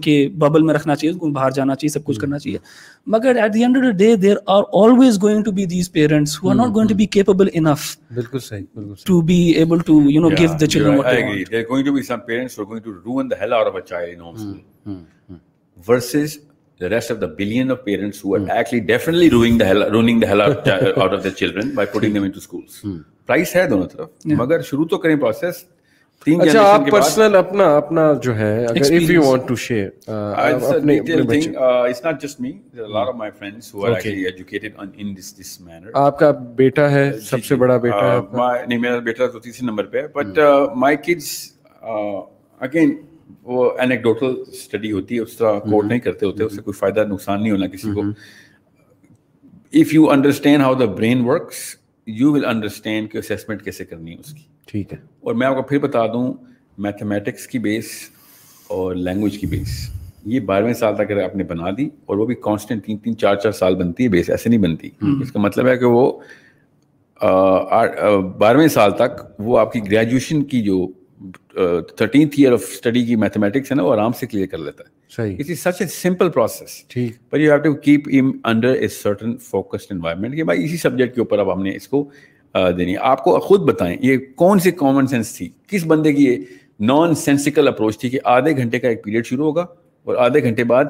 [0.03, 2.59] کہ ببل میں رکھنا چاہیے باہر جانا چاہیے سب کچھ ہاں۔ کرنا چاہیے۔
[3.07, 6.37] مگر at the end of the day there are always going to be these parents
[6.43, 10.01] who are not going to be capable enough بالکل صحیح بالکل to be able to
[10.11, 12.69] you know give the children what they want there going to be some parents who
[12.69, 14.99] going to ruin the hell out of a child in home
[15.79, 16.39] versus
[35.95, 38.21] آپ کا بیٹا ہے سب سے بڑا بیٹا
[38.99, 40.07] بیٹا تو تیسرے number پہ
[43.45, 47.05] وہ انیکڈوٹل study ہوتی ہے اس طرح کوٹ نہیں کرتے ہوتے اس سے کوئی فائدہ
[47.09, 48.03] نقصان نہیں ہونا کسی کو۔
[49.73, 51.55] If you understand how the brain works
[52.07, 55.57] you will understand کہ اسیسمنٹ کیسے کرنی ہے اس کی۔ ٹھیک ہے۔ اور میں آپ
[55.57, 56.35] کو پھر بتا دوں
[56.79, 57.85] میتھمیٹکس کی بیس
[58.69, 59.91] اور لینگویج کی بیس
[60.25, 63.17] یہ بارہویں سال تک اگر آپ نے بنا دی اور وہ بھی کانسٹنٹ تین تین
[63.17, 64.91] چار چار سال بنتی ہے بیس ایسے نہیں بنتی۔
[65.23, 66.21] اس کا مطلب ہے کہ وہ
[68.39, 70.87] بارہویں سال تک وہ آپ کی گریجویشن کی جو
[71.97, 75.33] تھرٹینتھ ایئر آف اسٹڈی کی میتھمیٹکس ہے نا وہ آرام سے کلیئر کر لیتا ہے۔
[75.35, 76.83] It is such a simple process
[77.33, 81.15] but you have to keep them under a certain focused environment کہ بھائی اسی سبجیکٹ
[81.15, 82.09] کے اوپر اب ہم نے اس کو
[82.79, 86.37] دینی آپ کو خود بتائیں یہ کون سی کامن سینس تھی؟ کس بندے کی یہ
[86.81, 89.67] نان سینسیکل اپروچ تھی کہ آدھے گھنٹے کا ایک پیریڈ شروع ہوگا
[90.07, 90.85] اور آدھے گھنٹے بعد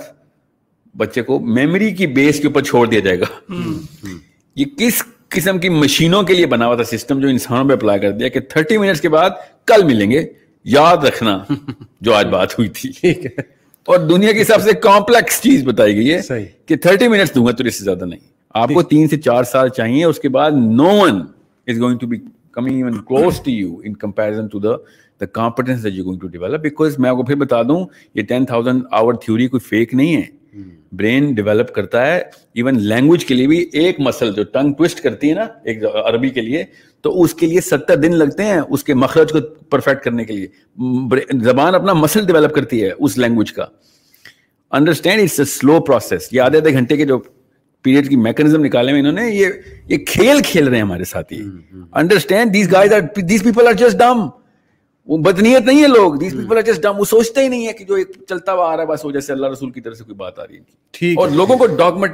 [0.96, 3.24] بچے کو میموری کی بیس کے اوپر چھوڑ دیا جائے گا؟
[4.56, 5.02] یہ کس
[5.34, 8.28] قسم کی مشینوں کے لیے بنا ہوا تھا سسٹم جو انسانوں پہ اپلائی کر دیا
[8.28, 9.30] کہ تھرٹی منٹس کے بعد
[9.66, 10.26] کل ملیں گے۔
[10.64, 11.38] یاد رکھنا
[12.00, 13.10] جو آج بات ہوئی تھی۔
[13.84, 16.20] اور دنیا کی سب سے کمپلیکس چیز بتائی گئی ہے
[16.66, 18.20] کہ تھرٹی منٹس دوں گا تو اس سے زیادہ نہیں۔
[18.54, 21.22] آپ کو تین سے چار سال چاہیے اس کے بعد no one
[21.66, 22.16] is going to be
[22.52, 24.70] coming even close to you in comparison to the
[25.20, 28.82] the competence going to develop because میں آپ کو پھر بتا دوں یہ ٹین تھاؤزینڈ
[28.90, 30.70] آور تھیوری کوئی فیک نہیں ہے۔ Hmm.
[30.92, 32.18] برین ڈیولپ کرتا ہے
[32.54, 36.28] ایون لینگویج کے لیے بھی ایک مسل جو ٹنگ ٹوسٹ کرتی ہے نا ایک عربی
[36.30, 36.64] کے لیے
[37.04, 39.40] تو اس کے لیے ستر دن لگتے ہیں اس کے مخرج کو
[39.70, 40.46] پرفیکٹ کرنے کے لیے.
[41.42, 43.66] زبان اپنا مسل ڈیولپ کرتی ہے اس لینگویج کا.
[44.72, 47.18] Understand it's a slow process یہ آدھے آدھے گھنٹے کے جو
[47.84, 49.46] پیریڈ کی میکنزم نکالے ہوئے انہوں نے یہ
[49.88, 51.42] یہ کھیل کھیل رہے ہیں ہمارے ساتھ ہی
[51.92, 54.26] understand these guys are these people are just dumb
[55.06, 57.84] وہ بدنیت نہیں ہے لوگ۔ دیس پیپل جسٹ ڈم وہ سوچتے ہی نہیں ہے کہ
[57.84, 60.04] جو ایک چلتا ہوا آ رہا ہے بس وجہ جیسے اللہ رسول کی طرف سے
[60.04, 62.06] کوئی بات آ رہی ہے۔ اور لوگوں کو ڈاگما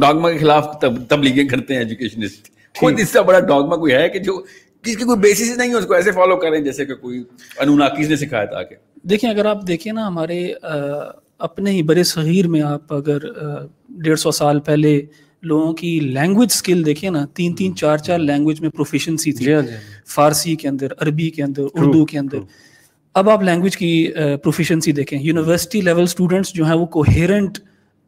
[0.00, 0.68] ڈاگما کے خلاف
[1.08, 4.42] تبلیغیں کرتے ہیں ایجوکیشنسٹ کوئی اس سے بڑا ڈاگما کوئی ہے کہ جو
[4.82, 7.24] کس کی کوئی بیسس نہیں ہے اس کو ایسے فالو کریں جیسے کہ کوئی
[7.58, 10.52] انوناکیز نے سکھایا تھا کہ دیکھیں اگر آپ دیکھیں نا ہمارے
[11.38, 13.18] اپنے ہی برے صغیر میں آپ اگر
[13.88, 15.02] ڈیڑھ سو سال پہلے
[15.46, 19.44] لوگوں کی لینگویج اسکل دیکھیں نا تین تین چار چار لینگویج میں پروفیشنسی تھی۔
[20.06, 22.38] فارسی کے اندر عربی کے اندر اردو کے اندر۔
[23.14, 24.08] اب آپ لینگویج کی
[24.42, 27.58] پروفیشنسی دیکھیں۔ یونیورسٹی لیول اسٹوڈنٹس جو ہیں وہ کوہیرنٹ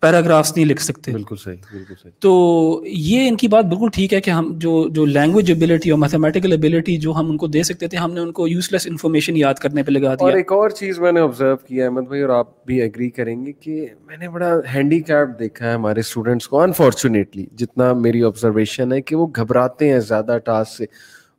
[0.01, 4.15] پیراگرافس نہیں لکھ سکتے۔ بالکل صحیح بالکل صحیح۔ تو یہ ان کی بات بالکل ٹھیک
[4.15, 7.63] ہے کہ ہم جو جو لینگویج ابیلٹی اور میتھمیٹیکل ابیلٹی جو ہم ان کو دے
[7.63, 10.37] سکتے تھے ہم نے ان کو یوز لیس انفارمیشن یاد کرنے پہ لگا اور دیا
[10.37, 13.53] ایک اور چیز میں نے آبزرو کیا احمد بھائی اور آپ بھی ایگری کریں گے
[13.53, 18.93] کہ میں نے بڑا ہینڈی کیپ دیکھا ہے ہمارے اسٹوڈنٹس کو انفارچونیٹلی جتنا میری آبزرویشن
[18.93, 20.85] ہے کہ وہ گھبراتے ہیں زیادہ ٹاسک سے۔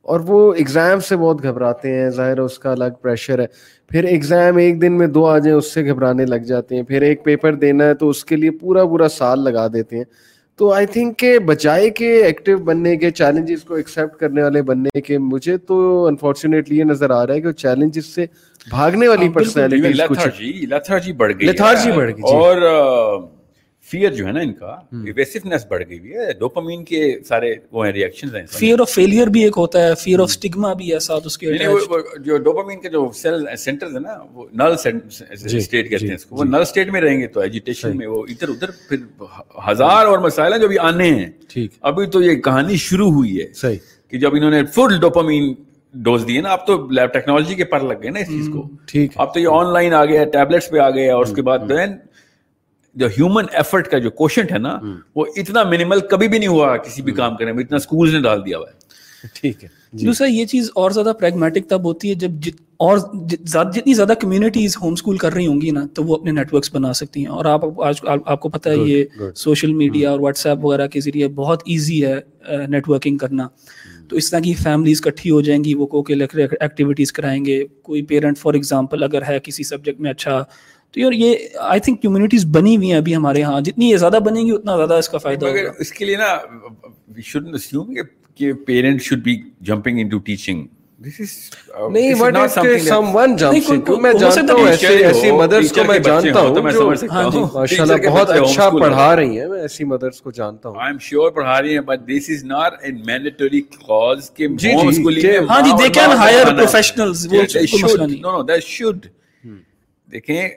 [0.02, 3.46] اور وہ ایگزام سے بہت گھبراتے ہیں ظاہر ہے اس کا الگ پریشر ہے۔
[3.90, 7.02] پھر ایگزام ایک دن میں دو آ جائیں اس سے گھبرانے لگ جاتے ہیں پھر
[7.02, 10.04] ایک پیپر دینا ہے تو اس کے لیے پورا پورا سال لگا دیتے ہیں۔
[10.58, 15.00] تو آئی تھنک کہ بجائے کے ایکٹیو بننے کے چیلنجز کو ایکسیپٹ کرنے والے بننے
[15.00, 18.26] کے مجھے تو انفارچونیٹلی یہ نظر آ رہا ہے کہ چیلنجز سے
[18.66, 19.76] بھاگنے والی پرسنالٹی
[20.66, 22.56] لیتھارجی بڑھ گئی لیتھارجی بڑھ گئی اور
[23.88, 24.70] فیئر جو ہے نا ان کا
[25.04, 26.32] ایویسونیس بڑھ گئی ہوئی ہے.
[26.38, 30.20] ڈوپامین کے سارے وہ ہیں ریئیکشنز ہیں فیئر آف فیلئر بھی ایک ہوتا ہے فیئر
[30.20, 34.02] آف سٹگما بھی ہے ساتھ اس کے یعنی جو ڈوپامین کے جو سیل سینٹرز ہیں
[34.02, 36.36] نا وہ نل اسٹیٹ کہتے ہیں اس کو.
[36.36, 38.98] وہ نل اسٹیٹ میں رہیں گے تو ایجیٹیشن میں وہ ادھر ادھر پھر
[39.70, 41.30] ہزار اور مسائل ہیں جو ابھی آنے ہیں.
[41.48, 41.70] ٹھیک.
[41.82, 43.78] ابھی تو یہ کہانی شروع ہوئی ہے صحیح.
[44.12, 45.52] کہ جب انہوں نے فل ڈوپامین
[45.94, 48.68] ڈوز دیے نا اب تو لیب ٹیکنالوجی کے پر لگ گئے نا اس چیز کو.
[48.88, 51.42] ٹھیک اب تو یہ آن لائن آ گیا ٹیبلٹس پہ آ گیا اور اس کے
[51.42, 51.96] بعد دین
[52.94, 54.78] جو ہیومن ایفرٹ کا جو کوشنٹ ہے نا
[55.16, 58.20] وہ اتنا منیمل کبھی بھی نہیں ہوا کسی بھی کام کرنے میں اتنا اسکولز نے
[58.20, 58.80] ڈال دیا ہوا ہے۔
[59.34, 62.98] ٹھیک ہے۔ دوسرا یہ چیز اور زیادہ پریگمیٹک تب ہوتی ہے جب جت اور
[63.72, 66.74] جتنی زیادہ کمیونٹیز ہوم اسکول کر رہی ہوں گی نا تو وہ اپنے نیٹ ورکس
[66.74, 67.94] بنا سکتی ہیں۔ اور آپ آج
[68.26, 72.06] آپ کو پتہ ہے یہ سوشل میڈیا اور واٹس ایپ وغیرہ کے ذریعے بہت ایزی
[72.06, 72.14] ہے
[72.66, 73.48] نیٹ ورکنگ کرنا۔
[74.08, 76.04] تو اس طرح کی فیملیز کٹھی ہو جائیں گی وہ کو
[76.60, 80.44] ایکٹیویٹیز کرائیں گے۔ کوئی پیرنٹ فار ایگزامپل اگر ہے کسی سبجیکٹ میں اچھا
[80.94, 84.18] تو یار یہ آئی تھنک کمیونٹیز بنی ہوئی ہیں ابھی ہمارے ہاں۔ جتنی یہ زیادہ
[84.24, 86.34] بنیں گی اتنا زیادہ اس کا فائدہ مگر ہوگا۔ اس کے لیے نا
[87.08, 87.94] وی شوڈنٹ اسیوم
[88.34, 90.66] کہ parent should be jumping into teaching
[90.98, 91.28] this is
[91.92, 92.36] نہیں بٹ
[92.80, 95.84] سم ون جمپس کوئی- انٹو میں ہو جانتا سکتا ہوں ہے ایسے ایسی مدرس کو
[95.84, 100.30] میں جانتا ہوں جو ماشاء اللہ بہت اچھا پڑھا رہی ہیں میں ایسی مدرس کو
[100.30, 104.30] جانتا ہوں۔ آئی ایم شیور پڑھا رہی ہیں but this is not a mandatory clause
[104.30, 106.56] کہ ہوم اسکولنگ کہ- میں ہاں جی ماں دے اور کین باپ ہائر پڑھانا ہے.
[106.56, 108.26] پروفیشنلز وہ They کوئی مسئلہ نہیں۔ Should.
[108.26, 109.08] No, no, they should.
[110.08, 110.48] دیکھیں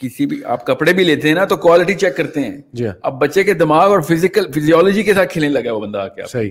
[0.00, 2.92] کسی بھی آپ کپڑے بھی لیتے ہیں نا تو کوالٹی چیک کرتے ہیں۔ جی ہاں۔
[3.02, 6.22] اب بچے کے دماغ اور فزیکل فزیولوجی کے ساتھ کھیلنے لگا وہ بندہ آ کے
[6.32, 6.50] صحیح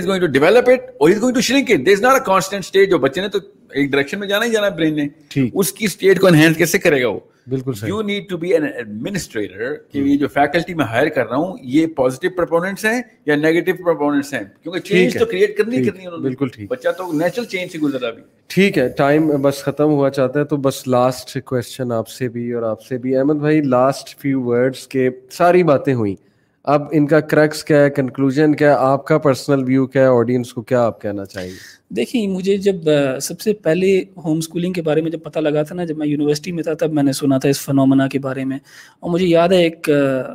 [0.00, 1.84] is going to develop it or he's going to shrink it.
[1.84, 3.38] There is not a constant state جو بچے نے تو
[3.70, 5.06] ایک ڈائریکشن میں جانا ہی جانا برین نے۔
[5.54, 8.64] اس کی اسٹیٹ کو انہینس کیسے کرے گا وہ؟ بالکل you need to be an
[8.64, 13.36] administrator کہ یہ جو فیکلٹی میں ہائر کر رہا ہوں یہ پازیٹیو پرپوننٹس ہیں یا
[13.36, 16.70] نیگیٹو پرپوننٹس ہیں؟ کیونکہ چینج تو کریٹ کرنی ہی کرنی ہے انہوں نے۔ بالکل ٹھیک۔
[16.70, 20.44] بچہ تو نیچرل چینج سے گزرا بھی۔ ٹھیک ہے ٹائم بس ختم ہوا چاہتا ہے
[20.44, 24.42] تو بس لاسٹ کوشچن آپ سے بھی اور آپ سے بھی۔ احمد بھائی لاسٹ فیو
[24.42, 26.27] ورڈس کے ساری باتیں ہوئیں۔
[26.68, 30.06] اب ان کا کرکس کیا ہے کنکلوژن کیا ہے آپ کا پرسنل ویو کیا ہے
[30.06, 32.74] آڈینس کو کیا آپ کہنا چاہیں گے؟ دیکھیں مجھے جب
[33.22, 36.06] سب سے پہلے ہوم اسکولنگ کے بارے میں جب پتہ لگا تھا نا جب میں
[36.06, 38.58] یونیورسٹی میں تھا تب میں نے سنا تھا اس فنومنا کے بارے میں۔
[39.00, 39.90] اور مجھے یاد ہے ایک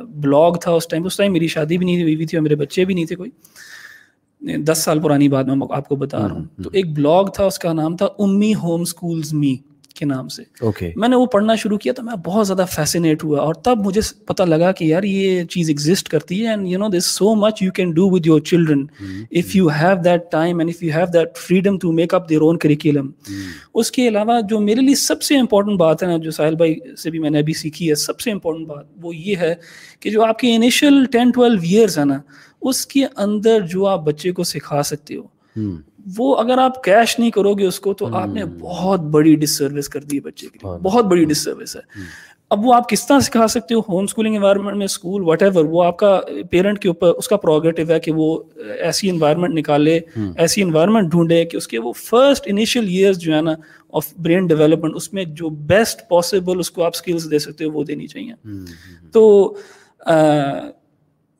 [0.08, 2.84] بلاگ تھا اس ٹائم اس ٹائم میری شادی بھی نہیں ہوئی تھی اور میرے بچے
[2.84, 3.30] بھی نہیں تھے کوئی۔
[4.64, 7.58] دس سال پرانی بات میں آپ کو بتا رہا ہوں۔ تو ایک بلاگ تھا اس
[7.58, 9.56] کا نام تھا امی ہوم اسکولز می
[9.96, 13.24] کے نام سے۔ اوکے میں نے وہ پڑھنا شروع کیا تو میں بہت زیادہ فیسینیٹ
[13.24, 16.78] ہوا اور تب مجھے پتہ لگا کہ یار یہ چیز ایگزسٹ کرتی ہے and you
[16.78, 18.84] know this so much you can do with your children
[19.30, 22.40] if you have that time and if you have that freedom to make up their
[22.40, 23.10] own curriculum
[23.74, 26.74] اس کے علاوہ جو میرے لیے سب سے امپورٹنٹ بات ہے نا جو ساحل بھائی
[26.98, 29.54] سے بھی میں نے ابھی سیکھی ہے سب سے امپورٹنٹ بات وہ یہ ہے
[30.00, 32.18] کہ جو آپ کے انیشیل ٹین ٹویلو ایئرس ہیں نا
[32.62, 35.22] اس کے اندر جو آپ بچے کو سکھا سکتے ہو۔
[36.16, 39.58] وہ اگر آپ کیش نہیں کرو گے اس کو تو آپ نے بہت بڑی ڈس
[39.58, 41.80] سروس کر دی ہے بچے کے لیے۔ بہت بڑی ڈس سروس ہے
[42.50, 45.64] اب وہ آپ کس طرح سکھا سکتے ہو؟ ہوم اسکولنگ انوائرمنٹ میں اسکول وٹ ایور
[45.64, 46.20] وہ آپ کا
[46.50, 48.42] پیرنٹ کے اوپر اس کا پروگیٹو ہے کہ وہ
[48.78, 50.00] ایسی انوائرمنٹ نکالے
[50.36, 53.54] ایسی انوائرمنٹ ڈھونڈے کہ اس کے وہ فرسٹ انیشیل ایئرز جو ہے نا
[53.92, 57.70] آف برین ڈیولپمنٹ اس میں جو بیسٹ پاسبل اس کو آپ اسکلس دے سکتے ہو
[57.70, 58.32] وہ دینی چاہیے۔
[59.12, 59.54] تو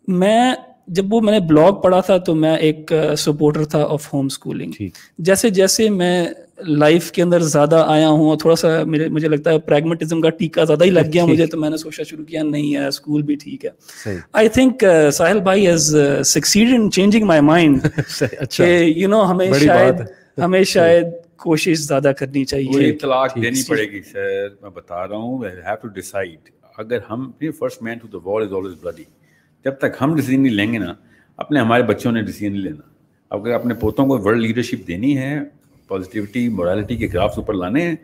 [0.08, 0.54] میں
[0.88, 4.82] جب وہ میں نے بلاگ پڑھا تھا تو میں ایک سپورٹر تھا آف ہوم اسکولنگ
[5.18, 6.26] جیسے جیسے میں
[6.66, 10.30] لائف کے اندر زیادہ آیا ہوں اور تھوڑا سا میرے مجھے لگتا ہے پریگمیٹزم کا
[10.30, 13.22] ٹیکا زیادہ ہی لگ گیا مجھے تو میں نے سوچا شروع کیا نہیں ہے اسکول
[13.22, 13.70] بھی ٹھیک ہے.
[14.32, 15.94] آئی تھنک ساحل بھائی has
[16.26, 17.86] succeeded in changing my mind
[18.56, 20.00] کہ یو نو ہمیں شاید
[20.38, 21.06] ہمیں شاید
[21.36, 22.92] کوشش زیادہ کرنی چاہیے.
[22.92, 25.44] طلاق دینی پڑے گی سر میں بتا رہا ہوں.
[26.78, 29.04] اگر ہم فرسٹ مین ٹو دا وال از آلویز بلڈی
[29.64, 30.94] جب تک ہم ڈیسیزن نہیں لیں گے نا
[31.38, 32.82] اپنے ہمارے بچوں نے ڈیسیزن نہیں لینا۔
[33.30, 35.38] اگر اپنے پوتوں کو ورلڈ لیڈرشپ دینی ہے
[35.88, 37.94] پازیٹیوٹی مورالٹی کے گرافس اوپر لانے ہیں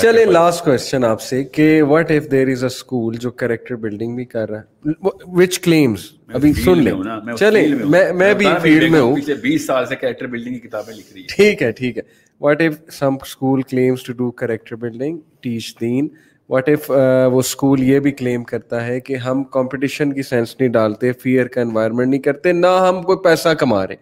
[0.00, 4.14] چلے لاسٹ کوشچن آپ سے کہ what if there is a school جو کریکٹر بلڈنگ
[4.16, 4.90] بھی کر رہا ہے؟
[5.36, 6.00] وچ کلیمز
[6.34, 6.92] ابھی سن لیں۔
[7.38, 7.66] چلے
[8.12, 11.62] میں بھی فیلڈ میں ہوں بیس سال سے کریکٹر بلڈنگ کی کتابیں لکھ رہی ٹھیک
[11.62, 12.02] ہے ٹھیک ہے۔
[12.40, 16.08] What if some school claims to do character building teach then
[16.50, 20.70] what if وہ اسکول یہ بھی کلیم کرتا ہے کہ ہم کمپٹیشن کی سینس نہیں
[20.70, 23.96] ڈالتے فیئر کا انوائرمنٹ نہیں کرتے نہ ہم کوئی پیسہ کما رہے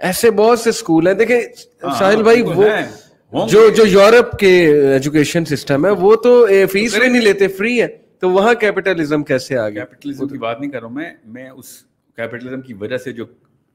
[0.00, 1.38] ایسے بہت سے اسکول ہیں دیکھیں
[1.84, 4.50] ہاں، ساحل بھائی وہ جو جو یورپ کے
[4.92, 6.34] ایجوکیشن سسٹم ہے وہ تو
[6.72, 7.86] فیس بھی نہیں لیتے فری ہے
[8.20, 11.48] تو وہاں کیپٹلزم کیسے آ گیا کیپٹلزم کی بات نہیں کر رہا ہوں میں۔ میں
[11.50, 11.72] اس
[12.18, 13.24] کیپٹلزم کی وجہ سے جو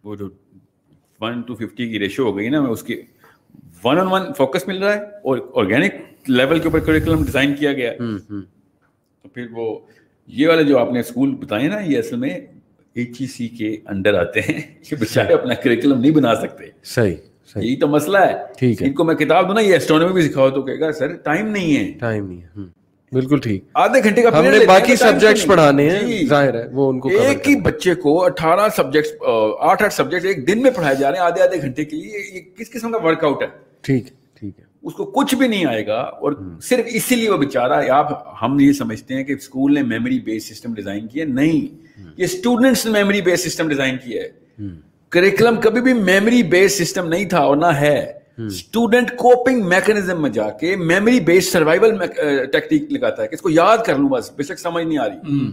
[0.04, 0.30] وہ جو
[1.22, 3.02] ون ٹو ففٹی کی ریشو ہو گئی نا میں اس کی
[3.84, 5.94] ون آن ون فوکس مل رہا ہے اور آرگینک
[6.28, 7.94] لیول کے اوپر کریکولم ڈیزائن کیا گیا.
[9.24, 9.80] تو پھر وہ
[10.28, 12.30] یہ والے جو آپ نے اسکول بتائے نا یہ اصل میں
[12.94, 14.60] ایچ ای سی کے انڈر آتے ہیں
[14.92, 17.16] یہ بچارے اپنا کریکولم نہیں بنا سکتے۔ صحیح
[17.56, 20.22] یہی تو مسئلہ ہے۔ ٹھیک ہے۔ ان کو میں کتاب دوں نا یہ اسٹرانومی بھی
[20.22, 22.64] سکھاؤ تو کہے گا سر ٹائم نہیں ہے۔ ٹائم نہیں ہے۔
[23.12, 27.00] بالکل ٹھیک۔ آدھے گھنٹے کا ہم نے باقی سبجیکٹس پڑھانے ہیں ظاہر ہے وہ ان
[27.00, 31.12] کو ایک ہی بچے کو اٹھارہ سبجیکٹ آٹھ آٹھ سبجیکٹ ایک دن میں پڑھائے جا
[31.12, 33.48] رہے ہیں آدھے آدھے گھنٹے کے لیے یہ کس قسم کا ورک آؤٹ ہے؟
[33.82, 34.06] ٹھیک۔
[34.40, 36.34] ٹھیک ہے۔ اس کو کچھ بھی نہیں آئے گا اور
[36.64, 40.50] صرف اسی لیے وہ بےچارا آپ ہم یہ سمجھتے ہیں کہ اسکول نے میموری بیس
[40.50, 41.76] سسٹم ڈیزائن کیا نہیں
[42.18, 44.30] یہ اسٹوڈنٹس نے میموری بیس سسٹم ڈیزائن کیا ہے۔
[45.10, 50.30] کریکولم کبھی بھی میموری بیس سسٹم نہیں تھا اور نہ ہے۔ اسٹوڈنٹ کوپنگ میکنزم میں
[50.30, 51.98] جا کے میموری بیس سروائول
[52.52, 55.08] ٹیکنیک لگاتا ہے کہ اس کو یاد کر لوں بس بے شک سمجھ نہیں آ
[55.10, 55.50] رہی۔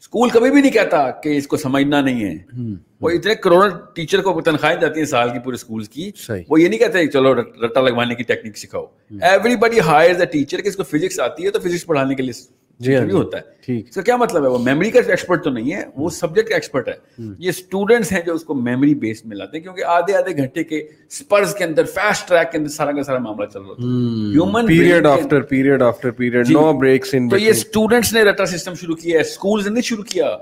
[0.00, 2.62] اسکول کبھی بھی نہیں کہتا کہ اس کو سمجھنا نہیں ہے۔
[3.00, 6.10] وہ اتنے کروڑوں ٹیچر کو تنخواہیں جاتی ہیں سال کی پورے اسکول کی۔
[6.48, 10.68] وہ یہ نہیں کہتے چلو رٹا لگوانے کی ٹیکنیک سکھاؤ۔ ایوری بڈی ہائر ٹیچر کہ
[10.68, 12.32] اس کو فزکس آتی ہے تو فزکس پڑھانے کے لیے
[12.80, 13.42] جی بھی ہوتا ہے۔
[13.88, 16.54] اس کا کیا مطلب ہے؟ وہ میموری کا ایکسپرٹ تو نہیں ہے وہ سبجیکٹ کا
[16.54, 16.94] ایکسپرٹ ہے۔
[17.38, 20.64] یہ اسٹوڈنٹس ہیں جو اس کو میموری بیسڈ میں لاتے ہیں کیونکہ آدھے آدھے گھنٹے
[20.64, 24.32] کے اسپرز کے اندر فاسٹ ٹریک کے اندر سارا کا سارا معاملہ چل رہا ہے۔
[24.32, 28.74] Human period after period after period no breaks in تو یہ اسٹوڈنٹس نے رٹا سسٹم
[28.74, 30.36] شروع کیا ہے اسکولز نے نہیں شروع کیا۔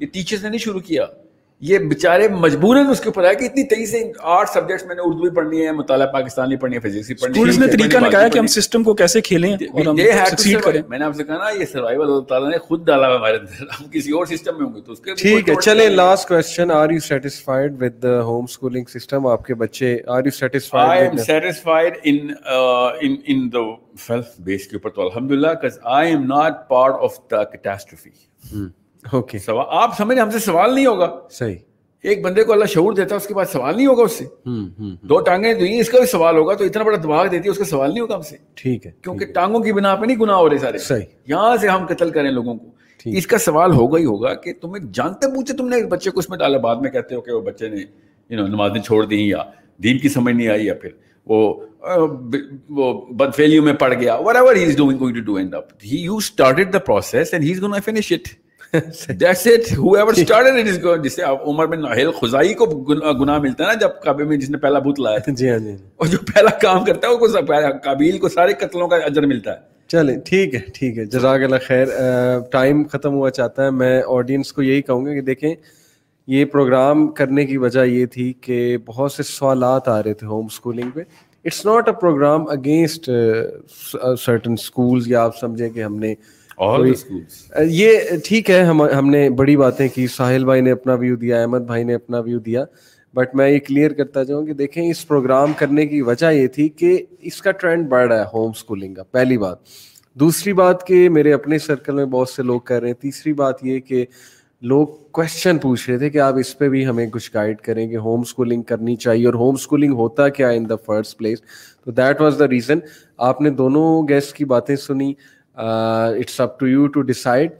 [0.00, 1.06] یہ ٹیچرز نے نہیں شروع کیا۔
[1.62, 3.98] یہ بےچارے مجبور ہیں اس کے اوپر ہے کہ اتنی تیزی سے
[4.32, 7.40] آٹھ سبجیکٹس میں نے اردو بھی پڑھنی ہے مطالعہ پاکستانی پڑھنی ہے فزکس بھی پڑھنی
[7.40, 10.98] ہے نے طریقہ نکالا کہ ہم سسٹم کو کیسے کھیلیں اور ہم سکسیڈ کریں۔ میں
[10.98, 13.64] نے آپ سے کہا نا یہ سروائیول اللہ تعالیٰ نے خود ڈالا ہے ہمارے اندر۔
[13.80, 16.70] ہم کسی اور سسٹم میں ہوں گے تو اس کے ٹھیک ہے چلیں last question
[16.70, 21.16] are you satisfied with home schooling system آپ کے بچے are you satisfied I am
[21.24, 22.18] satisfied in
[23.00, 28.10] in in base کے اوپر تو الحمدللہ cause I am not part of the catastrophe
[29.12, 31.54] okay آپ سمجھ ہم سے سوال نہیں ہوگا۔ صحیح۔
[32.02, 34.24] ایک بندے کو اللہ شعور دیتا ہے اس کے بعد سوال نہیں ہوگا اس سے۔
[35.02, 37.58] دو ٹانگیں دی اس کا بھی سوال ہوگا تو اتنا بڑا دماغ دیتی ہے اس
[37.58, 40.36] کا سوال نہیں ہوگا ہم سے۔ ٹھیک ہے کیونکہ ٹانگوں کی بنا پہ نہیں گناہ
[40.36, 42.66] ہو رہے سارے۔ صحیح۔ یہاں سے ہم قتل کریں لوگوں کو۔
[43.04, 46.30] اس کا سوال ہوگا ہی ہوگا کہ تمہیں جانتے پوچھے تم نے بچے کو اس
[46.30, 47.76] میں ڈالا بعد میں کہتے ہو کہ وہ بچے نے
[48.30, 49.38] یو نو نمازیں چھوڑ دی یا
[49.82, 50.90] دین کی سمجھ نہیں آئی یا پھر
[51.26, 51.54] وہ
[52.70, 55.96] وہ بدفیلیوں میں پڑ گیا۔ Whatever he is doing going to do and up he
[55.96, 58.28] you started the process and he is gonna finish it
[61.46, 62.66] Umar bin ناہل خزائی کو
[63.20, 65.76] گناہ ملتا ہے نا جب کعبے میں جس نے پہلا بت لایا جی ہاں جی
[65.96, 67.26] اور جو پہلا کام کرتا ہے وہ
[67.84, 69.56] قابیل کو سارے قتلوں کا اجر ملتا ہے۔
[69.88, 71.86] چلیں ٹھیک ہے ٹھیک ہے۔ جزاک اللہ خیر
[72.52, 75.54] ٹائم ختم ہوا چاہتا ہے۔ میں آڈینس کو یہی کہوں گا کہ دیکھیں
[76.26, 80.46] یہ پروگرام کرنے کی وجہ یہ تھی کہ بہت سے سوالات آ رہے تھے ہوم
[80.46, 81.00] اسکولنگ پہ۔
[81.44, 83.10] It's not a program against
[84.20, 86.14] certain schools یا آپ سمجھیں کہ ہم نے
[87.68, 91.60] یہ ٹھیک ہے ہم نے بڑی باتیں کی۔ ساحل بھائی نے اپنا ویو دیا احمد
[91.60, 92.64] بھائی نے اپنا ویو دیا۔
[93.14, 96.68] بٹ میں یہ کلیئر کرتا جاؤں کہ دیکھیں اس پروگرام کرنے کی وجہ یہ تھی
[96.68, 99.56] کہ اس کا ٹرینڈ بڑھ رہا ہے ہوم اسکولنگ کا پہلی بات۔
[100.16, 103.64] دوسری بات کہ میرے اپنے سرکل میں بہت سے لوگ کر رہے ہیں۔ تیسری بات
[103.64, 104.04] یہ کہ
[104.62, 107.96] لوگ کوشچن پوچھ رہے تھے کہ آپ اس پہ بھی ہمیں کچھ گائڈ کریں کہ
[107.96, 111.38] ہوم اسکولنگ کرنی چاہیے اور ہوم اسکولنگ ہوتا کیا ان دا فرسٹ پلیس
[111.84, 112.78] تو دیٹ واز دا ریزن
[113.18, 115.12] آپ نے دونوں گیسٹ کی باتیں سنی۔
[115.56, 117.50] It's up to you to decide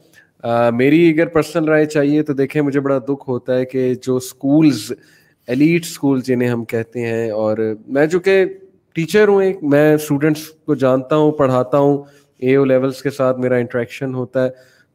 [0.72, 4.92] میری اگر پرسنل رائے چاہیے تو دیکھیں مجھے بڑا دکھ ہوتا ہے کہ جو اسکولز
[5.48, 8.44] ایلیٹ اسکول جنہیں ہم کہتے ہیں اور میں جو کہ
[8.96, 12.02] ٹیچر ہوں ایک میں اسٹوڈنٹس کو جانتا ہوں پڑھاتا ہوں
[12.42, 14.50] اے او لیولس کے ساتھ میرا انٹریکشن ہوتا ہے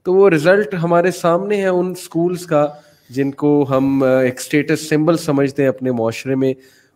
[0.06, 2.68] تو وہ رزلٹ ہمارے سامنے ہے ان اسکولس کا
[3.10, 6.54] جن کو ہم ایک اسٹیٹس سمبل سمجھتے ہیں اپنے معاشرے میں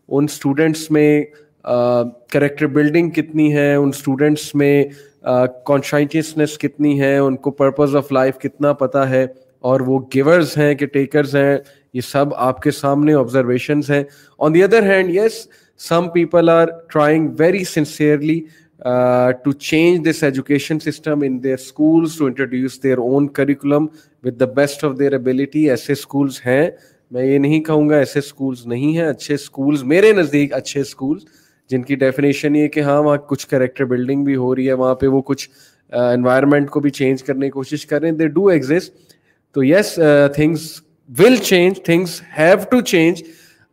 [0.09, 1.23] ان اسٹوڈنٹس میں
[2.31, 4.83] کریکٹر بلڈنگ کتنی ہے ان اسٹوڈنٹس میں
[5.65, 9.25] کانشائنٹیسنیس کتنی ہے، ان کو پرپز آف لائف کتنا پتہ ہے،
[9.61, 11.57] اور وہ گیورز ہیں کہ ٹیکرز ہیں،
[11.93, 14.03] یہ سب آپ کے سامنے آبزرویشنز ہیں۔
[14.39, 15.47] On the other hand yes
[15.79, 18.39] some people are trying very sincerely
[19.43, 23.85] to change this education system in their schools to introduce their own curriculum
[24.23, 26.69] with the best of their ability ایسے schools ہیں،
[27.11, 31.23] میں یہ نہیں کہوں گا ایسے schools نہیں ہیں، اچھے اسکولس میرے نزدیک اچھے اسکولس
[31.69, 34.95] جن کی ڈیفینیشن یہ کہ ہاں وہاں کچھ کریکٹر بلڈنگ بھی ہو رہی ہے، وہاں
[34.95, 35.49] پہ وہ کچھ
[35.91, 38.93] انوائرمنٹ کو بھی چینج کرنے کی کوشش کر رہے ہیں۔ دے ڈو ایگزسٹ
[39.55, 39.99] تو yes
[40.35, 40.71] things
[41.19, 43.23] will change things have to change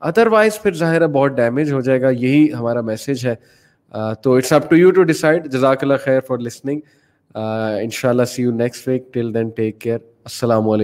[0.32, 3.34] otherwise پھر ظاہر ہے بہت ڈیمیج ہو جائے گا۔ یہی ہمارا میسج ہے۔
[4.22, 6.80] تو it's up to you to decide جزاک اللہ خیر فار لسننگ
[7.34, 10.78] ان شاء اللہ see you next week till then take care السلام علیکم۔